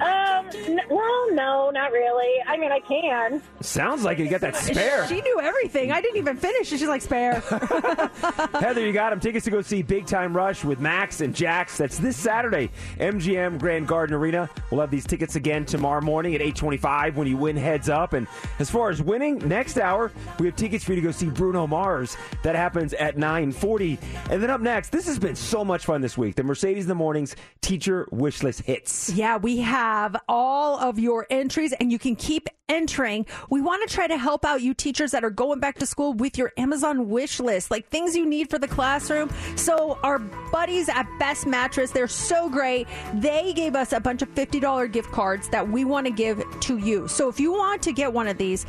[0.00, 2.42] Um, n- well, no, not really.
[2.46, 3.42] I mean, I can.
[3.60, 4.18] Sounds like.
[4.18, 5.06] You got that spare.
[5.08, 5.92] She knew everything.
[5.92, 6.70] I didn't even finish.
[6.70, 7.40] and She's like, spare.
[8.60, 9.20] Heather, you got them.
[9.20, 11.76] Tickets to go see Big Time Rush with Max and Jax.
[11.78, 14.48] That's this Saturday, MGM Grand Garden Arena.
[14.70, 18.12] We'll have these tickets again tomorrow morning at 825 when you win Heads Up.
[18.14, 18.26] And
[18.58, 21.66] as far as winning, next hour, we have tickets for you to go see Bruno
[21.66, 22.16] Mars.
[22.42, 23.98] That happens at 940.
[24.30, 26.36] And then up next, this has been so much fun this week.
[26.36, 29.10] The Mercedes in the Mornings Teacher Wishlist Hits.
[29.10, 29.89] Yeah, we have
[30.28, 33.26] all of your entries and you can keep entering.
[33.50, 36.14] We want to try to help out you teachers that are going back to school
[36.14, 39.30] with your Amazon wish list, like things you need for the classroom.
[39.56, 42.86] So our buddies at Best Mattress, they're so great.
[43.14, 46.78] They gave us a bunch of $50 gift cards that we want to give to
[46.78, 47.08] you.
[47.08, 48.66] So if you want to get one of these,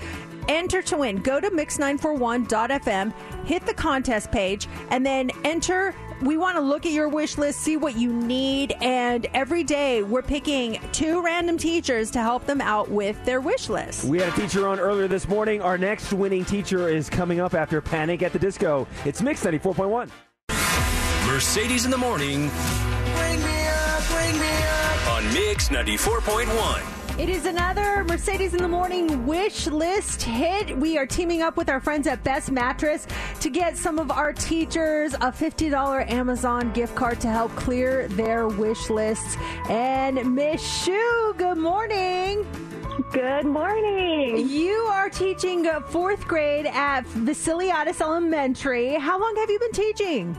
[0.47, 1.17] enter to win.
[1.17, 3.13] Go to mix941.fm,
[3.45, 5.93] hit the contest page, and then enter.
[6.21, 10.03] We want to look at your wish list, see what you need, and every day
[10.03, 14.05] we're picking two random teachers to help them out with their wish list.
[14.05, 15.61] We had a teacher on earlier this morning.
[15.61, 18.87] Our next winning teacher is coming up after Panic at the Disco.
[19.03, 20.09] It's Mix 94.1.
[21.27, 22.49] Mercedes in the morning
[23.15, 25.07] Bring me up, bring me up.
[25.11, 27.00] on Mix 94.1.
[27.21, 30.75] It is another Mercedes in the Morning wish list hit.
[30.75, 33.05] We are teaming up with our friends at Best Mattress
[33.41, 38.47] to get some of our teachers a $50 Amazon gift card to help clear their
[38.47, 39.37] wish lists.
[39.69, 42.43] And Miss Shu, good morning.
[43.11, 44.49] Good morning.
[44.49, 48.95] You are teaching fourth grade at Vassiliadis Elementary.
[48.95, 50.35] How long have you been teaching?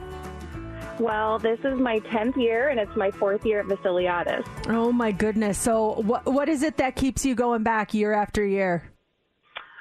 [1.02, 4.46] Well, this is my 10th year, and it's my fourth year at Vassiliadis.
[4.68, 5.58] Oh my goodness.
[5.58, 8.84] So what what is it that keeps you going back year after year?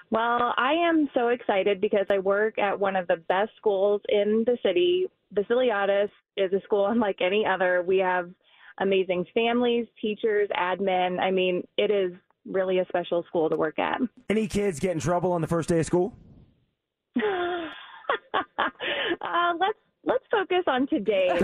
[0.10, 4.46] Well, I am so excited because I work at one of the best schools in
[4.48, 5.06] the city.
[5.36, 7.84] Vassiliadis is a school unlike any other.
[7.86, 8.32] We have
[8.80, 11.20] amazing families, teachers, admin.
[11.20, 12.14] I mean, it is
[12.48, 14.02] really a special school to work at.
[14.28, 16.16] Any kids get in trouble on the first day of school?
[19.22, 21.38] Uh, let's let's focus on today, hey,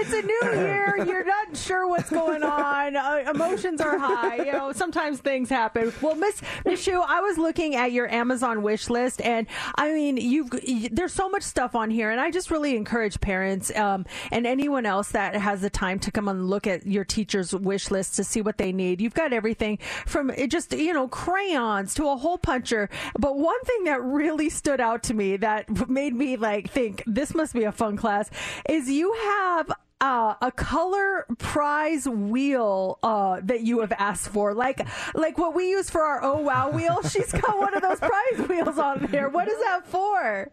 [0.00, 0.96] it's a new year.
[1.06, 2.96] You're not sure what's going on.
[2.96, 4.36] Uh, emotions are high.
[4.36, 5.92] You know, sometimes things happen.
[6.00, 10.16] Well, Miss Miss Shu, I was looking at your Amazon wish list, and I mean,
[10.16, 10.50] you've
[10.90, 14.86] there's so much stuff on here, and I just really encourage parents um, and anyone
[14.86, 18.24] else that has the time to come and look at your teacher's wish list to
[18.24, 19.00] see what they need.
[19.00, 22.88] You've got everything from just you know crayons to a hole puncher.
[23.18, 27.34] But one thing that really stood out to me that made me like think this
[27.34, 28.30] must be a fun class
[28.68, 34.86] is you have uh, a color prize wheel uh, that you have asked for, like
[35.14, 37.02] like what we use for our oh wow wheel.
[37.10, 39.28] She's got one of those prize wheels on there.
[39.28, 40.52] What is that for?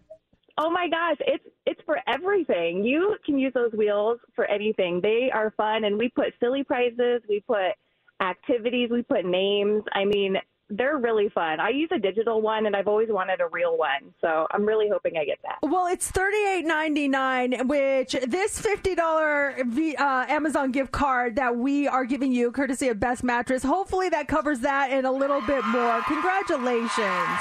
[0.58, 2.84] Oh my gosh, it's it's for everything.
[2.84, 5.02] You can use those wheels for anything.
[5.02, 7.74] They are fun, and we put silly prizes, we put
[8.20, 9.84] activities, we put names.
[9.94, 10.38] I mean,
[10.70, 11.60] they're really fun.
[11.60, 14.90] I use a digital one, and I've always wanted a real one, so I'm really
[14.90, 15.60] hoping I get that.
[15.62, 21.56] Well, it's thirty eight ninety nine, which this fifty dollar uh, Amazon gift card that
[21.56, 23.64] we are giving you, courtesy of Best Mattress.
[23.64, 26.02] Hopefully, that covers that and a little bit more.
[26.08, 27.40] Congratulations!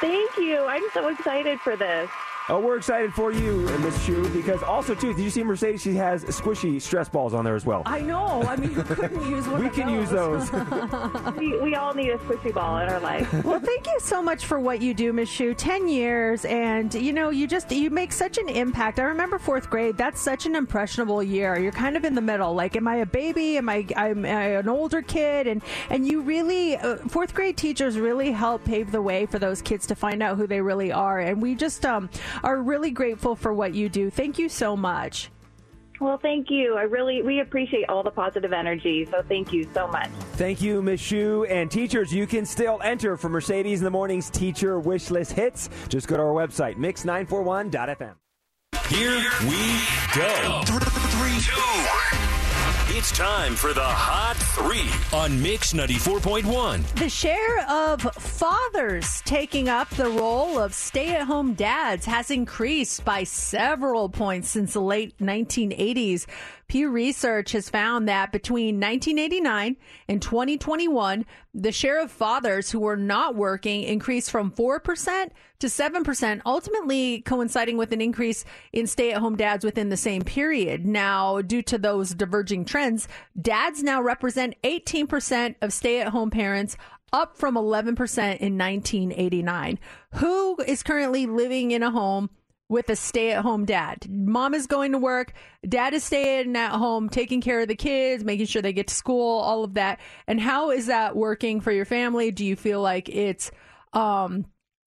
[0.00, 0.64] Thank you.
[0.64, 2.08] I'm so excited for this.
[2.48, 5.82] Oh, we're excited for you, uh, Miss Shu, because also too, did you see Mercedes?
[5.82, 7.82] She has squishy stress balls on there as well.
[7.86, 8.44] I know.
[8.44, 9.60] I mean, who couldn't use one?
[9.60, 10.52] we of can use those.
[11.36, 13.32] we, we all need a squishy ball in our life.
[13.44, 15.54] well, thank you so much for what you do, Miss Shu.
[15.54, 19.00] Ten years, and you know, you just you make such an impact.
[19.00, 19.96] I remember fourth grade.
[19.96, 21.58] That's such an impressionable year.
[21.58, 22.54] You're kind of in the middle.
[22.54, 23.56] Like, am I a baby?
[23.56, 25.48] Am I I'm an older kid?
[25.48, 29.60] And and you really uh, fourth grade teachers really help pave the way for those
[29.60, 31.18] kids to find out who they really are.
[31.18, 32.08] And we just um
[32.42, 34.10] are really grateful for what you do.
[34.10, 35.30] Thank you so much.
[36.00, 36.76] Well, thank you.
[36.76, 39.06] I really we appreciate all the positive energy.
[39.10, 40.10] So thank you so much.
[40.34, 41.46] Thank you, Miss Shu.
[41.48, 45.70] And teachers, you can still enter for Mercedes in the Morning's teacher wish list hits.
[45.88, 48.14] Just go to our website, mix941.fm.
[48.88, 49.18] Here
[49.48, 49.82] we
[50.14, 50.62] go.
[50.64, 52.35] Three, two.
[52.98, 56.82] It's time for the Hot Three on Mix 94.1.
[56.94, 63.04] The share of fathers taking up the role of stay at home dads has increased
[63.04, 66.24] by several points since the late 1980s.
[66.68, 69.76] Pew Research has found that between 1989
[70.08, 71.24] and 2021,
[71.54, 75.30] the share of fathers who were not working increased from 4%
[75.60, 80.22] to 7%, ultimately coinciding with an increase in stay at home dads within the same
[80.22, 80.84] period.
[80.84, 83.06] Now, due to those diverging trends,
[83.40, 86.76] dads now represent 18% of stay at home parents,
[87.12, 89.78] up from 11% in 1989.
[90.16, 92.30] Who is currently living in a home
[92.68, 94.06] with a stay at home dad.
[94.08, 95.32] Mom is going to work,
[95.68, 98.94] dad is staying at home, taking care of the kids, making sure they get to
[98.94, 100.00] school, all of that.
[100.26, 102.30] And how is that working for your family?
[102.30, 103.50] Do you feel like it's
[103.92, 104.46] um,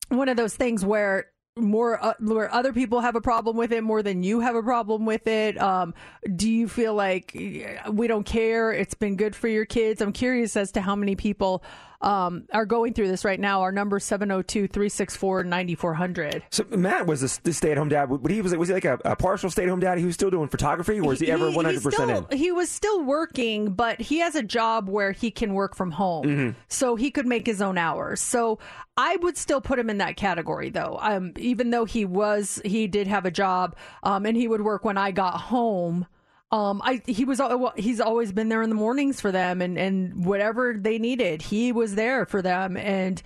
[0.10, 3.84] one of those things where more uh, where other people have a problem with it
[3.84, 5.93] more than you have a problem with it um,
[6.35, 10.14] do you feel like uh, we don't care it's been good for your kids i'm
[10.14, 11.61] curious as to how many people
[12.01, 17.41] um, are going through this right now our number is 702-364-9400 So Matt was a,
[17.43, 18.07] the stay-at-home dad.
[18.09, 19.97] But he was was he like a, a partial stay-at-home dad?
[19.97, 22.38] He was still doing photography, or was he, ever one hundred he's percent still- in?
[22.38, 26.26] He was still working, but he has a job where he can work from home,
[26.26, 26.55] Mhm.
[26.67, 28.21] so he could make his own hours.
[28.21, 28.59] So
[28.97, 30.97] I would still put him in that category, though.
[31.01, 34.84] Um, even though he was, he did have a job, um, and he would work
[34.85, 36.05] when I got home.
[36.51, 39.77] Um, I he was well, he's always been there in the mornings for them, and
[39.77, 43.21] and whatever they needed, he was there for them, and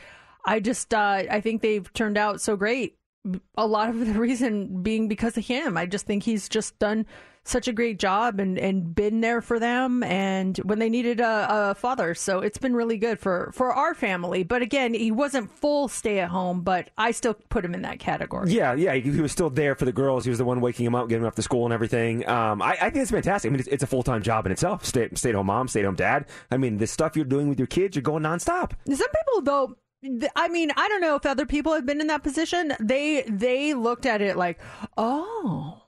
[0.45, 2.97] I just uh, I think they've turned out so great
[3.57, 5.77] a lot of the reason being because of him.
[5.77, 7.05] I just think he's just done
[7.43, 11.71] such a great job and, and been there for them and when they needed a,
[11.71, 12.15] a father.
[12.15, 14.43] So it's been really good for, for our family.
[14.43, 17.99] But again, he wasn't full stay at home, but I still put him in that
[17.99, 18.51] category.
[18.51, 20.23] Yeah, yeah, he, he was still there for the girls.
[20.23, 22.27] He was the one waking them up, getting them off to school, and everything.
[22.27, 23.49] Um, I, I think it's fantastic.
[23.49, 24.85] I mean, it's, it's a full time job in itself.
[24.85, 26.25] Stay stay at home mom, stay at home dad.
[26.49, 28.71] I mean, the stuff you're doing with your kids, you're going nonstop.
[28.87, 29.77] Some people though
[30.35, 32.73] I mean, I don't know if other people have been in that position.
[32.79, 34.59] They they looked at it like,
[34.97, 35.82] "Oh,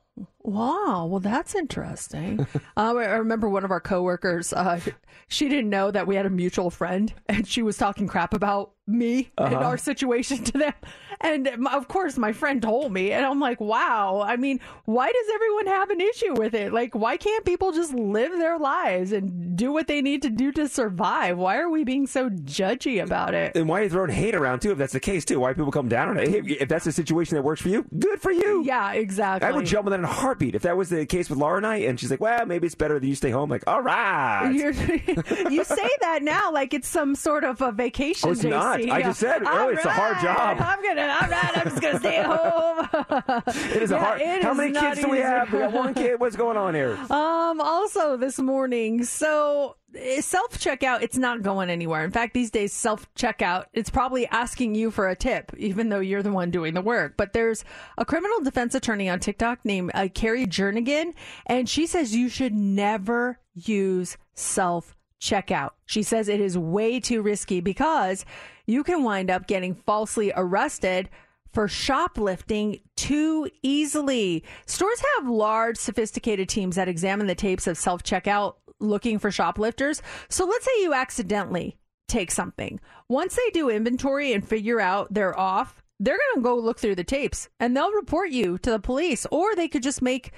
[0.46, 2.48] wow, well that's interesting."
[2.78, 4.54] um, I remember one of our coworkers.
[4.54, 4.80] Uh,
[5.28, 8.75] she didn't know that we had a mutual friend, and she was talking crap about
[8.88, 9.66] me and Uh-huh.
[9.66, 10.74] our situation to them.
[11.22, 15.26] And of course, my friend told me, and I'm like, "Wow." I mean, why does
[15.34, 16.74] everyone have an issue with it?
[16.74, 20.52] Like, why can't people just live their lives and do what they need to do
[20.52, 21.38] to survive?
[21.38, 23.56] Why are we being so judgy about it?
[23.56, 24.72] And why are you throwing hate around too?
[24.72, 26.28] If that's the case too, why people come down on it?
[26.62, 28.64] If that's a situation that works for you, good for you.
[28.66, 29.48] Yeah, exactly.
[29.48, 30.54] I would jump on that in a heartbeat.
[30.54, 32.76] If that was the case with Laura and I, and she's like, "Well, maybe it's
[32.76, 34.52] better that you stay home." Like, all right.
[34.54, 34.74] You're,
[35.64, 38.30] say that now like it's some sort of a vacation.
[38.32, 38.34] Oh,
[38.80, 38.96] it's not.
[39.00, 39.00] JC.
[39.00, 40.58] I just said earlier, it's a hard right, job.
[40.62, 41.16] I'm gonna.
[41.20, 41.58] I'm not.
[41.58, 43.42] I'm just gonna stay at home.
[43.76, 44.22] It is a Yeah, hard.
[44.22, 45.52] it How many kids do we have?
[45.52, 46.20] We got one kid.
[46.20, 46.98] What's going on here?
[47.12, 47.62] Um.
[47.62, 49.78] Also, this morning, so
[50.20, 52.04] self checkout, it's not going anywhere.
[52.04, 56.00] In fact, these days, self checkout, it's probably asking you for a tip, even though
[56.00, 57.16] you're the one doing the work.
[57.18, 57.64] But there's
[57.98, 61.14] a criminal defense attorney on TikTok named uh, Carrie Jernigan,
[61.46, 65.72] and she says you should never use self checkout.
[65.86, 68.26] She says it is way too risky because
[68.66, 71.10] you can wind up getting falsely arrested
[71.54, 74.44] for shoplifting too easily.
[74.66, 80.02] Stores have large, sophisticated teams that examine the tapes of self checkout looking for shoplifters.
[80.30, 81.78] So let's say you accidentally
[82.08, 82.80] take something.
[83.08, 86.96] Once they do inventory and figure out they're off, they're going to go look through
[86.96, 90.34] the tapes and they'll report you to the police or they could just make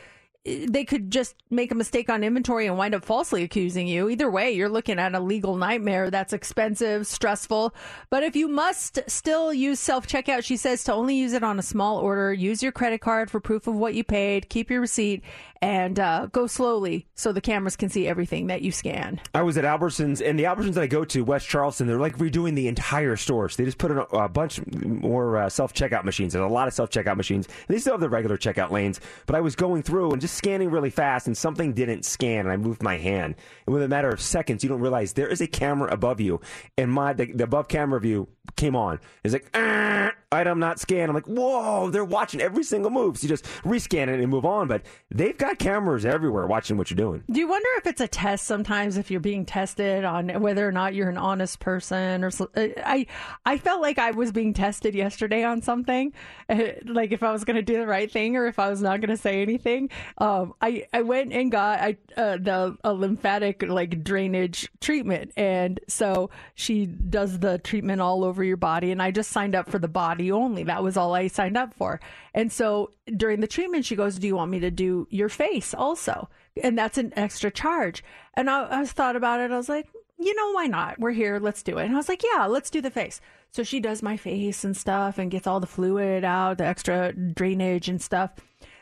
[0.48, 4.10] they could just make a mistake on inventory and wind up falsely accusing you.
[4.10, 7.74] Either way, you're looking at a legal nightmare that's expensive, stressful.
[8.10, 11.60] But if you must still use self checkout, she says to only use it on
[11.60, 12.34] a small order.
[12.34, 14.50] Use your credit card for proof of what you paid.
[14.50, 15.24] Keep your receipt
[15.62, 19.20] and uh, go slowly so the cameras can see everything that you scan.
[19.34, 22.18] I was at Albertsons, and the Albertsons that I go to, West Charleston, they're like
[22.18, 23.50] redoing the entire store.
[23.50, 26.34] So they just put in a, a bunch more uh, self checkout machines.
[26.34, 27.48] There's a lot of self checkout machines.
[27.68, 29.02] They still have the regular checkout lanes.
[29.26, 32.52] But I was going through and just scanning really fast, and something didn't scan, and
[32.52, 33.36] I moved my hand.
[33.66, 36.40] And within a matter of seconds, you don't realize there is a camera above you,
[36.78, 39.00] and my the, the above camera view came on.
[39.24, 41.10] It's like "Ah, item not scanned.
[41.10, 43.18] I'm like, whoa, they're watching every single move.
[43.18, 44.68] So you just rescan it and move on.
[44.68, 47.24] But they've got cameras everywhere watching what you're doing.
[47.32, 50.72] Do you wonder if it's a test sometimes if you're being tested on whether or
[50.72, 53.06] not you're an honest person or uh, I
[53.46, 56.14] I felt like I was being tested yesterday on something
[56.86, 59.00] like if I was going to do the right thing or if I was not
[59.00, 59.90] going to say anything.
[60.18, 65.80] Um I I went and got I uh, the a lymphatic like drainage treatment and
[65.88, 69.80] so she does the treatment all over your body and I just signed up for
[69.80, 70.64] the body only.
[70.64, 72.00] That was all I signed up for.
[72.34, 75.74] And so during the treatment she goes, "Do you want me to do your face
[75.74, 76.30] also?"
[76.62, 78.04] And that's an extra charge.
[78.34, 79.52] And I, I thought about it.
[79.52, 79.88] I was like,
[80.20, 81.00] you know, why not?
[81.00, 81.40] We're here.
[81.40, 81.86] Let's do it.
[81.86, 83.22] And I was like, yeah, let's do the face.
[83.52, 87.14] So she does my face and stuff and gets all the fluid out, the extra
[87.14, 88.32] drainage and stuff.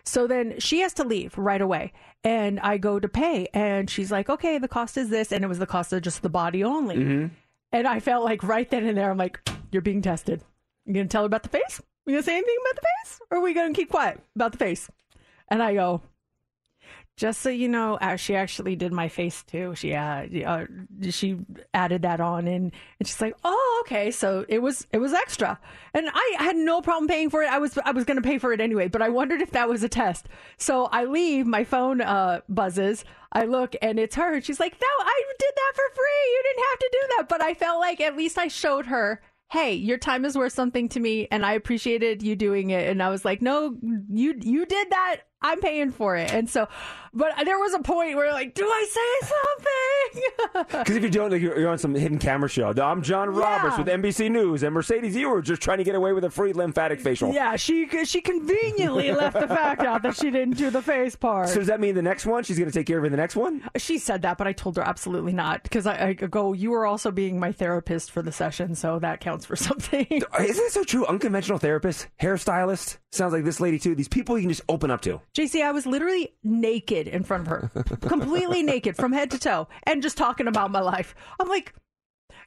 [0.03, 1.94] So then she has to leave right away.
[2.23, 3.48] And I go to pay.
[3.53, 5.32] And she's like, okay, the cost is this.
[5.32, 6.95] And it was the cost of just the body only.
[6.95, 7.27] Mm-hmm.
[7.72, 9.40] And I felt like right then and there, I'm like,
[9.72, 10.44] you're being tested.
[10.86, 11.82] You to tell her about the face?
[12.06, 13.20] You to say anything about the face?
[13.32, 14.90] Or are we to keep quiet about the face?
[15.50, 16.02] And I go,
[17.18, 19.74] Just so you know, she actually did my face too.
[19.76, 20.66] She uh, uh,
[21.10, 21.38] she
[21.74, 25.58] added that on, and, and she's like, "Oh, okay." So it was it was extra,
[25.94, 27.50] and I had no problem paying for it.
[27.50, 29.70] I was I was going to pay for it anyway, but I wondered if that
[29.70, 30.28] was a test.
[30.58, 33.06] So I leave, my phone uh, buzzes.
[33.32, 34.42] I look, and it's her.
[34.42, 36.34] She's like, "No, I did that for free.
[36.34, 39.22] You didn't have to do that." But I felt like at least I showed her
[39.52, 43.02] hey your time is worth something to me and i appreciated you doing it and
[43.02, 43.78] i was like no
[44.10, 46.68] you you did that i'm paying for it and so
[47.14, 51.32] but there was a point where like do i say something Because if you don't,
[51.32, 52.70] like, you're you're on some hidden camera show.
[52.72, 56.14] I'm John Roberts with NBC News, and Mercedes, you were just trying to get away
[56.14, 57.34] with a free lymphatic facial.
[57.34, 61.50] yeah she she conveniently left the fact out that she didn't do the face part
[61.50, 63.18] So does that mean the next one she's going to take care of in the
[63.18, 63.64] next one?
[63.78, 66.86] she said that but i told her absolutely not because I, I go you were
[66.86, 70.84] also being my therapist for the session so that counts for something Isn't that so
[70.84, 71.06] true?
[71.06, 72.98] Unconventional therapist, hairstylist.
[73.12, 73.96] Sounds like this lady too.
[73.96, 75.22] These people you can just open up to.
[75.36, 77.70] JC, I was literally naked in front of her,
[78.02, 81.14] completely naked from head to toe, and just talking about my life.
[81.40, 81.74] I'm like,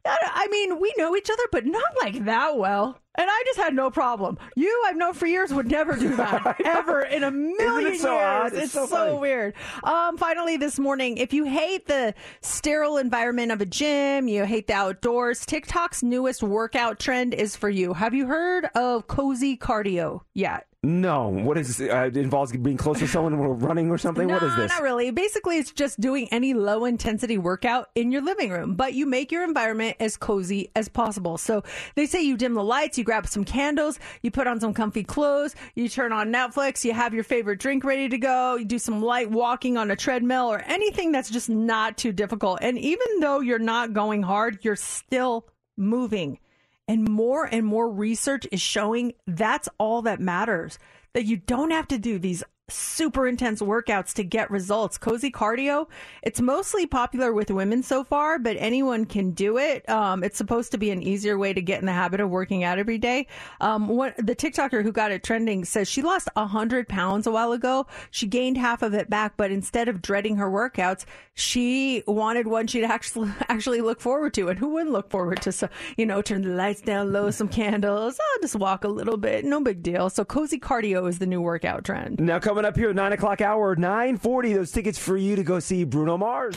[0.04, 3.00] I mean, we know each other, but not like that well.
[3.18, 4.38] And I just had no problem.
[4.54, 8.22] You, I've known for years, would never do that ever in a million so years.
[8.24, 8.52] odd?
[8.52, 9.54] It's, It's so so, weird.
[9.82, 14.68] Um, finally, this morning, if you hate the sterile environment of a gym, you hate
[14.68, 17.92] the outdoors, TikTok's newest workout trend is for you.
[17.92, 20.68] Have you heard of cozy cardio yet?
[20.84, 24.28] No, what is uh, it involves being close to someone while running or something?
[24.28, 24.70] No, what is this?
[24.70, 25.10] not really.
[25.10, 29.32] Basically, it's just doing any low intensity workout in your living room, but you make
[29.32, 31.36] your environment as cozy as possible.
[31.36, 31.64] So
[31.96, 35.02] they say you dim the lights, you grab some candles, you put on some comfy
[35.02, 38.78] clothes, you turn on Netflix, you have your favorite drink ready to go, you do
[38.78, 42.58] some light walking on a treadmill or anything that's just not too difficult.
[42.60, 46.38] And even though you're not going hard, you're still moving.
[46.86, 50.78] And more and more research is showing that's all that matters.
[51.14, 54.98] That you don't have to do these super intense workouts to get results.
[54.98, 55.86] Cozy cardio,
[56.22, 59.88] it's mostly popular with women so far, but anyone can do it.
[59.88, 62.64] Um, it's supposed to be an easier way to get in the habit of working
[62.64, 63.26] out every day.
[63.60, 67.52] Um, what the TikToker who got it trending says she lost hundred pounds a while
[67.52, 67.86] ago.
[68.10, 71.04] She gained half of it back, but instead of dreading her workouts,
[71.34, 74.48] she wanted one she'd actually actually look forward to.
[74.48, 75.70] And who wouldn't look forward to?
[75.96, 78.18] You know, turn the lights down low, some candles.
[78.18, 80.10] I'll just walk a little bit, no big deal.
[80.10, 82.20] So cozy cardio is the new workout trend.
[82.20, 84.52] Now coming up here, at nine o'clock hour, nine forty.
[84.52, 86.56] Those tickets for you to go see Bruno Mars.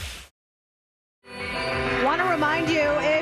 [2.03, 2.81] Want to remind you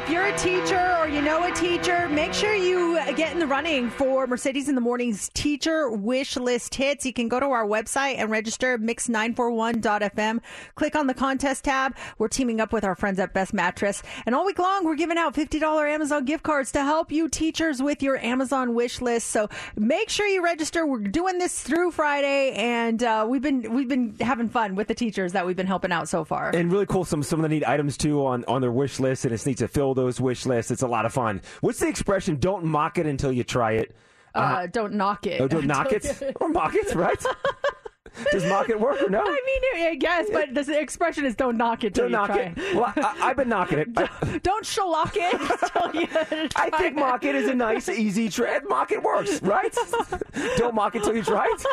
[0.09, 3.45] if you're a teacher or you know a teacher, make sure you get in the
[3.45, 7.05] running for Mercedes in the Morning's teacher wish list hits.
[7.05, 10.39] You can go to our website and register mix941.fm.
[10.73, 11.95] Click on the contest tab.
[12.17, 14.01] We're teaming up with our friends at Best Mattress.
[14.25, 17.79] And all week long, we're giving out $50 Amazon gift cards to help you teachers
[17.79, 19.27] with your Amazon wish list.
[19.27, 20.87] So make sure you register.
[20.87, 24.95] We're doing this through Friday, and uh, we've been we've been having fun with the
[24.95, 26.49] teachers that we've been helping out so far.
[26.55, 29.25] And really cool, some some of the neat items too on, on their wish list,
[29.25, 30.71] and it's neat to fill those wish lists.
[30.71, 31.41] It's a lot of fun.
[31.61, 32.37] What's the expression?
[32.37, 33.95] Don't mock it until you try it.
[34.33, 35.41] Uh, don't knock it.
[35.41, 37.21] Oh, don't knock it or mock it, right?
[38.31, 39.21] Does mock it work or no?
[39.21, 39.41] I
[39.73, 42.53] mean, I guess, but the expression is "don't knock it till Don't you knock try
[42.55, 42.75] it.
[42.75, 44.43] Well, I, I've been knocking it.
[44.43, 45.31] Don't shellac it
[45.73, 48.67] till you I think mock it is a nice, easy trend.
[48.67, 49.75] Mock it works, right?
[50.57, 51.65] Don't mock it till you try it.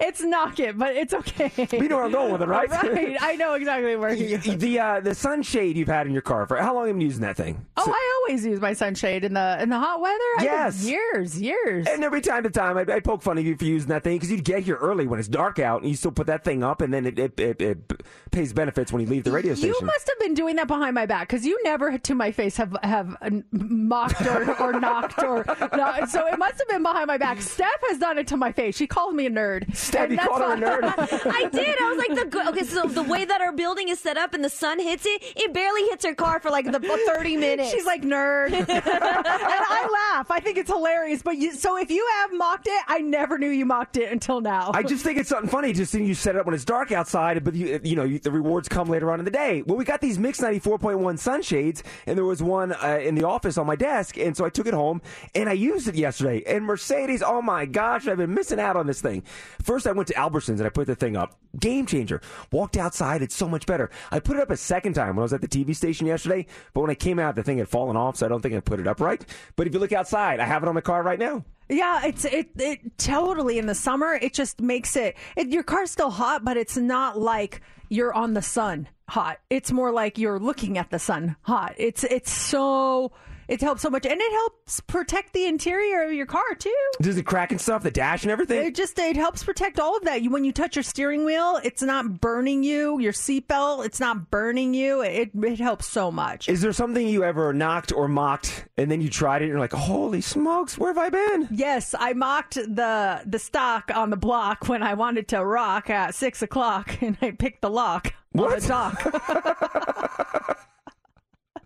[0.00, 1.50] It's knock it, but it's okay.
[1.72, 2.70] You know where I'm going with it, right?
[2.70, 3.16] Right.
[3.20, 4.38] I know exactly where you.
[4.38, 7.00] the uh, the sunshade you've had in your car for how long have you been
[7.00, 7.66] using that thing?
[7.76, 10.18] Oh, I always use my sunshade in the in the hot weather.
[10.40, 10.84] Yes.
[10.84, 11.86] years, years.
[11.86, 14.16] And every time to time, I, I poke fun of you for using that thing
[14.16, 16.62] because you'd get here early when it's dark out, and you still put that thing
[16.62, 19.74] up, and then it it, it, it pays benefits when you leave the radio station.
[19.78, 22.56] You must have been doing that behind my back because you never, to my face,
[22.56, 23.16] have have
[23.52, 25.44] mocked or, or knocked or
[25.76, 27.40] no, so it must have been behind my back.
[27.40, 28.76] Steph has done it to my face.
[28.76, 29.74] She called me a nerd.
[29.76, 30.82] Steph, you called her a nerd?
[31.32, 31.76] I did.
[31.80, 32.48] I was like, the.
[32.48, 35.22] Okay, so the way that our building is set up and the sun hits it,
[35.36, 37.70] it barely hits her car for like the 30 minutes.
[37.70, 40.30] She's like nerd, and I laugh.
[40.30, 41.22] I think it's hilarious.
[41.22, 44.40] But you, so if you have mocked it, I never knew you mocked it until
[44.40, 44.70] now.
[44.74, 45.72] I just think it's something funny.
[45.72, 48.20] Just seeing you set it up when it's dark outside, but you, you know you,
[48.20, 49.62] the rewards come later on in the day.
[49.62, 53.00] Well, we got these Mix ninety four point one sunshades, and there was one uh,
[53.02, 55.02] in the office on my desk, and so I took it home
[55.34, 56.44] and I used it yesterday.
[56.46, 59.24] And Mercedes, oh my gosh, I've been missing out on this thing.
[59.60, 61.36] First, I went to Albertsons and I put the thing up.
[61.58, 62.20] Game changer.
[62.52, 63.90] Walked outside, it's so much better.
[64.12, 66.46] I put it up a second time when I was at the TV station yesterday,
[66.74, 68.60] but when I came out, the thing had fallen off, so I don't think I
[68.60, 69.24] put it up right.
[69.56, 71.44] But if you look outside, I have it on my car right now.
[71.68, 74.14] Yeah, it's it it totally in the summer.
[74.14, 78.34] It just makes it, it your car's still hot, but it's not like you're on
[78.34, 79.38] the sun hot.
[79.50, 81.74] It's more like you're looking at the sun hot.
[81.76, 83.12] It's it's so
[83.48, 86.74] it helps so much, and it helps protect the interior of your car too.
[87.00, 87.82] Does it crack and stuff?
[87.82, 88.64] The dash and everything?
[88.66, 90.22] It just it helps protect all of that.
[90.22, 93.00] You when you touch your steering wheel, it's not burning you.
[93.00, 95.00] Your seatbelt, it's not burning you.
[95.02, 96.48] It it helps so much.
[96.48, 99.60] Is there something you ever knocked or mocked and then you tried it and you're
[99.60, 101.48] like, holy smokes, where have I been?
[101.50, 106.14] Yes, I mocked the the stock on the block when I wanted to rock at
[106.14, 110.58] six o'clock, and I picked the lock on the dock.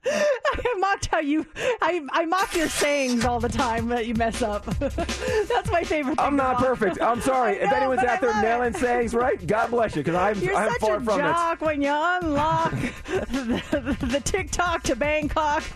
[0.05, 1.47] I mocked how you.
[1.81, 4.65] I I mock your sayings all the time that you mess up.
[4.79, 6.17] That's my favorite.
[6.17, 6.65] Thing I'm not mock.
[6.65, 7.01] perfect.
[7.01, 7.53] I'm sorry.
[7.61, 8.79] I if anyone's out there nailing it.
[8.79, 11.23] sayings right, God bless you, because I'm, You're I'm such far a from it.
[11.23, 12.73] jock when you unlock
[13.07, 13.63] the,
[14.01, 15.63] the, the TikTok to Bangkok.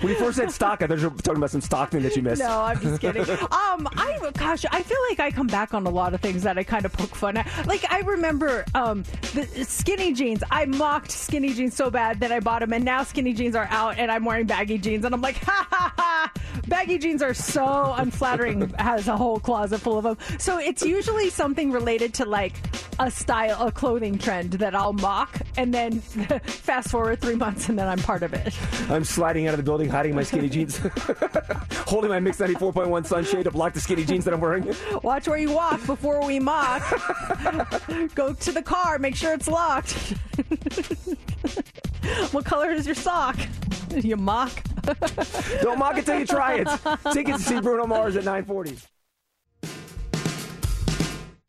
[0.00, 2.14] When you first said stock, I thought you were talking about some stock thing that
[2.16, 2.42] you missed.
[2.42, 3.22] No, I'm just kidding.
[3.22, 6.58] Um, I gosh, I feel like I come back on a lot of things that
[6.58, 7.66] I kind of poke fun at.
[7.66, 10.42] Like I remember um the skinny jeans.
[10.50, 13.68] I mocked skinny jeans so bad that I bought them, and now skinny jeans are
[13.70, 16.32] out, and I'm wearing baggy jeans, and I'm like, ha ha ha!
[16.68, 18.68] Baggy jeans are so unflattering.
[18.78, 20.38] Has a whole closet full of them.
[20.38, 22.54] So it's usually something related to like
[22.98, 27.78] a style, a clothing trend that I'll mock, and then fast forward three months, and
[27.78, 28.54] then I'm part of it.
[28.90, 30.78] I'm sliding out of the building, hiding my skinny jeans,
[31.86, 34.74] holding my Mix 94.1 sunshade to block the skinny jeans that I'm wearing.
[35.02, 36.82] Watch where you walk before we mock.
[38.14, 39.92] Go to the car, make sure it's locked.
[42.32, 43.36] what color is your sock?
[43.94, 44.52] You mock.
[45.62, 46.68] Don't mock it till you try it.
[47.12, 48.78] Tickets to see Bruno Mars at 940.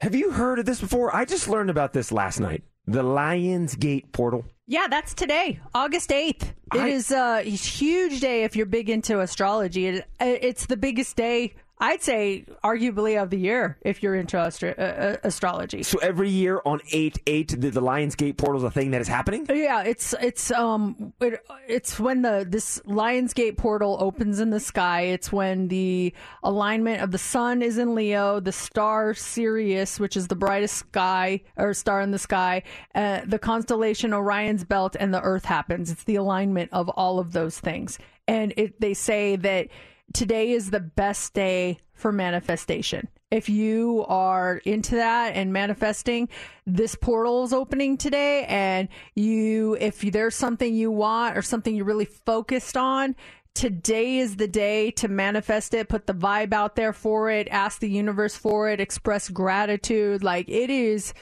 [0.01, 1.15] Have you heard of this before?
[1.15, 2.63] I just learned about this last night.
[2.85, 4.45] The Lionsgate portal.
[4.67, 6.53] Yeah, that's today, August 8th.
[6.75, 9.87] It is a huge day if you're big into astrology.
[9.87, 14.73] It, it's the biggest day, I'd say, arguably of the year if you're into astro-
[14.77, 15.83] uh, uh, astrology.
[15.83, 19.07] So every year on 8 8, the, the Lionsgate portal is a thing that is
[19.07, 19.45] happening?
[19.47, 25.01] Yeah, it's it's um it, it's when the this Lionsgate portal opens in the sky.
[25.01, 30.27] It's when the alignment of the sun is in Leo, the star Sirius, which is
[30.27, 32.63] the brightest sky or star in the sky,
[32.95, 35.91] uh, the constellation Orion's belt, and the Earth happens.
[35.91, 39.67] It's the alignment of all of those things, and it they say that
[40.13, 43.07] today is the best day for manifestation.
[43.29, 46.29] If you are into that and manifesting,
[46.65, 48.45] this portal is opening today.
[48.45, 53.15] And you, if there's something you want or something you're really focused on,
[53.53, 55.89] today is the day to manifest it.
[55.89, 57.49] Put the vibe out there for it.
[57.49, 58.79] Ask the universe for it.
[58.79, 60.23] Express gratitude.
[60.23, 61.13] Like it is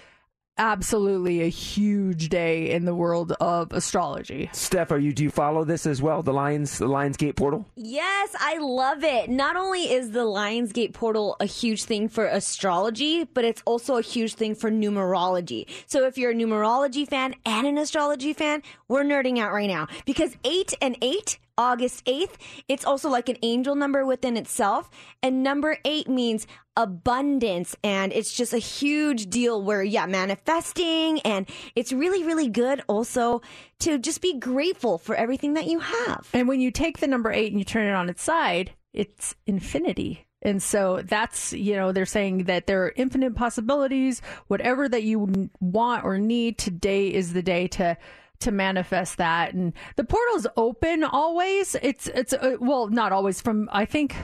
[0.57, 4.49] absolutely a huge day in the world of astrology.
[4.53, 6.22] Steph, are you do you follow this as well?
[6.23, 7.65] The Lions the Lionsgate portal?
[7.76, 9.30] Yes, I love it.
[9.30, 14.02] Not only is the Lionsgate portal a huge thing for astrology, but it's also a
[14.02, 15.68] huge thing for numerology.
[15.88, 19.88] So if you're a numerology fan and an astrology fan, we're nerding out right now
[20.06, 22.36] because 8 and 8 August 8th.
[22.68, 24.90] It's also like an angel number within itself.
[25.22, 27.76] And number eight means abundance.
[27.84, 31.19] And it's just a huge deal where, yeah, manifesting.
[31.22, 33.41] And it's really, really good also
[33.80, 36.30] to just be grateful for everything that you have.
[36.34, 39.36] And when you take the number eight and you turn it on its side, it's
[39.45, 40.26] infinity.
[40.41, 44.22] And so that's, you know, they're saying that there are infinite possibilities.
[44.48, 47.98] Whatever that you want or need, today is the day to
[48.45, 49.53] to manifest that.
[49.53, 51.76] And the portal's open always.
[51.81, 53.41] It's it's uh, well, not always.
[53.41, 54.15] From I think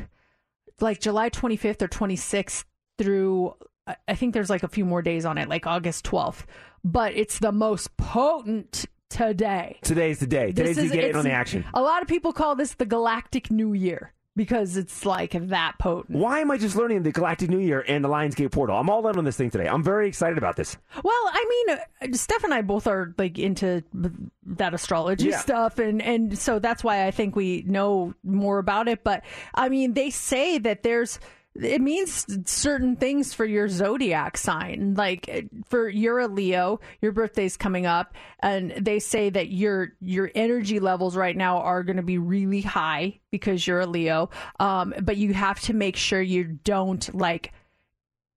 [0.79, 2.63] like July 25th or 26th
[2.97, 3.53] through
[4.07, 6.45] I- think there's like a few more days on it, like August 12th.
[6.83, 9.79] But it's the most potent today.
[9.83, 10.51] Today's the day.
[10.51, 11.65] Today's the in on the action.
[11.73, 16.17] A lot of people call this the Galactic New Year because it's like that potent.
[16.17, 18.77] Why am I just learning the Galactic New Year and the Lionsgate portal?
[18.77, 19.67] I'm all in on this thing today.
[19.67, 20.77] I'm very excited about this.
[21.03, 21.77] Well, I mean,
[22.13, 23.83] uh, Steph and I both are like into
[24.45, 25.39] that astrology Yeah.
[25.39, 29.03] stuff, and and so that's why I think we know more about it.
[29.03, 31.19] But I mean, they say that there's.
[31.53, 34.93] It means certain things for your zodiac sign.
[34.95, 39.93] Like uh, for you're a Leo, your birthday's coming up, and they say that your
[39.99, 44.29] your energy levels right now are going to be really high because you're a Leo.
[44.61, 47.51] Um, but you have to make sure you don't like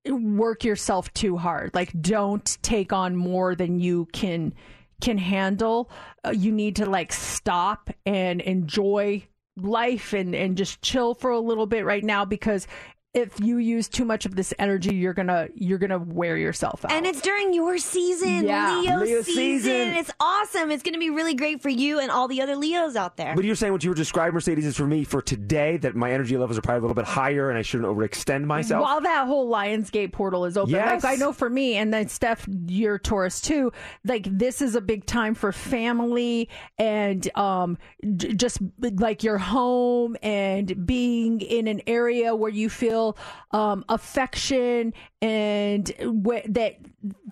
[0.09, 1.73] work yourself too hard.
[1.73, 4.53] Like don't take on more than you can
[5.01, 5.89] can handle.
[6.25, 9.25] Uh, you need to like stop and enjoy
[9.57, 12.67] life and and just chill for a little bit right now because
[13.15, 16.91] if you use too much of this energy, you're gonna you're gonna wear yourself out.
[16.91, 18.79] And it's during your season, Yeah.
[18.81, 19.33] Leo, Leo season.
[19.35, 19.71] season.
[19.95, 20.69] It's awesome.
[20.69, 23.33] It's going to be really great for you and all the other Leos out there.
[23.35, 26.11] But you're saying what you were describing, Mercedes, is for me for today that my
[26.11, 28.83] energy levels are probably a little bit higher and I shouldn't overextend myself.
[28.83, 31.03] While that whole Lionsgate portal is open, Yes.
[31.03, 33.71] like I know for me, and then Steph, you're Taurus too.
[34.03, 37.77] Like this is a big time for family and um,
[38.17, 43.04] j- just like your home and being in an area where you feel
[43.51, 46.77] um, affection and wh- that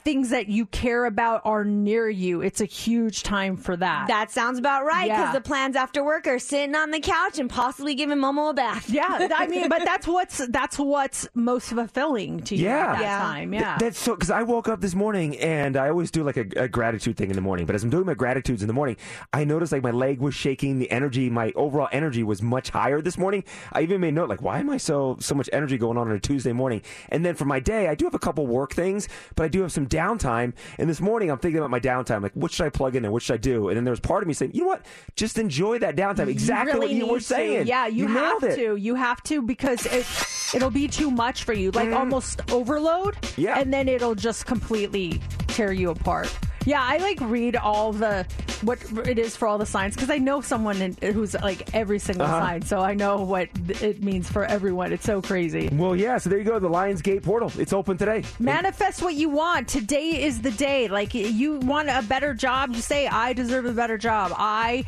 [0.04, 2.42] things that you care about are near you.
[2.42, 4.08] It's a huge time for that.
[4.08, 5.32] That sounds about right because Yeah.
[5.34, 8.90] the plans after work are sitting on the couch and possibly giving Momo a bath.
[8.90, 12.78] Yeah, I mean, but that's what's that's what's most fulfilling to you Yeah.
[12.80, 13.20] at that Yeah.
[13.20, 13.52] time.
[13.52, 13.78] Th- Yeah.
[13.78, 16.68] that's so because I woke up this morning and I always do like a, a
[16.68, 17.66] gratitude thing in the morning.
[17.66, 18.98] But as I'm doing my gratitudes in the morning,
[19.32, 20.80] I noticed like my leg was shaking.
[20.80, 23.44] The energy, my overall energy was much higher this morning.
[23.72, 26.14] I even made note like, why am I so so much energy going on on
[26.16, 26.82] a Tuesday morning?
[27.10, 29.63] And then for my day, I do have a couple work things, but I do
[29.64, 30.54] have some downtime.
[30.78, 32.22] And this morning, I'm thinking about my downtime.
[32.22, 33.70] Like, what should I plug in and what should I do?
[33.70, 34.86] And then there was part of me saying, you know what?
[35.16, 36.28] Just enjoy that downtime.
[36.28, 37.24] Exactly really what you were to.
[37.24, 37.68] saying.
[37.68, 38.76] Yeah, you, have to.
[38.76, 40.06] You have to because it
[40.54, 41.98] it'll be too much for you, like mm-hmm.
[41.98, 43.18] almost overload.
[43.38, 43.60] Yeah.
[43.60, 46.36] and then it'll just completely tear you apart.
[46.66, 48.26] Yeah, I like read all the
[48.62, 48.80] what
[49.10, 52.26] it is for all the signs because I know someone in, who's like every single
[52.26, 52.40] Uh-huh.
[52.40, 53.50] sign, so I know what
[53.82, 54.94] it means for everyone.
[54.94, 55.68] It's so crazy.
[55.74, 56.18] Well, yeah.
[56.18, 56.60] So there you go.
[56.60, 57.52] The Lionsgate portal.
[57.58, 58.24] It's open today.
[58.40, 59.68] Manifest what you want.
[59.68, 60.88] Today is the day.
[60.88, 64.86] Like you want a better job, you say, "I deserve a better job." I,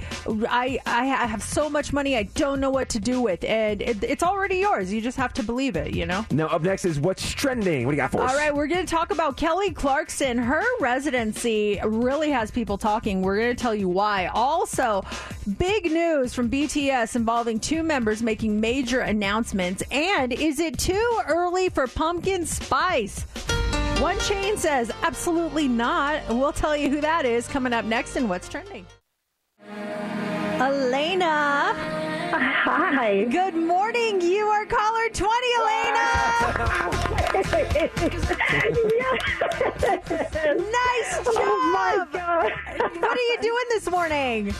[0.48, 4.02] I, I have so much money, I don't know what to do with, and it,
[4.04, 4.94] it's already yours.
[4.94, 5.94] You just have to believe it.
[5.94, 6.26] You know.
[6.32, 7.86] Now, up next is what's trending.
[7.86, 8.32] What do you got for us?
[8.32, 10.38] All right, we're going to talk about Kelly Clarkson.
[10.38, 13.22] Her residency really has people talking.
[13.22, 14.28] We're going to tell you why.
[14.28, 15.04] Also,
[15.58, 19.84] big news from BTS involving two members making major announcements.
[19.92, 23.22] And is it too early for pumpkin spice?
[24.00, 26.22] One chain says absolutely not.
[26.30, 28.86] We'll tell you who that is coming up next and what's trending.
[30.60, 31.74] Elena.
[32.32, 33.26] Hi.
[33.26, 34.22] Good morning.
[34.22, 36.06] You are caller 20, Elena.
[40.72, 41.36] nice job.
[41.36, 42.54] Oh my god.
[43.02, 44.54] What are you doing this morning?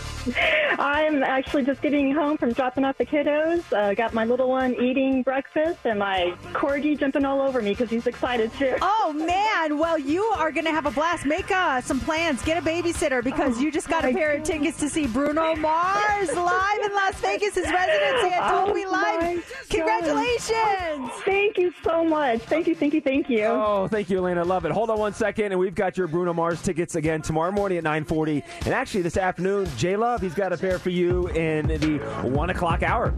[0.80, 3.64] I'm actually just getting home from dropping off the kiddos.
[3.72, 7.90] Uh, got my little one eating breakfast and my corgi jumping all over me because
[7.90, 8.76] he's excited too.
[8.82, 9.78] Oh man!
[9.78, 11.26] Well, you are going to have a blast.
[11.26, 12.42] Make uh, some plans.
[12.44, 15.85] Get a babysitter because you just got a pair of tickets to see Bruno Mars
[16.34, 17.56] live in Las Vegas.
[17.56, 19.66] His residency at Oh Dolby my Live.
[19.70, 20.52] Congratulations!
[20.52, 22.42] Oh, thank you so much.
[22.42, 23.46] Thank you, thank you, thank you.
[23.46, 24.44] Oh, thank you, Elena.
[24.44, 24.72] Love it.
[24.72, 27.84] Hold on one second, and we've got your Bruno Mars tickets again tomorrow morning at
[27.84, 31.98] 9:40, and actually this afternoon, J Love, he's got a pair for you in the
[32.28, 33.14] one o'clock hour.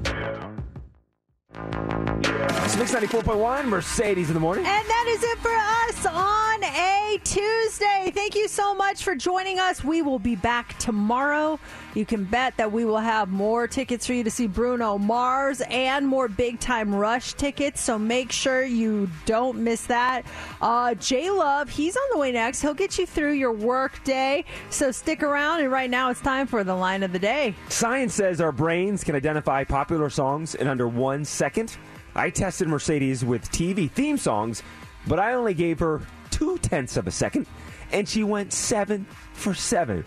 [2.67, 4.65] It's Mix 94.1, Mercedes in the morning.
[4.65, 8.11] And that is it for us on a Tuesday.
[8.13, 9.83] Thank you so much for joining us.
[9.83, 11.59] We will be back tomorrow.
[11.97, 15.61] You can bet that we will have more tickets for you to see Bruno Mars
[15.61, 17.81] and more big time rush tickets.
[17.81, 20.23] So make sure you don't miss that.
[20.61, 22.61] Uh, J Love, he's on the way next.
[22.61, 24.45] He'll get you through your work day.
[24.69, 25.61] So stick around.
[25.61, 27.55] And right now it's time for the line of the day.
[27.69, 31.77] Science says our brains can identify popular songs in under one second.
[32.13, 34.61] I tested Mercedes with TV theme songs,
[35.07, 37.47] but I only gave her two tenths of a second,
[37.91, 40.05] and she went seven for seven.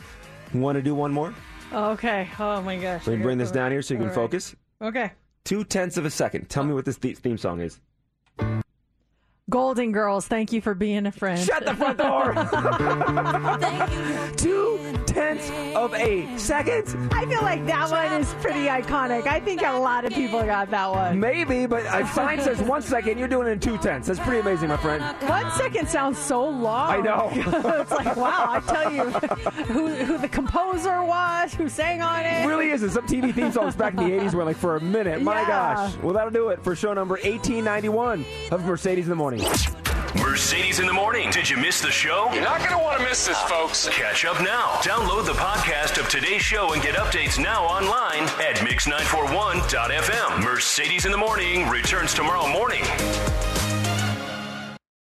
[0.55, 1.35] Want to do one more?
[1.73, 2.29] Oh, okay.
[2.39, 3.07] Oh my gosh.
[3.07, 4.15] Let me bring this down here so you can right.
[4.15, 4.55] focus.
[4.83, 5.13] Okay.
[5.45, 6.49] Two tenths of a second.
[6.49, 7.81] Tell me what this theme song is.
[9.49, 11.41] Golden Girls, thank you for being a friend.
[11.41, 12.35] Shut the front door.
[14.37, 16.87] Two tenths of a second.
[17.13, 19.27] I feel like that one is pretty iconic.
[19.27, 21.19] I think a lot of people got that one.
[21.21, 23.19] Maybe, but a sign says one second.
[23.19, 24.09] You're doing it in two tenths.
[24.09, 25.03] That's pretty amazing, my friend.
[25.29, 26.91] One second sounds so long.
[26.91, 27.31] I know.
[27.81, 29.05] it's like, wow, I tell you
[29.65, 32.45] who, who the composer was, who sang on it.
[32.45, 32.91] It really isn't.
[32.91, 35.23] Some TV theme songs back in the 80s were like for a minute.
[35.23, 35.47] My Yeah.
[35.47, 35.97] gosh.
[35.97, 39.41] Well, that'll do it for show number 1891 of Mercedes in the Morning.
[40.17, 41.31] Mercedes in the morning.
[41.31, 42.29] Did you miss the show?
[42.33, 43.89] You're not going to want to miss this, folks.
[43.91, 44.67] Catch up now.
[44.83, 50.43] Download the podcast of today's show and get updates now online at mix941.fm.
[50.45, 52.83] Mercedes in the morning returns tomorrow morning.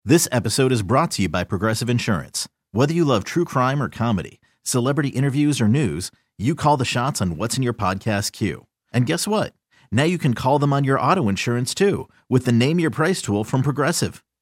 [0.04, 2.50] This episode is brought to you by Progressive Insurance.
[2.72, 7.22] Whether you love true crime or comedy, celebrity interviews or news, you call the shots
[7.22, 8.66] on what's in your podcast queue.
[8.92, 9.54] And guess what?
[9.92, 13.22] Now you can call them on your auto insurance too with the Name Your Price
[13.22, 14.24] tool from Progressive.